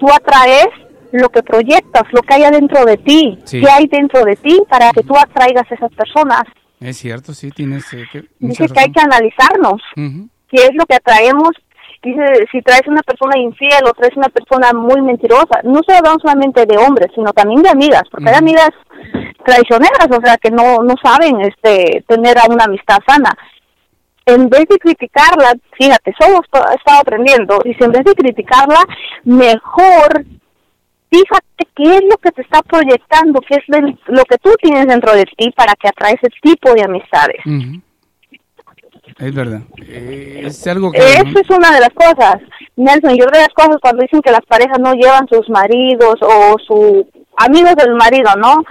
Tú 0.00 0.06
atraes 0.12 0.68
lo 1.12 1.28
que 1.28 1.42
proyectas, 1.42 2.02
lo 2.12 2.22
que 2.22 2.34
hay 2.34 2.44
adentro 2.44 2.84
de 2.84 2.96
ti, 2.96 3.38
Sí. 3.44 3.60
qué 3.60 3.70
hay 3.70 3.86
dentro 3.86 4.24
de 4.24 4.34
ti 4.36 4.60
para 4.68 4.90
que 4.90 5.02
tú 5.02 5.14
atraigas 5.16 5.70
a 5.70 5.74
esas 5.74 5.92
personas. 5.92 6.42
Es 6.80 6.96
cierto, 6.98 7.32
sí, 7.32 7.50
tienes 7.52 7.84
eh, 7.94 8.04
que, 8.12 8.24
Dice 8.40 8.66
que 8.68 8.80
hay 8.80 8.90
que 8.92 9.00
analizarnos. 9.00 9.80
Ujú. 9.96 10.28
qué 10.50 10.64
es 10.66 10.74
lo 10.74 10.84
que 10.86 10.94
atraemos. 10.96 11.50
Dice, 12.04 12.46
si 12.52 12.60
traes 12.60 12.86
una 12.86 13.02
persona 13.02 13.38
infiel 13.38 13.80
o 13.86 13.92
traes 13.92 14.16
una 14.16 14.28
persona 14.28 14.72
muy 14.74 15.00
mentirosa, 15.00 15.60
no 15.64 15.80
se 15.86 15.96
hablamos 15.96 16.20
solamente 16.20 16.66
de 16.66 16.76
hombres, 16.76 17.08
sino 17.14 17.32
también 17.32 17.62
de 17.62 17.70
amigas, 17.70 18.02
porque 18.10 18.28
hay 18.28 18.36
amigas 18.36 18.70
traicioneras, 19.44 20.08
o 20.10 20.20
sea, 20.22 20.36
que 20.36 20.50
no, 20.50 20.82
no 20.82 20.94
saben 21.02 21.40
este 21.40 22.04
tener 22.06 22.36
a 22.38 22.46
una 22.50 22.64
amistad 22.64 22.98
sana. 23.06 23.30
En 24.26 24.48
vez 24.48 24.64
de 24.68 24.78
criticarla, 24.78 25.52
fíjate, 25.78 26.14
solo 26.18 26.40
he 26.42 26.74
estado 26.74 27.00
aprendiendo, 27.00 27.58
dice, 27.64 27.84
en 27.84 27.92
vez 27.92 28.04
de 28.04 28.14
criticarla, 28.14 28.80
mejor 29.24 30.24
fíjate 31.14 31.68
qué 31.76 31.96
es 31.96 32.02
lo 32.10 32.16
que 32.16 32.30
te 32.32 32.42
está 32.42 32.62
proyectando, 32.62 33.40
qué 33.40 33.56
es 33.56 33.64
lo 34.06 34.24
que 34.24 34.38
tú 34.38 34.50
tienes 34.60 34.86
dentro 34.86 35.14
de 35.14 35.24
ti 35.24 35.50
para 35.52 35.74
que 35.74 35.88
atraes 35.88 36.16
ese 36.22 36.34
tipo 36.42 36.72
de 36.74 36.82
amistades. 36.82 37.40
Es 39.18 39.34
verdad. 39.34 39.60
Eh, 39.86 40.42
es 40.44 40.66
algo 40.66 40.90
que... 40.90 40.98
Eso 40.98 41.40
es 41.40 41.50
una 41.50 41.72
de 41.72 41.80
las 41.80 41.90
cosas. 41.90 42.36
Nelson, 42.76 43.16
yo 43.16 43.26
de 43.26 43.38
las 43.38 43.54
cosas 43.54 43.76
cuando 43.80 44.02
dicen 44.02 44.20
que 44.20 44.32
las 44.32 44.44
parejas 44.46 44.78
no 44.80 44.92
llevan 44.94 45.28
sus 45.28 45.48
maridos 45.48 46.16
o 46.20 46.56
sus 46.66 47.04
amigos 47.36 47.76
del 47.76 47.94
marido, 47.94 48.30
¿no? 48.36 48.64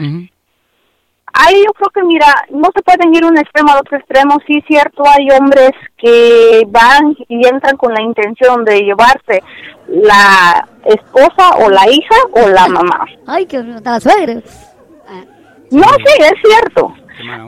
Ahí 1.35 1.63
yo 1.65 1.73
creo 1.73 1.89
que, 1.89 2.03
mira, 2.03 2.27
no 2.51 2.69
se 2.75 2.83
pueden 2.83 3.13
ir 3.15 3.25
un 3.25 3.37
extremo 3.37 3.71
al 3.71 3.79
otro 3.79 3.97
extremo. 3.97 4.37
Sí, 4.45 4.61
cierto, 4.67 5.03
hay 5.07 5.27
hombres 5.39 5.71
que 5.97 6.61
van 6.67 7.15
y 7.27 7.47
entran 7.47 7.75
con 7.77 7.93
la 7.93 8.03
intención 8.03 8.63
de 8.65 8.81
llevarse 8.81 9.41
la 9.87 10.67
esposa 10.85 11.55
o 11.57 11.69
la 11.69 11.89
hija 11.89 12.15
o 12.33 12.47
la 12.49 12.67
mamá. 12.67 13.05
Ay, 13.25 13.47
la 13.83 13.99
suegra. 13.99 14.41
No, 15.71 15.85
sí, 15.85 16.21
es 16.21 16.33
cierto. 16.43 16.93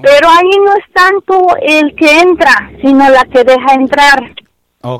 Pero 0.03 0.29
ahí 0.29 0.49
no 0.63 0.73
es 0.73 0.85
tanto 0.93 1.47
el 1.61 1.95
que 1.95 2.19
entra, 2.19 2.71
sino 2.81 3.09
la 3.09 3.23
que 3.25 3.43
deja 3.43 3.73
entrar. 3.73 4.19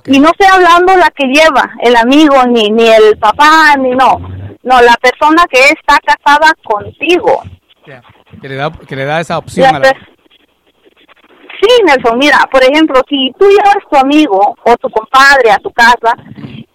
Y 0.08 0.20
no 0.20 0.30
estoy 0.30 0.48
hablando 0.52 0.96
la 0.98 1.12
que 1.12 1.28
lleva, 1.28 1.72
el 1.82 1.96
amigo, 1.96 2.36
ni, 2.48 2.72
ni 2.72 2.88
el 2.88 3.18
papá, 3.20 3.76
ni 3.78 3.92
no. 3.92 4.18
No, 4.64 4.82
la 4.82 4.96
persona 5.00 5.44
que 5.50 5.60
está 5.70 6.00
casada 6.04 6.52
contigo. 6.64 7.44
Que, 8.42 8.50
le 8.50 8.56
da, 8.56 8.72
que 8.72 8.96
le 8.96 9.06
da 9.06 9.20
esa 9.22 9.38
opción 9.38 9.72
La 9.72 9.78
a 9.78 9.80
la... 9.80 9.82
per- 9.92 10.16
Sí, 11.62 11.70
Nelson, 11.86 12.18
mira, 12.18 12.40
por 12.52 12.62
ejemplo, 12.64 13.00
si 13.08 13.32
tú 13.40 13.46
llevas 13.48 13.76
a 13.78 13.90
tu 13.90 13.96
amigo 13.98 14.56
o 14.66 14.78
tu 14.78 14.90
compadre 14.90 15.52
a 15.52 15.58
tu 15.60 15.72
casa 15.72 16.14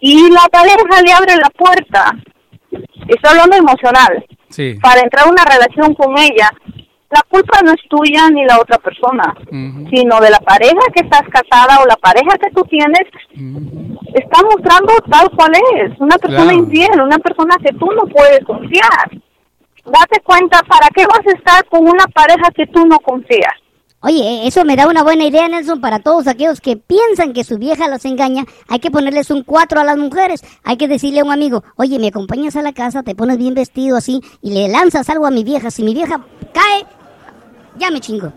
y 0.01 0.31
la 0.31 0.47
pareja 0.51 1.03
le 1.05 1.13
abre 1.13 1.37
la 1.37 1.51
puerta, 1.51 2.13
estoy 3.09 3.31
hablando 3.31 3.57
emocional, 3.57 4.25
Sí. 4.49 4.79
para 4.81 5.01
entrar 5.01 5.27
a 5.27 5.31
una 5.31 5.45
relación 5.45 5.95
con 5.95 6.17
ella, 6.19 6.51
la 7.11 7.23
culpa 7.29 7.59
no 7.65 7.73
es 7.73 7.81
tuya 7.89 8.31
ni 8.31 8.45
la 8.45 8.59
otra 8.61 8.79
persona, 8.79 9.35
sino 9.93 10.21
de 10.21 10.31
la 10.31 10.39
pareja 10.41 10.81
que 10.95 11.01
estás 11.03 11.23
casada 11.29 11.83
o 11.83 11.87
la 11.87 11.97
pareja 11.97 12.39
que 12.39 12.51
tú 12.55 12.63
tienes 12.71 13.03
está 14.15 14.43
mostrando 14.45 14.93
tal 15.11 15.31
cual 15.31 15.53
es, 15.77 15.99
una 15.99 16.17
persona 16.17 16.45
Claro. 16.53 16.59
infiel, 16.59 17.01
una 17.01 17.19
persona 17.19 17.57
que 17.63 17.73
tú 17.75 17.87
no 17.87 18.03
puedes 18.13 18.45
confiar. 18.45 19.11
Date 19.85 20.21
cuenta, 20.23 20.61
¿para 20.69 20.89
qué 20.95 21.05
vas 21.07 21.27
a 21.27 21.37
estar 21.37 21.65
con 21.67 21.83
una 21.89 22.05
pareja 22.07 22.51
que 22.55 22.67
tú 22.67 22.87
no 22.87 22.99
confías? 23.01 23.55
Oye, 24.03 24.47
eso 24.47 24.65
me 24.65 24.77
da 24.77 24.87
una 24.89 25.03
buena 25.03 25.25
idea, 25.25 25.47
Nelson, 25.49 25.81
para 25.81 25.99
todos 25.99 26.27
aquellos 26.27 26.61
que 26.63 26.77
piensan 26.77 27.35
que 27.35 27.45
su 27.45 27.59
vieja 27.59 27.87
los 27.89 28.05
engaña. 28.07 28.45
Hay 28.69 28.79
que 28.79 28.91
ponerles 28.91 29.31
un 29.31 29.43
cuatro 29.43 29.79
a 29.81 29.85
las 29.85 29.99
mujeres. 29.99 30.43
Hay 30.65 30.77
que 30.79 30.89
decirle 30.89 31.21
a 31.21 31.25
un 31.25 31.33
amigo, 31.33 31.65
oye, 31.77 31.99
me 31.99 32.09
acompañas 32.09 32.57
a 32.57 32.63
la 32.63 32.73
casa, 32.73 33.03
te 33.03 33.15
pones 33.15 33.37
bien 33.37 33.55
vestido 33.55 33.97
así 33.99 34.23
y 34.41 34.55
le 34.55 34.69
lanzas 34.69 35.11
algo 35.11 35.27
a 35.27 35.31
mi 35.31 35.45
vieja. 35.45 35.71
Si 35.71 35.83
mi 35.83 35.93
vieja 35.93 36.25
cae, 36.55 36.87
ya 37.81 37.91
me 37.91 38.01
chingo. 38.01 38.33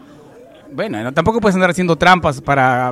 Bueno, 0.72 1.04
no, 1.04 1.14
tampoco 1.14 1.40
puedes 1.40 1.54
andar 1.56 1.70
haciendo 1.70 1.96
trampas 1.98 2.42
para... 2.42 2.92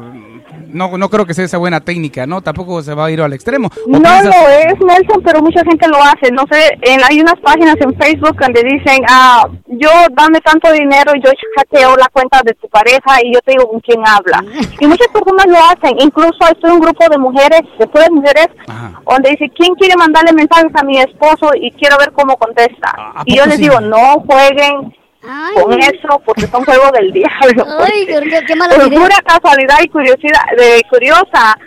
No, 0.67 0.97
no 0.97 1.09
creo 1.09 1.25
que 1.25 1.33
sea 1.33 1.45
esa 1.45 1.57
buena 1.57 1.79
técnica, 1.81 2.27
¿no? 2.27 2.41
Tampoco 2.41 2.81
se 2.83 2.93
va 2.93 3.05
a 3.05 3.11
ir 3.11 3.19
al 3.21 3.33
extremo. 3.33 3.69
¿O 3.87 3.89
No 3.89 3.99
piensas- 3.99 4.25
lo 4.25 4.49
es, 4.49 4.79
Nelson, 4.79 5.21
pero 5.23 5.41
mucha 5.41 5.63
gente 5.63 5.87
lo 5.87 5.97
hace. 6.01 6.31
No 6.31 6.43
sé, 6.49 6.77
en, 6.83 7.01
hay 7.09 7.19
unas 7.19 7.39
páginas 7.41 7.75
en 7.81 7.93
Facebook 7.95 8.37
donde 8.39 8.61
dicen, 8.63 9.01
ah, 9.09 9.47
yo 9.67 9.89
dame 10.15 10.39
tanto 10.41 10.71
dinero, 10.71 11.11
yo 11.23 11.31
hackeo 11.57 11.95
la 11.97 12.07
cuenta 12.13 12.41
de 12.45 12.53
tu 12.53 12.69
pareja 12.69 13.17
y 13.23 13.33
yo 13.33 13.39
te 13.41 13.51
digo 13.53 13.67
con 13.69 13.79
quién 13.79 13.99
habla. 14.05 14.43
Y 14.79 14.85
muchas 14.87 15.07
personas 15.07 15.45
lo 15.47 15.57
hacen. 15.57 15.97
Incluso 15.99 16.37
estoy 16.51 16.69
en 16.69 16.75
un 16.75 16.81
grupo 16.81 17.09
de 17.09 17.17
mujeres, 17.17 17.61
de 17.79 17.87
puras 17.87 18.11
mujeres, 18.11 18.47
Ajá. 18.67 19.01
donde 19.09 19.31
dice, 19.31 19.49
¿quién 19.57 19.73
quiere 19.75 19.95
mandarle 19.97 20.33
mensajes 20.33 20.71
a 20.75 20.83
mi 20.83 20.99
esposo 20.99 21.51
y 21.55 21.71
quiero 21.71 21.97
ver 21.97 22.11
cómo 22.13 22.35
contesta? 22.37 22.91
¿A 22.95 23.23
y 23.25 23.35
yo 23.37 23.45
les 23.47 23.55
sí? 23.55 23.63
digo, 23.63 23.79
no 23.81 24.23
jueguen 24.27 24.93
Ay, 25.23 25.55
con 25.63 25.73
eso 25.79 26.21
porque 26.25 26.47
son 26.47 26.63
juegos 26.65 26.91
del 26.93 27.11
diablo. 27.13 27.65
Ay, 27.79 28.07
porque 28.11 28.29
qué- 28.29 28.45
qué 28.47 28.55
mala 28.55 28.75
por 28.75 28.87
idea. 28.87 28.99
pura 28.99 29.15
casualidad 29.25 29.77
y 29.83 29.87
curiosidad, 29.89 30.41
de 30.57 30.81
curiosa, 30.89 31.57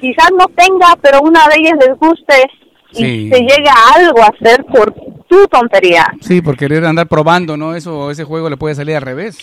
quizás 0.00 0.30
no 0.38 0.46
tenga, 0.56 0.96
pero 1.02 1.20
una 1.20 1.46
de 1.48 1.56
ellas 1.60 1.74
les 1.86 1.98
guste 1.98 2.34
Sí. 2.92 3.04
y 3.04 3.30
se 3.30 3.40
llegue 3.40 3.68
a 3.68 3.94
algo 3.96 4.20
a 4.22 4.26
hacer 4.28 4.64
por 4.64 4.92
tu 5.28 5.46
tontería. 5.46 6.06
Sí, 6.22 6.40
por 6.42 6.56
querer 6.56 6.84
andar 6.84 7.06
probando, 7.06 7.56
¿no? 7.56 7.76
Eso, 7.76 8.10
ese 8.10 8.24
juego 8.24 8.50
le 8.50 8.56
puede 8.56 8.74
salir 8.74 8.96
al 8.96 9.02
revés. 9.02 9.38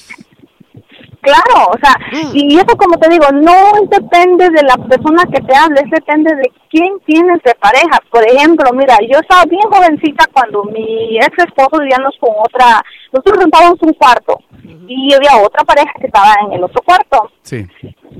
Claro, 1.27 1.71
o 1.73 1.77
sea, 1.83 1.93
Mm. 2.11 2.31
y 2.35 2.55
eso 2.57 2.77
como 2.77 2.97
te 2.97 3.09
digo, 3.09 3.25
no 3.33 3.53
depende 3.89 4.49
de 4.49 4.63
la 4.63 4.75
persona 4.77 5.23
que 5.25 5.41
te 5.41 5.55
hable, 5.55 5.81
es 5.81 5.89
depende 5.91 6.33
de 6.35 6.49
quién 6.69 6.87
tienes 7.05 7.41
de 7.43 7.53
pareja. 7.55 7.99
Por 8.09 8.23
ejemplo, 8.25 8.71
mira, 8.73 8.95
yo 9.11 9.19
estaba 9.19 9.43
bien 9.45 9.63
jovencita 9.69 10.25
cuando 10.31 10.63
mi 10.65 11.17
ex 11.17 11.37
esposo 11.43 11.79
vivíamos 11.81 12.15
con 12.19 12.29
otra, 12.39 12.81
nosotros 13.11 13.39
rentábamos 13.43 13.77
un 13.81 13.93
cuarto 13.93 14.39
y 14.87 15.13
había 15.13 15.35
otra 15.43 15.63
pareja 15.65 15.91
que 15.99 16.07
estaba 16.07 16.33
en 16.45 16.53
el 16.53 16.63
otro 16.63 16.81
cuarto. 16.83 17.29
Sí. 17.41 17.65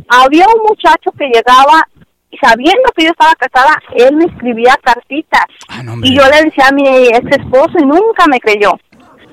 había 0.10 0.46
un 0.48 0.62
muchacho 0.68 1.12
que 1.18 1.26
llegaba 1.28 1.88
y 2.30 2.38
sabiendo 2.38 2.90
que 2.96 3.06
yo 3.06 3.12
estaba 3.12 3.34
casada, 3.36 3.74
él 3.96 4.16
me 4.18 4.26
escribía 4.26 4.76
cartitas. 4.84 5.46
Ah, 5.70 5.82
no, 5.82 5.94
y 6.04 6.14
yo 6.14 6.24
le 6.30 6.44
decía 6.44 6.68
a 6.70 6.74
mi 6.74 6.86
ex 7.08 7.38
esposo 7.38 7.72
y 7.80 7.86
nunca 7.86 8.26
me 8.30 8.40
creyó. 8.40 8.72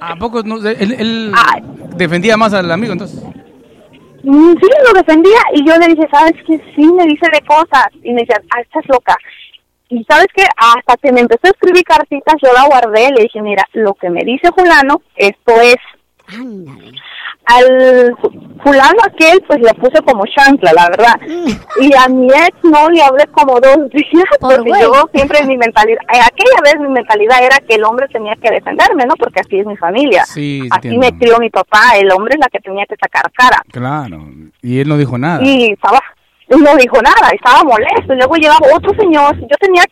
¿A 0.00 0.14
poco 0.16 0.42
no? 0.44 0.56
él, 0.68 0.92
él 0.98 1.32
defendía 1.96 2.36
más 2.36 2.52
al 2.52 2.70
amigo 2.70 2.92
entonces? 2.92 3.22
Mm, 4.24 4.54
Sí, 4.60 4.68
lo 4.86 4.92
defendía 4.98 5.38
y 5.52 5.66
yo 5.68 5.76
le 5.76 5.88
dije, 5.88 6.08
¿sabes 6.10 6.32
qué? 6.46 6.58
Sí, 6.74 6.92
me 6.92 7.04
dice 7.04 7.26
de 7.32 7.40
cosas. 7.46 7.88
Y 8.02 8.12
me 8.12 8.22
decía, 8.22 8.40
ah, 8.50 8.60
estás 8.60 8.84
loca. 8.88 9.16
Y 9.88 10.02
¿sabes 10.04 10.26
qué? 10.34 10.44
Hasta 10.56 10.96
que 10.96 11.12
me 11.12 11.20
empezó 11.20 11.46
a 11.46 11.50
escribir 11.50 11.84
cartitas, 11.84 12.34
yo 12.42 12.52
la 12.52 12.66
guardé. 12.66 13.10
Le 13.12 13.22
dije, 13.24 13.40
mira, 13.42 13.64
lo 13.74 13.94
que 13.94 14.08
me 14.10 14.24
dice 14.24 14.50
fulano, 14.56 15.02
esto 15.16 15.60
es. 15.60 15.76
Ándale. 16.28 16.92
Al 17.46 18.16
fulano 18.64 18.98
aquel, 19.04 19.42
pues 19.46 19.60
le 19.60 19.74
puse 19.74 20.02
como 20.02 20.24
chancla, 20.26 20.72
la 20.72 20.88
verdad. 20.88 21.20
Y 21.80 21.90
a 21.94 22.08
mi 22.08 22.28
ex 22.28 22.56
no 22.62 22.88
le 22.88 23.02
hablé 23.02 23.26
como 23.32 23.60
dos 23.60 23.76
días, 23.92 24.24
Por 24.40 24.56
porque 24.56 24.80
yo 24.80 24.92
siempre 25.12 25.44
mi 25.46 25.56
mentalidad, 25.56 26.00
eh, 26.14 26.20
aquella 26.20 26.60
vez 26.64 26.80
mi 26.80 26.88
mentalidad 26.88 27.44
era 27.44 27.58
que 27.58 27.74
el 27.74 27.84
hombre 27.84 28.06
tenía 28.08 28.34
que 28.36 28.50
defenderme, 28.50 29.04
¿no? 29.04 29.14
Porque 29.16 29.40
así 29.40 29.58
es 29.58 29.66
mi 29.66 29.76
familia. 29.76 30.24
Sí, 30.24 30.66
así 30.70 30.88
entiendo. 30.88 31.00
me 31.00 31.18
crió 31.18 31.38
mi 31.38 31.50
papá, 31.50 31.96
el 31.96 32.10
hombre 32.10 32.34
es 32.34 32.40
la 32.40 32.48
que 32.48 32.60
tenía 32.60 32.86
que 32.86 32.96
sacar 33.00 33.30
cara. 33.32 33.62
Claro. 33.70 34.24
Y 34.62 34.80
él 34.80 34.88
no 34.88 34.96
dijo 34.96 35.18
nada. 35.18 35.44
Y 35.44 35.72
estaba, 35.72 36.00
y 36.48 36.56
no 36.56 36.74
dijo 36.76 36.96
nada, 37.02 37.30
estaba 37.32 37.62
molesto. 37.64 38.14
Y 38.14 38.16
luego 38.16 38.36
llegaba 38.36 38.74
otro 38.74 38.92
señor, 38.98 39.36
yo 39.38 39.56
tenía 39.60 39.82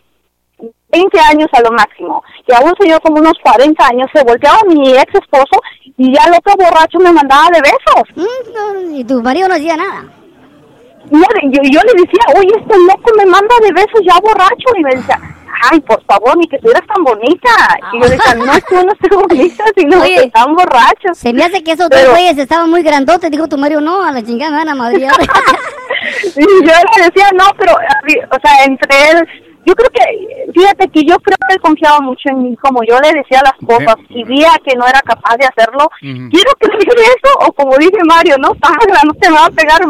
20 0.93 1.21
años 1.21 1.49
a 1.53 1.61
lo 1.63 1.73
máximo, 1.73 2.23
y 2.47 2.53
a 2.53 2.61
un 2.61 2.75
señor 2.77 3.01
como 3.01 3.19
unos 3.19 3.35
40 3.43 3.87
años 3.87 4.11
se 4.15 4.23
volteaba 4.25 4.59
a 4.59 4.69
mi 4.69 4.93
ex 4.93 5.15
esposo 5.15 5.61
y 5.97 6.15
ya 6.15 6.25
el 6.25 6.35
otro 6.35 6.55
borracho 6.57 6.99
me 6.99 7.13
mandaba 7.13 7.49
de 7.53 7.61
besos. 7.61 8.05
Mm, 8.17 8.95
y 8.97 9.05
tu 9.05 9.23
marido 9.23 9.49
no 9.49 9.55
hacía 9.55 9.77
nada. 9.77 10.05
No, 11.11 11.27
yo, 11.43 11.61
yo 11.63 11.81
le 11.81 12.03
decía, 12.03 12.25
oye, 12.37 12.53
este 12.59 12.79
loco 12.79 13.11
me 13.19 13.27
manda 13.27 13.55
de 13.61 13.73
besos 13.73 14.01
ya 14.07 14.19
borracho. 14.21 14.69
Y 14.77 14.83
me 14.83 14.95
decía, 14.95 15.21
ay, 15.71 15.81
por 15.81 16.03
favor, 16.05 16.37
ni 16.37 16.47
que 16.47 16.57
estuvieras 16.57 16.87
tan 16.87 17.05
bonita. 17.05 17.51
Y 17.93 18.01
yo 18.01 18.09
decía, 18.09 18.35
no, 18.35 18.53
tú 18.69 18.87
no 18.87 18.93
estás 18.93 19.29
bonita, 19.29 19.65
sino 19.77 20.01
Oye. 20.01 20.15
que 20.15 20.25
están 20.27 20.55
borrachos. 20.55 21.19
Se 21.19 21.33
me 21.33 21.45
hace 21.45 21.63
que 21.63 21.73
esos 21.73 21.91
dos 21.91 22.09
güeyes 22.11 22.39
estaban 22.39 22.71
muy 22.71 22.83
grandotes. 22.83 23.31
Dijo 23.31 23.49
tu 23.49 23.59
marido, 23.59 23.81
no, 23.81 24.03
a 24.03 24.13
la 24.13 24.23
chingada 24.23 24.51
me 24.53 24.57
van 24.59 24.69
a 24.69 24.75
madrear. 24.75 25.15
Y 26.35 26.41
yo 26.41 26.73
le 26.97 27.05
decía, 27.05 27.31
no, 27.35 27.45
pero, 27.57 27.73
o 27.75 28.39
sea, 28.43 28.65
entre 28.65 29.11
él, 29.11 29.29
yo 29.65 29.75
creo 29.75 29.91
que, 29.91 30.53
fíjate 30.53 30.89
que 30.89 31.05
yo 31.05 31.17
creo 31.21 31.37
que 31.49 31.55
él 31.55 31.61
confiaba 31.61 32.01
mucho 32.01 32.29
en 32.31 32.43
mí, 32.43 32.57
como 32.57 32.83
yo 32.83 32.99
le 33.01 33.13
decía 33.13 33.41
las 33.45 33.55
cosas, 33.67 33.95
y 34.09 34.25
veía 34.25 34.51
que 34.67 34.75
no 34.77 34.87
era 34.87 35.01
capaz 35.03 35.37
de 35.37 35.47
hacerlo, 35.47 35.85
Ujú. 36.03 36.29
quiero 36.31 36.51
que 36.61 36.67
le 36.69 36.79
diga 36.79 36.93
eso, 37.17 37.39
o 37.47 37.53
como 37.53 37.77
dice 37.79 37.99
Mario, 38.05 38.37
no, 38.39 38.55
paga, 38.55 39.01
no 39.05 39.15
te 39.15 39.31
va 39.31 39.47
a 39.47 39.51
pegar. 39.51 39.81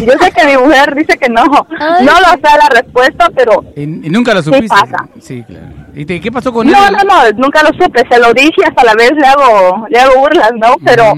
Yo 0.00 0.12
sé 0.24 0.30
que 0.32 0.46
mi 0.46 0.56
mujer 0.56 0.94
dice 0.94 1.18
que 1.18 1.28
no, 1.28 1.42
Ay. 1.78 2.06
no 2.06 2.12
lo 2.12 2.28
sé 2.30 2.40
la 2.58 2.68
respuesta, 2.80 3.28
pero 3.34 3.62
Y, 3.76 3.82
y 3.82 4.10
nunca 4.10 4.32
lo 4.34 4.42
supiste. 4.42 4.68
pasa? 4.68 5.06
Sí, 5.20 5.42
claro. 5.44 5.66
¿Y 5.94 6.04
te- 6.06 6.20
qué 6.20 6.30
pasó 6.32 6.52
con 6.52 6.66
No, 6.66 6.86
él? 6.88 6.92
no, 6.96 7.02
no, 7.04 7.30
nunca 7.36 7.62
lo 7.62 7.68
supe, 7.82 8.02
se 8.10 8.18
lo 8.18 8.32
dije 8.32 8.62
hasta 8.66 8.84
la 8.84 8.94
vez 8.94 9.12
le 9.12 9.26
hago, 9.26 9.86
le 9.90 9.98
hago 10.00 10.20
burlas, 10.20 10.52
¿no? 10.56 10.74
Pero, 10.84 11.12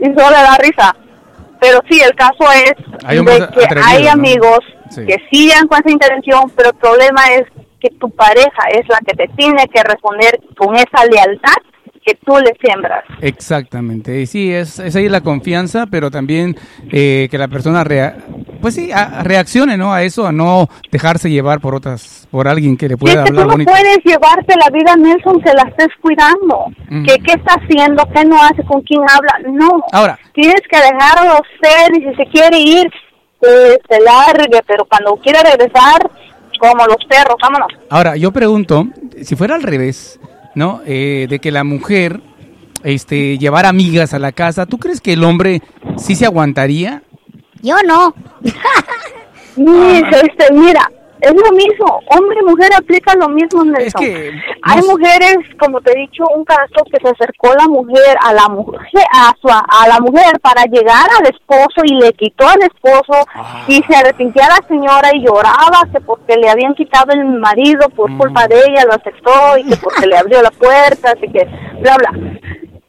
y 0.00 0.04
solo 0.06 0.30
le 0.30 0.42
da 0.42 0.56
risa. 0.58 0.96
Pero 1.60 1.78
sí, 1.90 2.00
el 2.00 2.14
caso 2.14 2.50
es 2.54 2.72
Hay 3.04 3.18
de 3.18 3.24
que 3.24 3.66
hay 3.84 4.04
¿no? 4.04 4.10
amigos 4.12 4.58
Sí. 4.90 5.06
que 5.06 5.16
siguen 5.32 5.66
con 5.68 5.78
esa 5.80 5.90
intención, 5.90 6.50
pero 6.56 6.70
el 6.70 6.76
problema 6.76 7.22
es 7.34 7.44
que 7.80 7.88
tu 7.98 8.10
pareja 8.10 8.68
es 8.72 8.86
la 8.88 8.98
que 9.06 9.16
te 9.16 9.26
tiene 9.36 9.64
que 9.72 9.82
responder 9.82 10.38
con 10.58 10.74
esa 10.76 11.04
lealtad 11.10 11.54
que 12.04 12.14
tú 12.24 12.32
le 12.38 12.52
siembras. 12.62 13.04
Exactamente. 13.20 14.20
Y 14.20 14.26
sí, 14.26 14.52
es, 14.52 14.78
es 14.78 14.96
ahí 14.96 15.08
la 15.08 15.20
confianza, 15.20 15.86
pero 15.86 16.10
también 16.10 16.56
eh, 16.90 17.28
que 17.30 17.36
la 17.38 17.48
persona 17.48 17.84
rea 17.84 18.16
pues 18.60 18.74
sí, 18.74 18.90
a- 18.92 19.22
reaccione, 19.22 19.76
¿no? 19.76 19.92
A 19.92 20.02
eso, 20.02 20.26
a 20.26 20.32
no 20.32 20.68
dejarse 20.90 21.30
llevar 21.30 21.60
por 21.60 21.74
otras, 21.74 22.26
por 22.30 22.46
alguien 22.48 22.76
que 22.76 22.88
le 22.88 22.96
pueda 22.96 23.22
es 23.24 23.30
que 23.30 23.32
tú 23.34 23.40
hablar 23.40 23.46
no 23.46 23.52
bonito. 23.52 23.70
puedes 23.72 23.98
llevarte 24.04 24.54
la 24.62 24.70
vida, 24.70 24.96
Nelson, 24.96 25.40
que 25.40 25.52
la 25.52 25.62
estés 25.62 25.88
cuidando. 26.00 26.66
Ujú. 26.90 27.02
que 27.04 27.18
¿Qué 27.22 27.32
está 27.32 27.54
haciendo? 27.54 28.02
¿Qué 28.14 28.24
no 28.24 28.42
hace? 28.42 28.62
¿Con 28.64 28.82
quién 28.82 29.00
habla? 29.02 29.50
No. 29.50 29.82
Ahora, 29.92 30.18
Tienes 30.34 30.60
que 30.70 30.76
dejarlo 30.78 31.40
ser 31.62 31.92
y 31.96 32.08
si 32.08 32.14
se 32.16 32.26
quiere 32.30 32.58
ir, 32.58 32.90
que 33.40 33.78
se 33.88 34.00
largue, 34.00 34.60
pero 34.66 34.84
cuando 34.84 35.16
quiera 35.16 35.42
regresar, 35.42 36.10
como 36.58 36.84
los 36.86 36.96
perros, 37.08 37.36
vámonos. 37.40 37.68
Ahora, 37.88 38.16
yo 38.16 38.32
pregunto, 38.32 38.86
si 39.22 39.34
fuera 39.36 39.54
al 39.54 39.62
revés, 39.62 40.20
¿no? 40.54 40.80
Eh, 40.86 41.26
de 41.28 41.38
que 41.38 41.50
la 41.50 41.64
mujer 41.64 42.20
este, 42.84 43.38
llevara 43.38 43.68
amigas 43.70 44.12
a 44.14 44.18
la 44.18 44.32
casa, 44.32 44.66
¿tú 44.66 44.78
crees 44.78 45.00
que 45.00 45.14
el 45.14 45.24
hombre 45.24 45.62
sí 45.96 46.14
se 46.14 46.26
aguantaría? 46.26 47.02
Yo 47.62 47.76
no. 47.86 48.14
Ni- 49.56 49.98
este, 49.98 50.52
mira, 50.52 50.90
es 51.20 51.32
lo 51.34 51.52
mismo, 51.52 52.00
hombre 52.08 52.38
y 52.40 52.44
mujer 52.44 52.70
aplica 52.76 53.14
lo 53.14 53.28
mismo, 53.28 53.64
Nelson. 53.64 53.82
Es 53.86 53.94
que, 53.94 54.32
Hay 54.62 54.80
no 54.80 54.88
mujeres, 54.92 55.36
como 55.58 55.80
te 55.80 55.92
he 55.92 56.00
dicho, 56.00 56.24
un 56.34 56.44
caso 56.44 56.84
que 56.92 56.98
se 57.00 57.08
acercó 57.08 57.54
la 57.54 57.66
mujer 57.68 58.16
a 58.22 58.32
la 58.34 58.48
mujer 58.48 58.80
a, 59.14 59.32
su, 59.40 59.48
a 59.48 59.88
la 59.88 60.00
mujer 60.00 60.38
para 60.40 60.64
llegar 60.64 61.06
al 61.18 61.26
esposo 61.26 61.82
y 61.84 61.94
le 61.94 62.12
quitó 62.14 62.46
al 62.48 62.62
esposo 62.62 63.14
Ah. 63.34 63.64
y 63.68 63.82
se 63.82 63.96
arrepintió 63.96 64.42
a 64.42 64.48
la 64.60 64.66
señora 64.68 65.10
y 65.14 65.24
lloraba 65.24 65.82
que 65.92 66.00
porque 66.00 66.36
le 66.36 66.48
habían 66.50 66.74
quitado 66.74 67.12
el 67.12 67.24
marido 67.24 67.88
por 67.90 68.10
Mm. 68.10 68.18
culpa 68.18 68.46
de 68.48 68.56
ella, 68.68 68.84
lo 68.86 68.94
aceptó 68.94 69.58
y 69.58 69.64
que 69.68 69.76
porque 69.76 70.06
le 70.06 70.16
abrió 70.18 70.42
la 70.42 70.50
puerta, 70.50 71.12
así 71.12 71.28
que 71.32 71.44
bla 71.80 71.96
bla. 71.96 72.10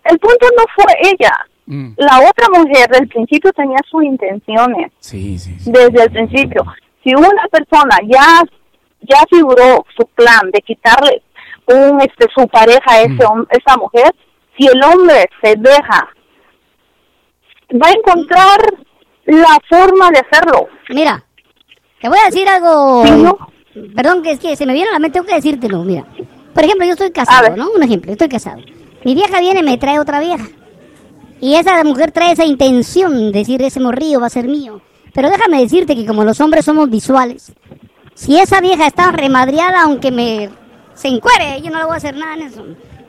El 0.03 0.17
punto 0.19 0.47
no 0.57 0.63
fue 0.75 0.93
ella. 1.03 1.31
Mm, 1.67 1.93
La 1.97 2.19
otra 2.27 2.47
mujer 2.49 2.89
del 2.89 3.07
principio 3.07 3.53
tenía 3.53 3.77
sus 3.89 4.03
intenciones 4.03 4.91
sí, 4.99 5.37
sí, 5.37 5.57
sí. 5.59 5.71
desde 5.71 6.03
el 6.03 6.11
principio. 6.11 6.65
Si 7.03 7.13
una 7.15 7.47
persona 7.51 7.97
ya 8.07 8.43
ya 9.01 9.17
figuró 9.29 9.83
su 9.97 10.05
plan 10.15 10.51
de 10.53 10.61
quitarle 10.61 11.23
un 11.65 11.99
este 12.01 12.27
su 12.35 12.47
pareja 12.47 12.83
a 12.87 13.01
ese 13.01 13.23
hom- 13.25 13.47
esa 13.49 13.77
mujer, 13.77 14.13
si 14.57 14.67
el 14.67 14.83
hombre 14.83 15.27
se 15.41 15.55
deja 15.57 16.07
va 17.81 17.87
a 17.87 17.91
encontrar 17.91 18.59
la 19.25 19.57
forma 19.69 20.09
de 20.11 20.19
hacerlo. 20.19 20.67
Mira, 20.89 21.23
te 22.01 22.09
voy 22.09 22.17
a 22.21 22.25
decir 22.25 22.47
algo. 22.47 23.03
Sí, 23.05 23.11
¿no? 23.11 23.37
Perdón, 23.95 24.21
que 24.21 24.31
es 24.31 24.39
que 24.39 24.55
se 24.55 24.65
me 24.65 24.73
viene 24.73 24.89
a 24.89 24.93
la 24.93 24.99
mente, 24.99 25.13
tengo 25.13 25.27
que 25.27 25.35
decírtelo, 25.35 25.83
mira. 25.83 26.05
Por 26.53 26.63
ejemplo, 26.63 26.85
yo 26.85 26.91
estoy 26.93 27.11
casado. 27.11 27.55
¿no? 27.55 27.69
Un 27.71 27.81
ejemplo, 27.83 28.07
yo 28.09 28.13
estoy 28.13 28.27
casado. 28.29 28.57
Mi 29.05 29.15
vieja 29.15 29.39
viene 29.39 29.61
y 29.61 29.63
me 29.63 29.77
trae 29.77 29.99
otra 29.99 30.19
vieja. 30.19 30.45
Y 31.39 31.55
esa 31.55 31.81
mujer 31.85 32.11
trae 32.11 32.33
esa 32.33 32.43
intención 32.45 33.31
de 33.31 33.39
decir, 33.39 33.61
ese 33.61 33.79
morrillo 33.79 34.19
va 34.19 34.27
a 34.27 34.29
ser 34.29 34.45
mío. 34.47 34.81
Pero 35.13 35.29
déjame 35.29 35.61
decirte 35.61 35.95
que 35.95 36.05
como 36.05 36.23
los 36.23 36.39
hombres 36.41 36.65
somos 36.65 36.89
visuales, 36.89 37.51
si 38.13 38.39
esa 38.39 38.61
vieja 38.61 38.87
está 38.87 39.11
remadreada, 39.11 39.83
aunque 39.83 40.11
me 40.11 40.49
se 40.93 41.07
encuere, 41.07 41.61
yo 41.61 41.69
no 41.71 41.79
le 41.79 41.85
voy 41.85 41.93
a 41.93 41.97
hacer 41.97 42.15
nada 42.15 42.35
en 42.35 42.41
eso. 42.43 42.63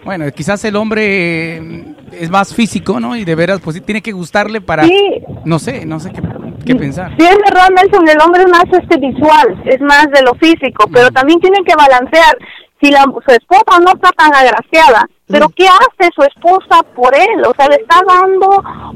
Bueno, 0.05 0.25
quizás 0.33 0.65
el 0.65 0.75
hombre 0.77 1.57
eh, 1.59 1.85
es 2.13 2.29
más 2.31 2.53
físico, 2.55 2.99
¿no? 2.99 3.15
Y 3.17 3.25
de 3.25 3.35
veras, 3.37 3.61
pues 3.61 3.77
sí, 3.77 3.83
tiene 3.83 4.03
que 4.03 4.11
gustarle 4.13 4.61
para, 4.61 4.85
Sí. 4.85 5.23
no 5.45 5.59
sé, 5.61 5.87
no 5.87 6.01
sé 6.01 6.11
qué, 6.11 6.21
qué 6.65 6.75
pensar. 6.75 7.15
Sí, 7.19 7.25
es 7.25 7.37
verdad, 7.39 7.69
Nelson, 7.71 8.09
el 8.09 8.21
hombre 8.21 8.43
es 8.43 8.49
más 8.51 8.65
este 8.73 8.97
visual, 8.99 9.63
es 9.65 9.81
más 9.81 10.09
de 10.11 10.23
lo 10.23 10.35
físico, 10.35 10.89
pero 10.93 11.09
también 11.11 11.39
tiene 11.41 11.59
que 11.65 11.75
balancear. 11.77 12.37
Si 12.83 12.91
la, 12.91 13.03
su 13.05 13.31
esposa 13.33 13.79
no 13.81 13.93
está 13.93 14.11
tan 14.17 14.35
agraciada, 14.35 15.07
pero 15.29 15.49
¿qué 15.51 15.67
hace 15.69 16.11
su 16.17 16.23
esposa 16.23 16.83
por 16.97 17.15
él? 17.15 17.45
O 17.47 17.53
sea, 17.57 17.69
le 17.69 17.77
está 17.77 18.01
dando 18.09 18.49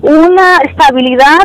una 0.02 0.58
estabilidad 0.68 1.38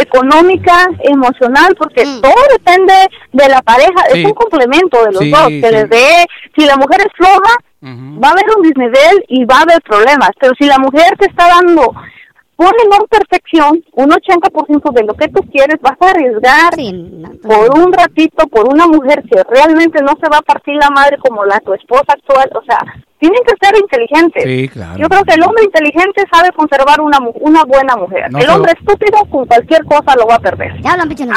económica, 0.00 0.86
emocional, 1.02 1.74
porque 1.78 2.04
todo 2.22 2.34
depende 2.52 2.94
de 3.32 3.48
la 3.48 3.60
pareja, 3.62 3.92
Sí. 4.12 4.20
es 4.20 4.24
un 4.26 4.32
complemento 4.32 5.04
de 5.04 5.12
los 5.12 5.18
Sí, 5.20 5.30
dos, 5.30 5.48
que 5.48 5.62
sí. 5.68 5.72
les 5.72 5.90
dé, 5.90 6.26
si 6.56 6.64
la 6.66 6.76
mujer 6.76 7.00
es 7.00 7.12
floja, 7.16 7.54
va 7.82 8.28
a 8.28 8.32
haber 8.32 8.44
un 8.56 8.62
desnivel 8.62 9.24
y 9.28 9.44
va 9.44 9.58
a 9.58 9.62
haber 9.62 9.80
problemas, 9.82 10.30
pero 10.40 10.52
si 10.58 10.66
la 10.66 10.78
mujer 10.78 11.16
te 11.18 11.26
está 11.26 11.46
dando 11.48 11.94
una 12.58 12.70
menor 12.82 13.08
perfección, 13.08 13.82
un 13.92 14.10
80% 14.10 14.92
de 14.92 15.04
lo 15.04 15.14
que 15.14 15.28
tú 15.28 15.40
quieres, 15.52 15.76
vas 15.80 15.96
a 16.00 16.10
arriesgar 16.10 16.74
por 17.42 17.78
un 17.78 17.92
ratito, 17.92 18.46
por 18.48 18.68
una 18.68 18.86
mujer 18.88 19.22
que 19.30 19.40
realmente 19.48 20.02
no 20.02 20.12
se 20.20 20.28
va 20.28 20.38
a 20.38 20.42
partir 20.42 20.74
la 20.74 20.90
madre 20.90 21.18
como 21.18 21.44
la 21.44 21.60
tu 21.60 21.72
esposa 21.72 22.04
actual, 22.08 22.50
o 22.54 22.62
sea, 22.64 22.78
tienen 23.20 23.40
que 23.46 23.54
ser 23.64 23.76
inteligentes. 23.78 24.42
Sí, 24.42 24.68
claro. 24.68 24.98
Yo 24.98 25.08
creo 25.08 25.22
que 25.22 25.34
el 25.34 25.42
hombre 25.44 25.64
inteligente 25.64 26.24
sabe 26.32 26.50
conservar 26.50 27.00
una 27.00 27.18
una 27.40 27.62
buena 27.64 27.94
mujer. 27.96 28.26
No, 28.30 28.38
el 28.38 28.44
pero- 28.44 28.56
hombre 28.56 28.72
estúpido 28.78 29.18
con 29.30 29.46
cualquier 29.46 29.84
cosa 29.84 30.16
lo 30.16 30.26
va 30.26 30.34
a 30.34 30.40
perder. 30.40 30.72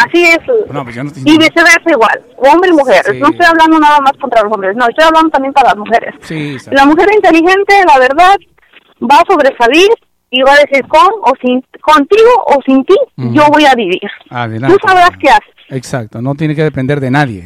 Así 0.07 0.23
es. 0.23 0.39
No, 0.71 0.83
pues 0.83 0.95
yo 0.95 1.03
no 1.03 1.09
estoy 1.09 1.23
Y 1.25 1.37
viceversa 1.37 1.85
igual, 1.85 2.19
hombre 2.37 2.69
y 2.71 2.73
mujer. 2.73 3.01
Sí. 3.05 3.19
No 3.19 3.29
estoy 3.29 3.45
hablando 3.45 3.79
nada 3.79 3.99
más 3.99 4.13
contra 4.19 4.41
los 4.41 4.51
hombres, 4.51 4.75
no, 4.75 4.87
estoy 4.87 5.05
hablando 5.05 5.29
también 5.29 5.53
para 5.53 5.69
las 5.69 5.77
mujeres. 5.77 6.15
La 6.71 6.85
mujer 6.85 7.09
inteligente, 7.13 7.75
la 7.87 7.99
verdad, 7.99 8.35
va 9.03 9.15
a 9.21 9.31
sobresalir 9.31 9.89
y 10.31 10.41
va 10.41 10.53
a 10.53 10.65
decir 10.65 10.87
con 10.87 11.09
o 11.23 11.33
sin 11.41 11.61
contigo 11.81 12.31
o 12.47 12.59
sin 12.65 12.83
ti, 12.85 12.95
yo 13.17 13.43
voy 13.51 13.65
a 13.65 13.75
vivir. 13.75 14.01
Adelante. 14.29 14.75
Tú 14.75 14.87
sabrás 14.87 15.11
qué 15.19 15.29
haces. 15.29 15.53
Exacto, 15.69 16.21
no 16.21 16.33
tiene 16.35 16.55
que 16.55 16.63
depender 16.63 16.99
de 16.99 17.11
nadie. 17.11 17.43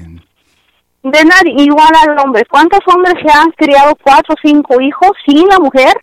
De 1.03 1.25
nadie, 1.25 1.53
igual 1.57 1.89
al 2.01 2.17
hombre. 2.19 2.43
¿Cuántos 2.49 2.79
hombres 2.87 3.15
se 3.23 3.31
han 3.31 3.49
criado 3.51 3.95
cuatro 4.03 4.35
o 4.35 4.47
cinco 4.47 4.79
hijos 4.79 5.11
sin 5.25 5.47
la 5.47 5.59
mujer 5.59 5.93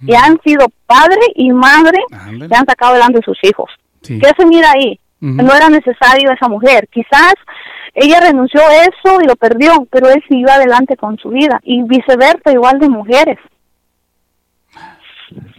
y 0.00 0.14
han 0.14 0.40
sido 0.44 0.66
padre 0.86 1.20
y 1.34 1.50
madre 1.52 1.98
y 2.10 2.54
han 2.54 2.66
sacado 2.66 2.92
adelante 2.92 3.20
sus 3.24 3.38
hijos? 3.42 3.70
Sí. 4.02 4.18
¿Qué 4.20 4.30
se 4.36 4.46
mira 4.46 4.70
ahí? 4.70 4.98
No 5.20 5.52
era 5.52 5.68
necesario 5.68 6.30
esa 6.30 6.48
mujer. 6.48 6.88
Quizás 6.92 7.34
ella 7.94 8.20
renunció 8.20 8.60
a 8.60 8.82
eso 8.82 9.20
y 9.20 9.26
lo 9.26 9.34
perdió, 9.34 9.72
pero 9.90 10.08
él 10.08 10.22
siguió 10.28 10.48
adelante 10.50 10.96
con 10.96 11.18
su 11.18 11.30
vida. 11.30 11.58
Y 11.64 11.82
viceversa, 11.82 12.52
igual 12.52 12.78
de 12.78 12.88
mujeres. 12.88 13.38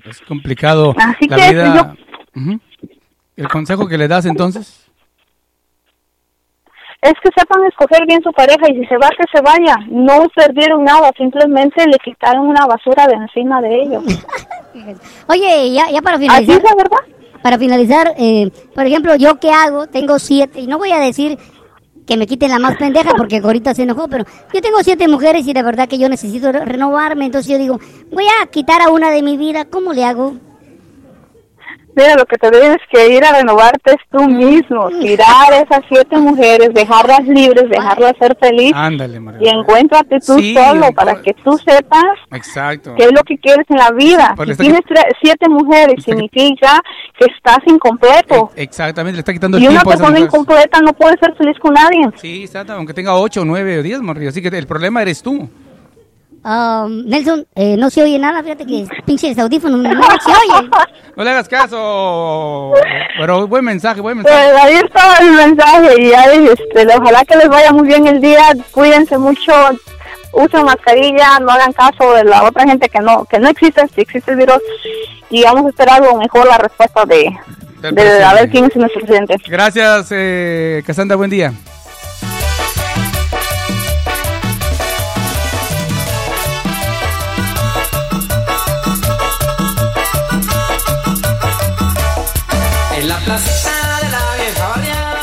Es 0.09 0.21
complicado 0.21 0.93
Así 0.97 1.27
la 1.27 1.35
que 1.35 1.49
vida. 1.53 1.95
¿El 3.35 3.47
consejo 3.47 3.87
que 3.87 3.97
le 3.97 4.07
das 4.07 4.25
entonces? 4.25 4.85
Es 7.01 7.13
que 7.23 7.29
sepan 7.33 7.63
escoger 7.65 8.05
bien 8.05 8.21
su 8.21 8.31
pareja 8.33 8.69
y 8.69 8.79
si 8.79 8.85
se 8.87 8.97
va, 8.97 9.07
que 9.09 9.23
se 9.33 9.41
vaya. 9.41 9.75
No 9.89 10.27
perdieron 10.35 10.83
nada, 10.83 11.11
simplemente 11.17 11.85
le 11.87 11.97
quitaron 12.03 12.47
una 12.47 12.65
basura 12.65 13.07
de 13.07 13.13
encima 13.13 13.61
de 13.61 13.81
ellos. 13.83 14.03
Oye, 15.27 15.71
ya, 15.71 15.89
ya 15.89 16.01
para 16.01 16.17
Así 16.17 16.25
finalizar. 16.25 16.57
es 16.57 16.63
la 16.63 16.75
verdad. 16.75 17.17
Para 17.41 17.57
finalizar, 17.57 18.13
eh, 18.17 18.51
por 18.75 18.85
ejemplo, 18.85 19.15
yo 19.15 19.39
qué 19.39 19.49
hago, 19.49 19.87
tengo 19.87 20.19
siete, 20.19 20.59
y 20.59 20.67
no 20.67 20.77
voy 20.77 20.91
a 20.91 20.99
decir 20.99 21.37
que 22.09 22.17
me 22.17 22.25
quiten 22.25 22.49
la 22.49 22.57
más 22.57 22.75
pendeja 22.75 23.13
porque 23.15 23.37
ahorita 23.37 23.75
se 23.75 23.83
enojó, 23.83 24.07
pero 24.07 24.25
yo 24.51 24.61
tengo 24.61 24.79
siete 24.81 25.07
mujeres 25.07 25.45
y 25.47 25.53
de 25.53 25.61
verdad 25.61 25.87
que 25.87 25.99
yo 25.99 26.09
necesito 26.09 26.51
re- 26.51 26.65
renovarme, 26.65 27.25
entonces 27.25 27.51
yo 27.51 27.59
digo, 27.59 27.79
voy 28.11 28.25
a 28.41 28.47
quitar 28.47 28.81
a 28.81 28.89
una 28.89 29.11
de 29.11 29.21
mi 29.21 29.37
vida, 29.37 29.65
¿cómo 29.65 29.93
le 29.93 30.03
hago? 30.03 30.33
Mira, 31.95 32.15
lo 32.15 32.25
que 32.25 32.37
te 32.37 32.49
tienes 32.49 32.77
que 32.91 33.09
ir 33.15 33.23
a 33.25 33.33
renovarte 33.33 33.91
es 33.91 33.97
tú 34.11 34.23
mismo, 34.25 34.89
tirar 35.01 35.51
esas 35.53 35.81
siete 35.89 36.17
mujeres, 36.17 36.69
dejarlas 36.73 37.21
libres, 37.27 37.65
dejarlas 37.69 38.13
ser 38.19 38.37
feliz 38.39 38.71
Ándale, 38.73 39.19
María. 39.19 39.39
y 39.41 39.57
encuéntrate 39.59 40.19
tú 40.25 40.37
Sí, 40.39 40.53
solo 40.53 40.85
encu- 40.87 40.95
para 40.95 41.21
que 41.21 41.33
tú 41.43 41.57
sepas 41.57 42.03
Exacto. 42.31 42.95
qué 42.95 43.03
es 43.05 43.11
lo 43.11 43.21
que 43.23 43.37
quieres 43.37 43.65
en 43.69 43.77
la 43.77 43.91
vida. 43.91 44.35
Si 44.45 44.55
tienes 44.55 44.81
siete 45.21 45.49
mujeres, 45.49 46.03
significa 46.03 46.79
que 47.19 47.25
estás 47.35 47.59
incompleto. 47.65 48.51
Exactamente, 48.55 49.15
le 49.17 49.19
está 49.19 49.33
quitando 49.33 49.57
el 49.57 49.63
Y 49.63 49.67
una 49.67 49.81
tiempo 49.81 49.91
a 49.91 49.93
esa 49.95 50.03
persona 50.05 50.25
incompleta 50.25 50.79
no 50.81 50.93
puede 50.93 51.17
ser 51.19 51.35
feliz 51.35 51.57
con 51.59 51.73
nadie. 51.73 52.07
Sí, 52.15 52.43
exacto, 52.43 52.73
aunque 52.73 52.93
tenga 52.93 53.15
8, 53.15 53.43
9 53.45 53.79
o 53.79 53.83
10, 53.83 54.01
Morrillo. 54.01 54.29
Así 54.29 54.41
que 54.41 54.47
el 54.49 54.67
problema 54.67 55.01
eres 55.01 55.21
tú. 55.21 55.49
Ah, 56.43 56.87
Nelson, 56.89 57.45
eh, 57.55 57.75
no 57.77 57.89
se 57.89 58.03
oye 58.03 58.17
nada, 58.17 58.41
fíjate 58.41 58.65
que 58.65 58.87
pinches 59.05 59.37
audífonos 59.37 59.81
no 59.81 59.89
se 59.91 60.31
oye. 60.31 60.69
No 61.15 61.25
le 61.25 61.31
hagas 61.31 61.49
caso. 61.49 62.71
Pero 63.17 63.45
buen 63.45 63.65
mensaje, 63.65 63.99
buen 63.99 64.17
mensaje. 64.17 64.51
Pues 64.51 64.63
ahí 64.63 64.75
estaba 64.75 65.17
el 65.17 65.31
mensaje 65.31 66.01
y 66.01 66.09
ya 66.11 66.23
este, 66.23 66.97
ojalá 66.97 67.25
que 67.25 67.35
les 67.35 67.49
vaya 67.49 67.73
muy 67.73 67.87
bien 67.87 68.07
el 68.07 68.21
día, 68.21 68.41
cuídense 68.71 69.17
mucho, 69.17 69.51
usen 70.31 70.63
mascarilla, 70.63 71.39
no 71.39 71.51
hagan 71.51 71.73
caso 71.73 72.13
de 72.13 72.23
la 72.23 72.43
otra 72.43 72.63
gente 72.65 72.87
que 72.87 72.99
no 73.01 73.25
que 73.25 73.37
no 73.37 73.49
existe, 73.49 73.85
si 73.93 73.99
existe 73.99 74.31
el 74.31 74.37
virus 74.37 74.61
y 75.29 75.43
vamos 75.43 75.65
a 75.65 75.69
esperar 75.69 76.01
algo 76.01 76.17
mejor 76.17 76.47
la 76.47 76.57
respuesta 76.57 77.03
de, 77.05 77.35
Del 77.81 77.95
de 77.95 78.23
a 78.23 78.33
ver 78.33 78.49
quién 78.49 78.65
es 78.65 78.75
nuestro 78.77 79.01
presidente. 79.01 79.35
Gracias, 79.45 80.07
eh, 80.11 80.83
Casandra, 80.85 81.17
buen 81.17 81.29
día. 81.29 81.53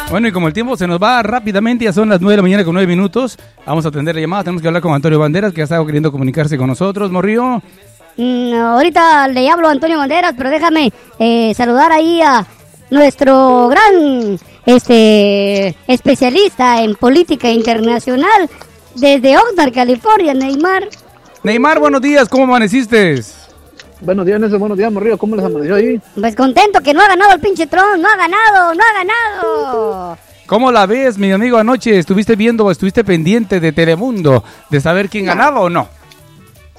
Bueno, 0.09 0.29
y 0.29 0.33
como 0.33 0.47
el 0.47 0.55
tiempo 0.55 0.77
se 0.77 0.87
nos 0.87 1.03
va 1.03 1.21
rápidamente, 1.23 1.85
ya 1.85 1.93
son 1.93 2.09
las 2.09 2.21
9 2.21 2.33
de 2.33 2.37
la 2.37 2.43
mañana 2.43 2.65
con 2.65 2.75
9 2.75 2.87
minutos, 2.87 3.37
vamos 3.67 3.85
a 3.85 3.89
atender 3.89 4.15
la 4.15 4.21
llamada. 4.21 4.45
Tenemos 4.45 4.63
que 4.63 4.69
hablar 4.69 4.81
con 4.81 4.95
Antonio 4.95 5.19
Banderas, 5.19 5.53
que 5.53 5.63
ha 5.63 5.65
estado 5.65 5.85
queriendo 5.85 6.13
comunicarse 6.13 6.57
con 6.57 6.69
nosotros. 6.69 7.11
Morrillo. 7.11 7.61
Mm, 8.17 8.55
ahorita 8.55 9.27
le 9.29 9.51
hablo 9.51 9.69
a 9.69 9.73
Antonio 9.73 9.99
Banderas, 9.99 10.35
pero 10.37 10.49
déjame 10.49 10.93
eh, 11.19 11.53
saludar 11.55 11.91
ahí 11.91 12.23
a 12.23 12.47
nuestro 12.91 13.69
gran 13.69 14.39
este 14.65 15.77
especialista 15.89 16.83
en 16.83 16.95
política 16.95 17.51
internacional 17.51 18.49
desde 18.95 19.37
Oxnard, 19.37 19.73
California, 19.73 20.35
Neymar. 20.35 20.89
Neymar, 21.43 21.81
buenos 21.81 22.01
días, 22.01 22.29
¿cómo 22.29 22.45
amaneciste? 22.45 23.23
Buenos 24.01 24.27
días, 24.27 24.39
Nelson. 24.41 24.61
Buenos 24.61 24.79
días, 24.79 24.93
Morrillo. 24.93 25.19
¿Cómo 25.19 25.37
les 25.37 25.45
amaneció 25.45 25.75
ahí? 25.75 26.01
Pues 26.15 26.37
contento 26.37 26.81
que 26.81 26.93
no 26.93 27.01
ha 27.01 27.09
ganado 27.09 27.33
el 27.33 27.41
pinche 27.41 27.67
Tron, 27.67 28.01
no 28.01 28.09
ha 28.09 28.17
ganado, 28.17 28.75
no 28.75 28.83
ha 28.83 28.93
ganado. 28.99 30.19
¿Cómo 30.47 30.71
la 30.71 30.87
ves, 30.87 31.19
mi 31.19 31.33
amigo? 31.33 31.59
Anoche 31.59 31.99
estuviste 31.99 32.37
viendo 32.37 32.65
o 32.65 32.71
estuviste 32.71 33.03
pendiente 33.05 33.59
de 33.59 33.73
Telemundo 33.73 34.45
de 34.71 34.81
saber 34.81 35.09
quién 35.09 35.25
ganaba 35.27 35.61
o 35.61 35.71
no. 35.71 35.89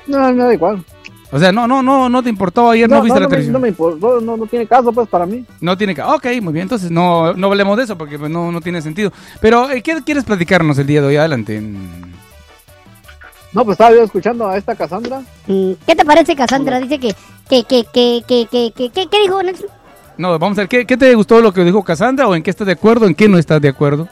No, 0.05 0.31
me 0.31 0.43
da 0.43 0.53
igual. 0.53 0.85
O 1.29 1.39
sea, 1.39 1.51
no, 1.51 1.67
no, 1.67 1.83
no, 1.83 2.07
no 2.07 2.23
te 2.23 2.29
importó 2.29 2.69
ayer, 2.69 2.89
no, 2.89 3.01
viste 3.01 3.19
la 3.19 3.25
me, 3.25 3.29
televisión. 3.29 3.53
no 3.53 3.59
me 3.59 3.67
importó, 3.67 4.21
no, 4.21 4.37
no 4.37 4.45
tiene 4.45 4.65
caso, 4.65 4.93
pues, 4.93 5.09
para 5.09 5.25
mí. 5.25 5.43
No 5.59 5.77
tiene 5.77 5.93
que. 5.93 6.01
Ok, 6.01 6.25
muy 6.41 6.53
bien. 6.53 6.63
Entonces 6.63 6.89
no, 6.89 7.33
no 7.33 7.47
hablemos 7.47 7.75
de 7.77 7.83
eso 7.83 7.97
porque 7.97 8.17
pues, 8.17 8.31
no, 8.31 8.49
no 8.49 8.61
tiene 8.61 8.81
sentido. 8.81 9.11
Pero, 9.41 9.69
eh, 9.69 9.81
¿qué 9.81 9.97
quieres 10.05 10.23
platicarnos 10.23 10.77
el 10.77 10.87
día 10.87 11.01
de 11.01 11.07
hoy? 11.07 11.17
Adelante. 11.17 11.61
No, 13.53 13.63
pues 13.63 13.75
estaba 13.75 13.91
yo 13.95 14.03
escuchando 14.03 14.47
a 14.47 14.57
esta 14.57 14.75
Cassandra. 14.75 15.21
Mm, 15.47 15.71
¿Qué 15.85 15.95
te 15.95 16.05
parece, 16.05 16.35
Cassandra? 16.35 16.79
Dice 16.79 16.99
que, 16.99 17.13
que, 17.49 17.63
que, 17.63 17.85
que, 17.93 18.21
que, 18.27 18.47
que, 18.51 18.71
que, 18.75 18.89
que- 18.91 19.07
¿qué 19.07 19.21
dijo 19.21 19.41
Nelson? 19.41 19.67
No, 20.17 20.37
vamos 20.39 20.57
a 20.57 20.61
ver, 20.61 20.67
¿qué, 20.67 20.85
qué 20.85 20.97
te 20.97 21.13
gustó 21.15 21.39
lo 21.41 21.53
que 21.53 21.63
dijo 21.63 21.83
Cassandra 21.83 22.27
o 22.27 22.35
en 22.35 22.43
qué 22.43 22.49
estás 22.49 22.67
de 22.67 22.73
acuerdo, 22.73 23.05
en 23.05 23.15
qué 23.15 23.29
no 23.29 23.37
estás 23.37 23.61
de 23.61 23.69
acuerdo? 23.69 24.07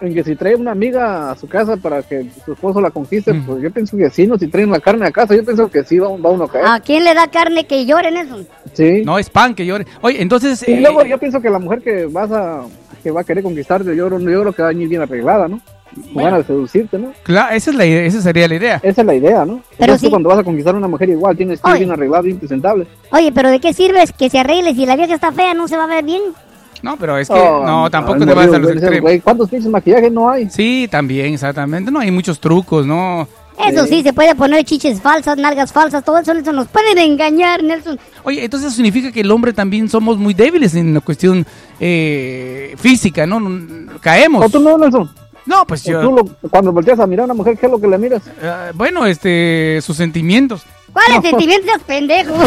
En 0.00 0.12
que 0.14 0.24
si 0.24 0.34
trae 0.34 0.56
una 0.56 0.72
amiga 0.72 1.30
a 1.30 1.36
su 1.36 1.46
casa 1.46 1.76
para 1.76 2.02
que 2.02 2.26
su 2.44 2.54
esposo 2.54 2.80
la 2.80 2.90
conquiste, 2.90 3.32
Mm. 3.32 3.46
pues 3.46 3.62
yo 3.62 3.70
pienso 3.70 3.96
que 3.96 4.10
sí, 4.10 4.26
no, 4.26 4.36
si 4.36 4.48
traen 4.48 4.70
la 4.70 4.80
carne 4.80 5.06
a 5.06 5.12
casa, 5.12 5.36
yo 5.36 5.44
pienso 5.44 5.70
que 5.70 5.84
sí 5.84 5.98
va, 6.00 6.08
va 6.08 6.30
uno 6.30 6.44
a 6.44 6.50
caer. 6.50 6.64
¿A 6.66 6.80
quién 6.80 7.04
le 7.04 7.14
da 7.14 7.28
carne 7.28 7.66
que 7.66 7.86
llore, 7.86 8.10
Nelson? 8.10 8.46
Sí. 8.72 9.02
No, 9.04 9.16
es 9.18 9.30
pan 9.30 9.54
que 9.54 9.64
llore. 9.64 9.86
Oye, 10.00 10.20
entonces... 10.20 10.66
Y 10.66 10.72
eh, 10.72 10.80
luego 10.80 11.04
yo 11.04 11.18
pienso 11.18 11.40
que 11.40 11.50
la 11.50 11.60
mujer 11.60 11.82
que 11.82 12.06
vas 12.06 12.30
a 12.32 12.62
que 13.04 13.10
va 13.10 13.20
a 13.20 13.24
querer 13.24 13.42
conquistarte, 13.44 13.94
yo, 13.96 14.08
yo 14.08 14.40
creo 14.40 14.52
que 14.52 14.62
va 14.62 14.68
a 14.68 14.72
venir 14.72 14.88
bien 14.88 15.02
arreglada, 15.02 15.46
¿no? 15.48 15.60
Con 16.12 16.22
ganas 16.24 16.38
de 16.40 16.44
seducirte, 16.46 16.98
¿no? 16.98 17.12
Claro, 17.22 17.54
esa, 17.54 17.70
es 17.70 17.76
la, 17.76 17.84
idea- 17.86 18.04
esa 18.04 18.20
sería 18.22 18.48
la 18.48 18.54
idea. 18.54 18.80
Esa 18.82 19.00
es 19.02 19.06
la 19.06 19.14
idea, 19.14 19.44
¿no? 19.44 19.60
Pero 19.70 19.92
Entonces, 19.92 20.00
sí. 20.00 20.10
cuando 20.10 20.28
vas 20.28 20.38
a 20.38 20.44
conquistar 20.44 20.74
a 20.74 20.78
una 20.78 20.88
mujer 20.88 21.08
igual, 21.10 21.36
tienes 21.36 21.60
que 21.60 21.70
ir 21.70 21.76
bien 21.78 21.90
arreglado, 21.92 22.22
bien 22.22 22.38
presentable. 22.38 22.86
Oye, 23.10 23.30
pero 23.32 23.50
¿de 23.50 23.60
qué 23.60 23.72
sirve 23.72 24.04
que 24.18 24.30
se 24.30 24.38
arregle 24.38 24.74
si 24.74 24.86
la 24.86 24.96
vieja 24.96 25.14
está 25.14 25.32
fea? 25.32 25.54
¿No 25.54 25.68
se 25.68 25.76
va 25.76 25.84
a 25.84 25.88
ver 25.88 26.04
bien? 26.04 26.22
No, 26.82 26.96
pero 26.96 27.16
es 27.18 27.28
que 27.28 27.34
Oh, 27.34 27.64
no, 27.64 27.90
tampoco 27.90 28.26
te 28.26 28.34
vas 28.34 28.52
a 28.52 28.58
los 28.58 28.70
extremos. 28.72 29.00
güey, 29.02 29.20
¿Cuántos 29.20 29.48
pinches 29.48 29.70
maquillajes 29.70 30.10
no 30.12 30.28
hay? 30.28 30.50
Sí, 30.50 30.88
también, 30.90 31.34
exactamente. 31.34 31.90
No, 31.90 32.00
hay 32.00 32.10
muchos 32.10 32.40
trucos, 32.40 32.86
¿no? 32.86 33.28
Eso 33.68 33.86
sí, 33.86 34.02
se 34.02 34.12
puede 34.12 34.34
poner 34.34 34.64
chiches 34.64 35.00
falsas, 35.00 35.36
nalgas 35.36 35.72
falsas, 35.72 36.02
todo 36.02 36.18
eso, 36.18 36.34
Nelson. 36.34 36.56
Nos 36.56 36.66
pueden 36.68 36.98
engañar, 36.98 37.62
Nelson. 37.62 38.00
Oye, 38.24 38.42
entonces 38.44 38.68
eso 38.68 38.76
significa 38.76 39.12
que 39.12 39.20
el 39.20 39.30
hombre 39.30 39.52
también 39.52 39.88
somos 39.88 40.16
muy 40.18 40.34
débiles 40.34 40.74
en 40.74 40.94
la 40.94 41.00
cuestión 41.00 41.46
eh, 41.78 42.74
física, 42.78 43.26
¿no? 43.26 43.38
No- 43.38 43.92
Caemos. 44.00 44.44
¿O 44.44 44.48
tú 44.48 44.58
no, 44.58 44.76
Nelson? 44.78 45.08
No, 45.46 45.64
pues 45.66 45.86
¿O 45.88 45.90
yo... 45.92 46.00
tú 46.00 46.12
lo- 46.16 46.48
cuando 46.50 46.72
volteas 46.72 46.98
a 47.00 47.06
mirar 47.06 47.22
a 47.22 47.24
una 47.26 47.34
mujer, 47.34 47.56
¿qué 47.58 47.66
es 47.66 47.72
lo 47.72 47.80
que 47.80 47.88
le 47.88 47.98
miras? 47.98 48.22
eh, 48.40 48.70
bueno, 48.74 49.06
este, 49.06 49.80
sus 49.82 49.96
sentimientos. 49.96 50.62
¿Cuáles 50.92 51.22
sentimientos, 51.22 51.74
pendejo? 51.86 52.34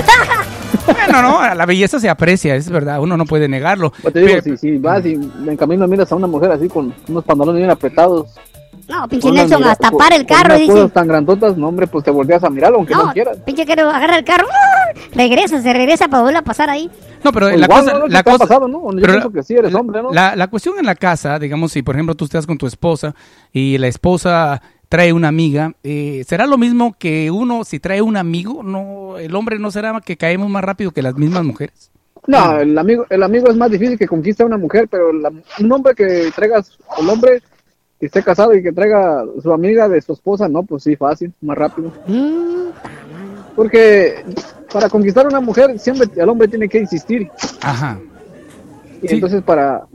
Bueno, 0.85 1.21
no, 1.23 1.55
la 1.55 1.65
belleza 1.65 1.99
se 1.99 2.07
aprecia, 2.09 2.53
es 2.55 2.69
verdad, 2.69 2.99
uno 2.99 3.17
no 3.17 3.25
puede 3.25 3.47
negarlo. 3.47 3.91
Pues 4.03 4.13
te 4.13 4.19
digo, 4.19 4.33
Pero- 4.43 4.55
si, 4.55 4.71
si 4.73 4.77
vas 4.77 5.03
y 5.03 5.13
en 5.13 5.57
camino 5.57 5.87
miras 5.87 6.11
a 6.11 6.15
una 6.15 6.27
mujer 6.27 6.51
así 6.51 6.67
con 6.69 6.93
unos 7.07 7.23
pantalones 7.23 7.57
bien 7.59 7.71
apretados. 7.71 8.27
No, 8.87 9.07
pinche 9.07 9.31
Nelson, 9.31 9.59
mira- 9.59 9.71
hasta 9.71 9.89
para 9.91 10.15
el 10.15 10.25
carro 10.25 10.55
dice. 10.55 10.71
cosas 10.71 10.93
tan 10.93 11.07
grandotas, 11.07 11.57
no, 11.57 11.69
hombre, 11.69 11.87
pues 11.87 12.03
te 12.05 12.11
volteas 12.11 12.43
a 12.43 12.49
mirarlo, 12.49 12.77
aunque 12.77 12.93
no, 12.93 13.05
No, 13.05 13.13
quieras. 13.13 13.37
pinche 13.45 13.65
quiero 13.65 13.89
agarrar 13.89 14.19
el 14.19 14.25
carro, 14.25 14.45
¡ah! 14.51 14.99
regresa, 15.13 15.61
se 15.61 15.73
regresa 15.73 16.07
para 16.07 16.21
volver 16.21 16.37
a 16.37 16.41
pasar 16.43 16.69
ahí. 16.69 16.89
No, 17.23 17.31
pero 17.31 17.47
Pues 17.47 17.59
la 17.59 17.65
igual, 17.65 17.83
cosa, 17.85 17.97
¿no? 17.99 18.05
¿Qué 18.05 18.11
la 18.11 18.23
cosa, 18.23 18.37
pasado, 18.37 18.67
no? 18.67 18.83
Yo 18.91 18.99
pero 19.01 19.13
pienso 19.13 19.31
que 19.31 19.43
sí 19.43 19.55
eres 19.55 19.73
hombre, 19.73 20.03
¿no? 20.03 20.11
La, 20.13 20.35
la 20.35 20.47
cuestión 20.47 20.77
en 20.77 20.85
la 20.85 20.93
casa, 20.95 21.39
digamos, 21.39 21.71
si 21.71 21.81
por 21.81 21.95
ejemplo 21.95 22.13
tú 22.15 22.25
estás 22.25 22.45
con 22.45 22.57
tu 22.59 22.67
esposa 22.67 23.15
y 23.51 23.77
la 23.79 23.87
esposa 23.87 24.61
trae 24.87 25.11
una 25.13 25.29
amiga, 25.29 25.73
eh, 25.83 26.23
¿será 26.27 26.45
lo 26.45 26.59
mismo 26.59 26.95
que 26.99 27.31
uno 27.31 27.63
si 27.63 27.79
trae 27.79 28.03
un 28.03 28.17
amigo? 28.17 28.61
No, 28.61 29.17
el 29.17 29.33
hombre 29.35 29.57
no 29.57 29.71
será 29.71 29.99
que 30.01 30.15
caemos 30.15 30.47
más 30.49 30.63
rápido 30.63 30.91
que 30.91 31.01
las 31.01 31.15
mismas 31.15 31.43
mujeres. 31.43 31.91
No, 32.27 32.57
el 32.59 32.77
amigo, 32.77 33.05
el 33.09 33.23
amigo 33.23 33.49
es 33.49 33.55
más 33.55 33.71
difícil 33.71 33.97
que 33.97 34.07
conquista 34.07 34.43
a 34.43 34.47
una 34.47 34.57
mujer, 34.57 34.87
pero 34.89 35.11
la- 35.11 35.31
un 35.59 35.71
hombre 35.71 35.95
que 35.95 36.31
traiga, 36.35 36.63
el 36.99 37.09
hombre 37.09 37.41
que 37.99 38.07
esté 38.07 38.21
casado 38.23 38.53
y 38.53 38.61
que 38.61 38.71
traiga 38.73 39.23
su 39.41 39.51
amiga 39.53 39.87
de 39.87 40.01
su 40.01 40.13
esposa, 40.13 40.47
no, 40.49 40.63
pues 40.63 40.83
sí, 40.83 40.95
fácil, 40.95 41.33
más 41.41 41.57
rápido. 41.57 41.91
Porque 43.55 44.23
para 44.71 44.89
conquistar 44.89 45.25
a 45.25 45.29
una 45.29 45.39
mujer, 45.41 45.79
siempre 45.79 46.07
el 46.15 46.29
hombre 46.29 46.47
tiene 46.47 46.67
que 46.67 46.79
insistir. 46.79 47.29
Ajá. 47.61 47.99
Y 49.01 49.07
Sí. 49.07 49.15
entonces 49.15 49.41
para, 49.43 49.85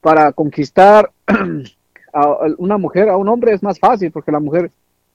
para 0.00 0.32
conquistar 0.32 1.10
a 2.12 2.26
una 2.58 2.78
mujer, 2.78 3.08
a 3.08 3.16
un 3.16 3.28
hombre 3.28 3.52
es 3.54 3.62
más 3.62 3.78
fácil, 3.78 4.10
porque 4.12 4.30
la 4.30 4.40
mujer 4.40 4.70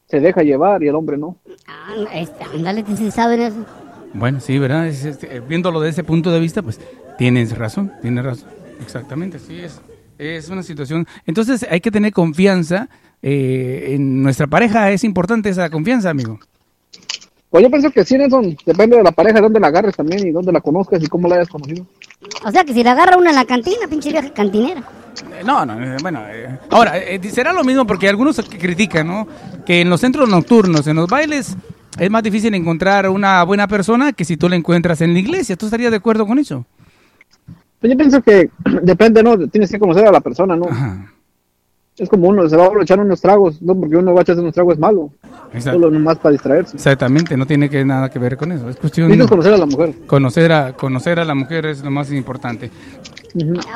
se 0.08 0.20
deja 0.20 0.42
llevar 0.42 0.84
y 0.84 0.88
el 0.88 0.96
hombre 0.96 1.18
no. 1.18 1.36
ah, 1.68 1.94
este, 2.14 2.44
ándale, 2.44 2.84
si 2.96 3.12
saben 3.12 3.42
eso. 3.42 3.66
Bueno, 4.14 4.40
sí, 4.40 4.58
¿verdad? 4.58 4.88
Es- 4.88 5.04
es- 5.06 5.24
eh, 5.24 5.42
viéndolo 5.48 5.80
desde 5.82 5.92
ese 6.02 6.04
punto 6.04 6.32
de 6.32 6.40
vista, 6.40 6.62
pues 6.62 6.80
tienes 7.18 7.58
razón, 7.58 7.92
tienes 8.02 8.24
razón. 8.26 8.50
Exactamente, 8.82 9.38
sí, 9.40 9.60
es, 9.60 9.80
es 10.18 10.49
una 10.49 10.63
situación. 10.63 11.07
Entonces 11.26 11.65
hay 11.70 11.82
que 11.82 11.91
tener 11.91 12.11
confianza 12.13 12.89
eh, 13.22 13.89
en 13.89 14.22
nuestra 14.22 14.47
pareja, 14.47 14.91
es 14.91 15.03
importante 15.03 15.49
esa 15.49 15.70
confianza, 15.70 16.09
amigo. 16.09 16.39
Pues 17.49 17.63
yo 17.63 17.70
pienso 17.70 17.89
que 17.91 18.03
sí, 18.03 18.18
Nelson, 18.18 18.57
depende 18.65 18.97
de 18.97 19.03
la 19.03 19.11
pareja, 19.11 19.39
dónde 19.39 19.59
la 19.59 19.68
agarres 19.68 19.95
también 19.95 20.28
y 20.28 20.32
dónde 20.32 20.51
la 20.51 20.59
conozcas 20.59 21.01
y 21.01 21.07
cómo 21.07 21.30
la 21.30 21.36
hayas 21.36 21.47
conocido. 21.47 21.86
O 22.43 22.51
sea 22.51 22.63
que 22.65 22.74
si 22.74 22.84
la 22.84 22.91
agarra 22.91 23.18
una 23.18 23.30
en 23.30 23.38
la 23.38 23.45
cantina, 23.45 23.88
pinche 23.89 24.11
vieja 24.11 24.34
cantinera. 24.34 24.82
Eh, 24.82 25.43
No, 25.45 25.65
no, 25.65 25.82
eh, 25.82 25.97
bueno, 26.01 26.22
eh, 26.28 26.59
ahora, 26.70 26.97
eh, 26.97 27.22
será 27.32 27.53
lo 27.53 27.63
mismo 27.63 27.88
porque 27.88 28.09
algunos 28.09 28.36
que 28.49 28.57
critican, 28.57 29.07
¿no? 29.07 29.28
Que 29.65 29.82
en 29.82 29.89
los 29.89 30.01
centros 30.01 30.28
nocturnos, 30.28 30.88
en 30.88 30.97
los 30.97 31.07
bailes, 31.07 31.55
es 31.97 32.11
más 32.11 32.22
difícil 32.22 32.53
encontrar 32.53 33.09
una 33.09 33.43
buena 33.43 33.68
persona 33.68 34.11
que 34.11 34.26
si 34.26 34.36
tú 34.36 34.49
la 34.49 34.57
encuentras 34.57 34.99
en 35.01 35.13
la 35.13 35.20
iglesia. 35.20 35.55
¿Tú 35.55 35.68
estarías 35.68 35.91
de 35.91 35.97
acuerdo 35.97 36.28
con 36.28 36.39
eso? 36.39 36.65
Pues 37.80 37.92
yo 37.92 37.98
pienso 37.98 38.22
que 38.22 38.50
depende, 38.84 39.24
¿no? 39.24 39.38
Tienes 39.48 39.72
que 39.72 39.80
conocer 39.80 40.08
a 40.08 40.12
la 40.12 40.22
persona, 40.22 40.56
¿no? 40.56 40.66
Ajá. 40.66 41.12
Es 41.98 42.10
como 42.10 42.28
uno, 42.28 42.48
se 42.48 42.56
va 42.56 42.66
a 42.66 42.70
echar 42.84 43.00
unos 43.00 43.20
tragos, 43.20 43.60
no 43.60 43.74
porque 43.76 43.96
uno 43.98 44.14
va 44.14 44.20
a 44.20 44.22
echarse 44.22 44.40
unos 44.42 44.54
tragos 44.54 44.76
es 44.76 44.80
malo, 44.80 45.10
Exacto. 45.52 45.80
solo 45.80 45.90
nomás 45.90 46.20
para 46.20 46.34
distraerse. 46.34 46.76
Exactamente, 46.78 47.36
no 47.36 47.48
tiene 47.48 47.72
que 47.72 47.84
nada 47.84 48.08
que 48.12 48.20
ver 48.20 48.38
con 48.38 48.52
eso. 48.52 48.70
Es 48.70 48.76
cuestión 48.76 49.08
Necesitas 49.08 49.30
conocer 49.32 49.54
a 49.56 49.58
la 49.58 49.66
mujer. 49.66 49.96
conocer 50.06 50.52
a 50.52 50.74
conocer 50.74 51.20
a 51.20 51.26
la 51.26 51.34
mujer 51.34 51.66
es 51.66 51.84
lo 51.84 51.90
más 51.90 52.12
importante. 52.12 52.70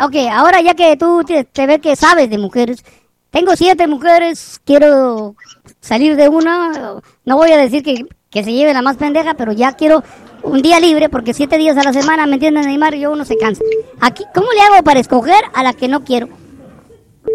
Ok, 0.05 0.15
ahora 0.31 0.61
ya 0.61 0.75
que 0.75 0.95
tú 0.97 1.23
te, 1.25 1.45
te 1.45 1.65
ves 1.65 1.79
que 1.79 1.95
sabes 1.95 2.29
de 2.29 2.37
mujeres, 2.37 2.85
tengo 3.31 3.55
siete 3.55 3.87
mujeres, 3.87 4.61
quiero 4.65 5.35
salir 5.79 6.15
de 6.15 6.29
una, 6.29 7.01
no 7.25 7.37
voy 7.37 7.51
a 7.53 7.57
decir 7.57 7.81
que, 7.81 8.05
que 8.29 8.43
se 8.43 8.53
lleve 8.53 8.71
la 8.75 8.83
más 8.83 8.97
pendeja, 8.97 9.33
pero 9.33 9.51
ya 9.51 9.73
quiero 9.73 10.03
un 10.43 10.61
día 10.61 10.79
libre, 10.79 11.09
porque 11.09 11.33
siete 11.33 11.57
días 11.57 11.77
a 11.77 11.83
la 11.83 11.93
semana, 11.93 12.25
¿me 12.25 12.33
entienden, 12.35 12.65
Neymar? 12.65 12.95
Yo 12.95 13.11
uno 13.11 13.25
se 13.25 13.37
cansa. 13.37 13.63
Aquí, 13.99 14.23
¿Cómo 14.33 14.47
le 14.53 14.61
hago 14.61 14.83
para 14.83 14.99
escoger 14.99 15.43
a 15.53 15.63
la 15.63 15.73
que 15.73 15.87
no 15.87 16.03
quiero? 16.03 16.27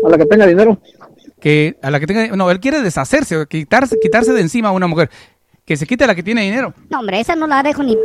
A 0.04 0.08
la 0.08 0.18
que 0.18 0.26
tenga 0.26 0.46
dinero. 0.46 0.78
Que 1.40 1.76
a 1.82 1.90
la 1.90 2.00
que 2.00 2.06
tenga 2.06 2.34
no, 2.36 2.50
él 2.50 2.60
quiere 2.60 2.80
deshacerse, 2.82 3.46
quitarse 3.48 3.98
quitarse 4.00 4.32
de 4.32 4.40
encima 4.40 4.68
a 4.68 4.72
una 4.72 4.86
mujer. 4.86 5.10
Que 5.64 5.76
se 5.76 5.86
quite 5.86 6.04
a 6.04 6.06
la 6.06 6.14
que 6.14 6.22
tiene 6.22 6.42
dinero. 6.42 6.72
No, 6.90 7.00
hombre, 7.00 7.20
esa 7.20 7.34
no 7.36 7.46
la 7.46 7.62
dejo 7.62 7.82
ni... 7.82 7.96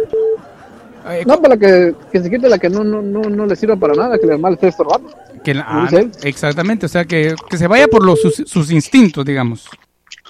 No, 1.25 1.41
para 1.41 1.57
que, 1.57 1.95
que 2.11 2.21
se 2.21 2.29
quite 2.29 2.47
la 2.47 2.59
que 2.59 2.69
no, 2.69 2.83
no, 2.83 3.01
no, 3.01 3.21
no 3.21 3.45
le 3.47 3.55
sirva 3.55 3.75
para 3.75 3.93
nada, 3.95 4.19
que 4.19 4.27
le 4.27 4.37
mal 4.37 4.53
esté 4.53 4.67
estorbando. 4.67 5.09
que 5.43 5.55
la- 5.55 5.65
ah, 5.67 5.89
exactamente, 6.23 6.85
o 6.85 6.89
sea, 6.89 7.05
que, 7.05 7.33
que 7.49 7.57
se 7.57 7.65
vaya 7.67 7.87
por 7.87 8.05
los, 8.05 8.21
sus, 8.21 8.35
sus 8.45 8.69
instintos, 8.71 9.25
digamos. 9.25 9.67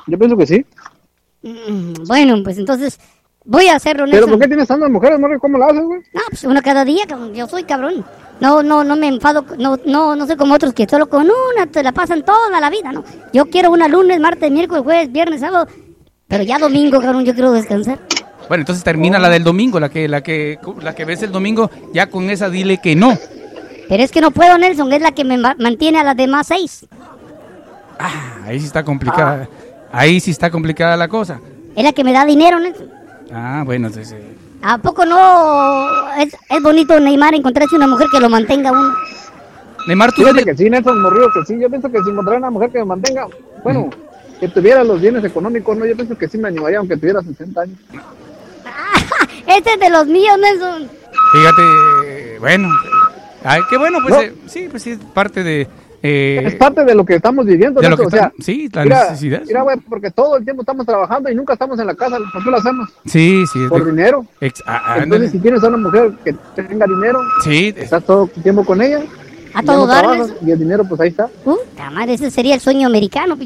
Yo 0.08 0.18
pienso 0.18 0.38
que 0.38 0.48
sí. 0.48 0.66
Mm, 1.42 1.94
Bueno, 2.08 2.36
pues 2.44 2.58
entonces 2.58 3.00
voy 3.46 3.68
a 3.68 3.76
hacerlo, 3.76 4.06
Pero 4.06 4.14
Nelson. 4.18 4.30
¿por 4.32 4.40
qué 4.40 4.48
tienes 4.48 4.68
tantas 4.68 4.90
mujeres, 4.90 5.20
Morri? 5.20 5.40
¿Cómo 5.40 5.58
la 5.58 5.68
haces, 5.68 5.84
güey? 5.84 6.02
No, 6.14 6.22
pues 6.30 6.44
uno 6.44 6.62
cada 6.62 6.86
día, 6.86 7.04
cabrón. 7.08 7.34
yo 7.34 7.48
soy 7.48 7.64
cabrón. 7.64 8.06
No, 8.40 8.64
no, 8.64 8.84
no 8.84 8.96
me 8.96 9.08
enfado, 9.08 9.46
no, 9.60 9.78
no, 9.86 10.16
no 10.16 10.26
soy 10.26 10.36
como 10.36 10.56
otros 10.56 10.74
que 10.74 10.88
solo 10.90 11.08
con 11.08 11.28
una 11.54 11.68
te 11.68 11.84
la 11.84 11.92
pasan 11.92 12.24
toda 12.24 12.60
la 12.60 12.70
vida, 12.72 12.92
¿no? 12.92 13.04
Yo 13.34 13.46
quiero 13.46 13.70
una 13.70 13.88
lunes, 13.88 14.20
martes, 14.20 14.50
miércoles, 14.52 14.84
jueves, 14.84 15.12
viernes, 15.12 15.42
sábado, 15.42 15.68
pero 16.28 16.44
ya 16.44 16.58
domingo, 16.58 17.00
cabrón, 17.00 17.24
yo 17.24 17.34
quiero 17.34 17.52
descansar. 17.52 18.00
Bueno, 18.48 18.64
entonces 18.64 18.84
termina 18.84 19.20
la 19.20 19.30
del 19.30 19.44
domingo, 19.44 19.80
la 19.80 19.90
que 19.90 20.08
la 20.08 20.22
que 20.22 20.58
la 20.82 20.96
que 20.96 21.06
ves 21.06 21.22
el 21.22 21.32
domingo, 21.32 21.70
ya 21.94 22.08
con 22.10 22.30
esa 22.32 22.50
dile 22.50 22.80
que 22.82 22.96
no. 22.96 23.16
Pero 23.88 24.02
es 24.04 24.12
que 24.12 24.22
no 24.22 24.32
puedo, 24.32 24.58
Nelson, 24.58 24.92
es 24.92 25.02
la 25.02 25.12
que 25.12 25.24
me 25.24 25.38
ma- 25.38 25.56
mantiene 25.60 26.00
a 26.00 26.04
las 26.04 26.18
demás 26.18 26.48
seis. 26.48 26.86
Ahí 28.44 28.60
sí 28.60 28.66
está 28.66 28.84
complicada. 28.84 29.48
Ahí 29.92 30.20
sí 30.20 30.32
está 30.32 30.50
complicada 30.50 30.98
la 30.98 31.08
cosa. 31.08 31.40
Es 31.76 31.84
la 31.84 31.94
que 31.94 32.04
me 32.04 32.12
da 32.14 32.26
dinero, 32.26 32.60
Nelson. 32.60 32.90
Ah, 33.34 33.64
bueno, 33.66 33.88
entonces, 33.88 34.16
¿A 34.64 34.78
poco 34.78 35.06
no 35.06 36.14
es, 36.18 36.36
es 36.50 36.62
bonito, 36.62 37.00
Neymar, 37.00 37.34
encontrarse 37.34 37.76
una 37.76 37.88
mujer 37.88 38.08
que 38.12 38.20
lo 38.20 38.30
mantenga 38.30 38.70
a 38.70 38.74
uno? 38.74 38.94
Neymar, 39.88 40.12
tú 40.12 40.22
Fíjate 40.22 40.44
que 40.46 40.56
sí, 40.56 40.70
Nelson 40.70 41.02
Morrillo, 41.02 41.32
que 41.34 41.46
sí. 41.46 41.60
Yo 41.60 41.70
pienso 41.70 41.92
que 41.92 41.98
si 42.04 42.10
encontrara 42.12 42.38
una 42.38 42.52
mujer 42.52 42.70
que 42.70 42.78
me 42.80 42.86
mantenga, 42.86 43.28
bueno, 43.64 43.90
que 44.40 44.48
tuviera 44.50 44.84
los 44.84 45.02
bienes 45.02 45.24
económicos, 45.24 45.76
no, 45.76 45.86
yo 45.86 45.96
pienso 45.96 46.16
que 46.18 46.28
sí 46.28 46.38
me 46.38 46.50
animaría, 46.50 46.78
aunque 46.80 46.98
tuviera 46.98 47.22
60 47.22 47.62
años. 47.62 47.78
Este 49.48 49.74
es 49.74 49.80
de 49.80 49.90
los 49.90 50.06
míos, 50.06 50.38
Nelson. 50.40 50.88
Fíjate, 51.32 51.62
eh, 52.06 52.38
bueno. 52.40 52.70
Ay, 53.44 53.62
qué 53.70 53.78
bueno, 53.78 53.98
pues 54.04 54.14
No. 54.14 54.22
eh, 54.22 54.36
sí, 54.46 54.68
pues 54.70 54.84
sí, 54.84 54.92
es 54.92 55.00
parte 55.00 55.44
de... 55.44 55.68
eh, 56.04 56.42
es 56.46 56.56
parte 56.56 56.84
de 56.84 56.96
lo 56.96 57.06
que 57.06 57.16
estamos 57.16 57.46
viviendo, 57.46 57.80
de 57.82 57.90
lo 57.90 57.98
que 57.98 58.04
o 58.06 58.10
sea, 58.10 58.32
sí, 58.40 58.70
la 58.74 58.84
mira, 58.84 59.04
necesidad. 59.12 59.42
Mira, 59.46 59.62
güey, 59.62 59.78
porque 59.78 60.10
todo 60.12 60.38
el 60.38 60.44
tiempo 60.44 60.62
estamos 60.64 60.86
trabajando 60.86 61.30
y 61.30 61.36
nunca 61.36 61.54
estamos 61.54 61.80
en 61.80 61.88
la 61.88 61.96
casa. 61.96 62.18
¿Por 62.34 62.44
qué 62.44 62.50
lo 62.52 62.58
hacemos? 62.58 62.90
Sí, 63.06 63.44
sí. 63.52 63.60
Por 63.70 63.84
de- 63.86 63.92
dinero. 63.92 64.26
ex- 64.40 64.64
ah, 64.66 64.82
ah, 64.86 64.98
Entonces, 65.04 65.32
si 65.32 65.40
tienes 65.40 65.64
a 65.64 65.68
una 65.68 65.78
mujer 65.78 66.12
que 66.24 66.34
tenga 66.56 66.86
dinero, 66.88 67.20
Sí, 67.44 67.74
es- 67.76 67.84
estás 67.84 68.04
todo 68.06 68.30
el 68.36 68.44
tiempo 68.44 68.64
con 68.66 68.82
ella. 68.82 69.02
A 69.54 69.62
todo 69.62 69.86
no 69.86 69.94
trabajas. 69.94 70.34
Y 70.46 70.52
el 70.52 70.60
dinero, 70.60 70.86
pues 70.88 71.02
ahí 71.02 71.10
está. 71.10 71.28
Puta 71.44 71.90
madre, 71.92 72.14
ese 72.14 72.32
sería 72.32 72.56
el 72.56 72.62
sueño 72.62 72.88
americano. 72.88 73.38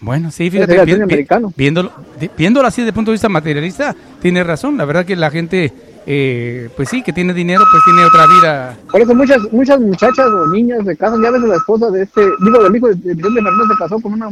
Bueno, 0.00 0.30
sí, 0.32 0.50
fíjate, 0.50 0.72
el 0.74 0.84
vi- 0.86 0.92
sueño 0.92 1.06
vi- 1.06 1.12
americano. 1.14 1.52
viéndolo, 1.56 1.92
de- 2.18 2.30
viéndolo 2.36 2.66
así 2.66 2.80
desde 2.80 2.88
el 2.88 2.94
punto 2.94 3.10
de 3.10 3.14
vista 3.14 3.28
materialista, 3.28 3.94
tiene 4.20 4.42
razón. 4.42 4.76
La 4.76 4.84
verdad 4.84 5.04
que 5.04 5.14
la 5.14 5.30
gente, 5.30 5.72
eh, 6.06 6.68
pues 6.76 6.88
sí, 6.88 7.02
que 7.02 7.12
tiene 7.12 7.32
dinero, 7.34 7.64
pues 7.70 7.82
tiene 7.84 8.04
otra 8.04 8.26
vida. 8.26 8.76
Por 8.90 9.00
eso 9.00 9.14
muchas 9.14 9.38
muchas 9.52 9.80
muchachas 9.80 10.26
o 10.26 10.46
niñas 10.48 10.80
se 10.84 10.96
casan. 10.96 11.22
Ya 11.22 11.30
ves 11.30 11.42
la 11.42 11.56
esposa 11.56 11.90
de 11.90 12.02
este, 12.02 12.22
digo, 12.44 12.62
del 12.62 12.74
hijo 12.76 12.88
de 12.88 12.94
de 12.94 13.14
Vicente 13.14 13.42
Fernández 13.42 13.68
se 13.70 13.78
casó 13.78 14.00
con 14.00 14.12
una 14.14 14.30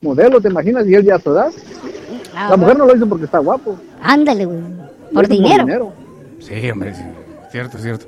modelo, 0.00 0.40
¿te 0.40 0.48
imaginas? 0.48 0.86
Y 0.86 0.94
él 0.94 1.04
ya 1.04 1.16
a 1.16 1.20
su 1.20 1.30
edad. 1.30 1.50
Ah, 2.34 2.48
La 2.50 2.56
mujer 2.56 2.78
no 2.78 2.86
lo 2.86 2.96
hizo 2.96 3.06
porque 3.08 3.24
está 3.24 3.38
guapo. 3.38 3.78
Ándale, 4.02 4.44
güey. 4.46 4.58
Por 5.12 5.26
dinero. 5.28 5.92
Sí, 6.38 6.70
hombre, 6.70 6.94
sí, 6.94 7.02
cierto, 7.50 7.76
cierto. 7.78 8.06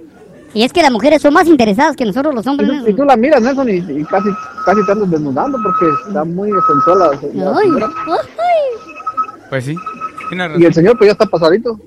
Y 0.54 0.62
es 0.64 0.72
que 0.72 0.82
las 0.82 0.90
mujeres 0.92 1.20
son 1.22 1.32
más 1.34 1.46
interesadas 1.48 1.96
que 1.96 2.04
nosotros 2.04 2.34
los 2.34 2.44
Y 2.46 2.48
hombres. 2.50 2.68
tú, 2.84 2.90
y 2.90 2.94
tú 2.94 3.04
la 3.04 3.16
miras, 3.16 3.40
Nelson, 3.42 3.68
y, 3.70 3.72
y 3.76 4.04
casi, 4.04 4.28
casi 4.66 4.84
te 4.86 4.92
andas 4.92 5.10
desnudando 5.10 5.58
porque 5.62 5.86
está 6.06 6.24
muy 6.24 6.50
sensual 6.66 6.98
la, 6.98 7.06
la 7.06 7.58
Ay, 7.58 7.66
señora. 7.68 7.90
ay. 8.06 8.92
Pues 9.48 9.64
sí, 9.64 9.76
Y 10.58 10.64
el 10.64 10.72
señor 10.74 10.96
pues 10.98 11.08
ya 11.08 11.12
está 11.12 11.26
pasadito. 11.26 11.78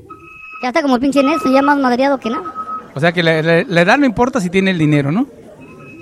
Ya 0.66 0.70
está 0.70 0.82
como 0.82 0.96
el 0.96 1.00
pinche 1.02 1.22
Nelson, 1.22 1.54
ya 1.54 1.62
más 1.62 1.78
madreado 1.78 2.18
que 2.18 2.28
nada. 2.32 2.44
O 2.96 3.00
sea 3.00 3.12
que 3.12 3.22
la, 3.22 3.40
la- 3.44 3.62
la 3.68 3.82
edad 3.82 4.00
no 4.00 4.06
importa 4.08 4.42
si 4.42 4.50
tiene 4.50 4.72
el 4.72 4.80
dinero, 4.80 5.12
¿no? 5.12 5.28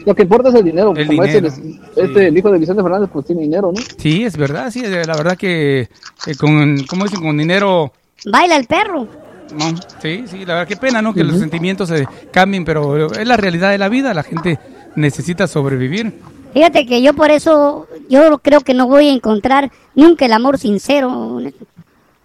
Lo 0.05 0.15
que 0.15 0.21
importa 0.23 0.47
es 0.47 0.55
el 0.55 0.63
dinero. 0.63 0.93
El 0.95 1.05
Como 1.05 1.21
dinero, 1.23 1.47
Este, 1.49 1.61
sí. 1.61 1.79
este, 1.97 2.27
el 2.27 2.37
hijo 2.37 2.49
de 2.49 2.59
Vicente 2.59 2.81
Fernández, 2.81 3.09
pues 3.11 3.25
tiene 3.25 3.41
dinero, 3.41 3.73
¿no? 3.75 3.81
Sí, 3.97 4.23
es 4.23 4.37
verdad, 4.37 4.71
sí, 4.71 4.81
la 4.83 5.17
verdad 5.17 5.35
que 5.35 5.81
eh, 5.81 6.35
con, 6.39 6.77
¿cómo 6.87 7.03
dicen? 7.03 7.19
Con 7.19 7.37
dinero... 7.37 7.91
Baila 8.25 8.55
el 8.55 8.67
perro. 8.67 9.05
No, 9.53 9.65
sí, 10.01 10.23
sí, 10.27 10.45
la 10.45 10.53
verdad, 10.53 10.67
qué 10.69 10.77
pena, 10.77 11.01
¿no? 11.01 11.13
Que 11.13 11.25
los 11.25 11.37
sentimientos 11.39 11.89
se 11.89 12.07
cambien, 12.31 12.63
pero 12.63 13.11
es 13.11 13.27
la 13.27 13.35
realidad 13.35 13.69
de 13.71 13.77
la 13.77 13.89
vida, 13.89 14.13
la 14.13 14.23
gente 14.23 14.59
necesita 14.95 15.45
sobrevivir. 15.45 16.21
Fíjate 16.53 16.85
que 16.85 17.01
yo 17.01 17.13
por 17.13 17.31
eso, 17.31 17.87
yo 18.09 18.39
creo 18.39 18.61
que 18.61 18.73
no 18.73 18.87
voy 18.87 19.09
a 19.09 19.13
encontrar 19.13 19.71
nunca 19.93 20.25
el 20.25 20.31
amor 20.31 20.57
sincero. 20.57 21.41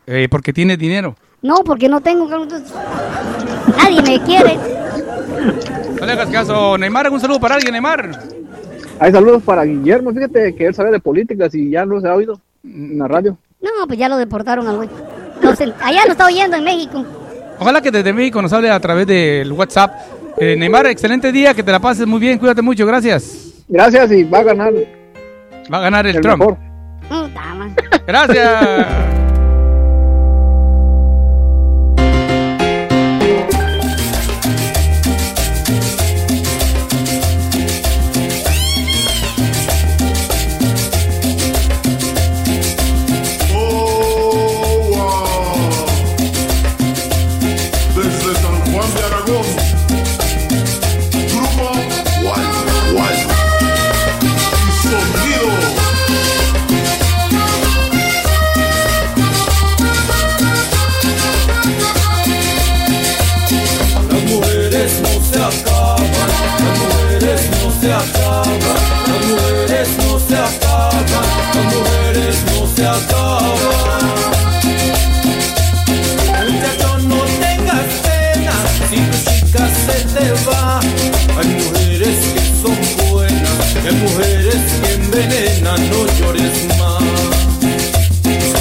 Eh, 0.07 0.29
porque 0.31 0.53
tiene 0.53 0.77
dinero. 0.77 1.17
No, 1.43 1.57
porque 1.65 1.89
no 1.89 2.01
tengo. 2.01 2.29
Nadie 3.77 4.03
me 4.03 4.21
quiere. 4.25 4.59
No 6.01 6.07
le 6.07 6.13
hagas 6.13 6.29
caso, 6.31 6.77
Neymar, 6.79 7.11
un 7.11 7.21
saludo 7.21 7.41
para 7.41 7.55
alguien, 7.57 7.73
Neymar. 7.73 8.11
Hay 9.01 9.13
saludos 9.13 9.43
para 9.45 9.65
Guillermo. 9.65 10.13
Fíjate 10.13 10.55
que 10.55 10.67
él 10.67 10.75
sabe 10.75 10.91
de 10.91 11.01
políticas 11.01 11.55
y 11.55 11.71
ya 11.71 11.87
no 11.87 12.01
se 12.01 12.09
ha 12.09 12.15
oído 12.15 12.41
en 12.65 12.99
la 12.99 13.07
radio. 13.07 13.39
No, 13.61 13.87
pues 13.87 13.99
ya 13.99 14.09
lo 14.09 14.17
deportaron 14.17 14.67
al 14.67 14.77
güey. 14.77 14.89
No 15.43 15.51
allá 15.51 16.05
lo 16.07 16.13
está 16.13 16.27
oyendo 16.27 16.57
en 16.57 16.65
México. 16.65 17.05
Ojalá 17.61 17.81
que 17.81 17.91
desde 17.91 18.13
México 18.13 18.41
nos 18.43 18.53
hable 18.53 18.71
a 18.71 18.81
través 18.81 19.07
del 19.07 19.53
WhatsApp. 19.53 19.95
Eh, 20.37 20.57
Neymar, 20.57 20.87
excelente 20.87 21.33
día, 21.33 21.55
que 21.55 21.63
te 21.63 21.73
la 21.73 21.81
pases 21.81 22.07
muy 22.07 22.21
bien, 22.21 22.39
cuídate 22.39 22.63
mucho, 22.63 22.87
gracias. 22.87 23.65
Gracias 23.69 24.13
y 24.13 24.25
va 24.25 24.39
a 24.39 24.45
ganar 24.45 24.73
Va 25.73 25.79
a 25.79 25.81
ganar 25.81 26.07
el, 26.07 26.17
el 26.17 26.23
Trump. 26.23 26.39
mejor. 26.39 26.57
Madre. 27.11 27.75
Gracias. 28.07 29.18
yourself 72.79 73.18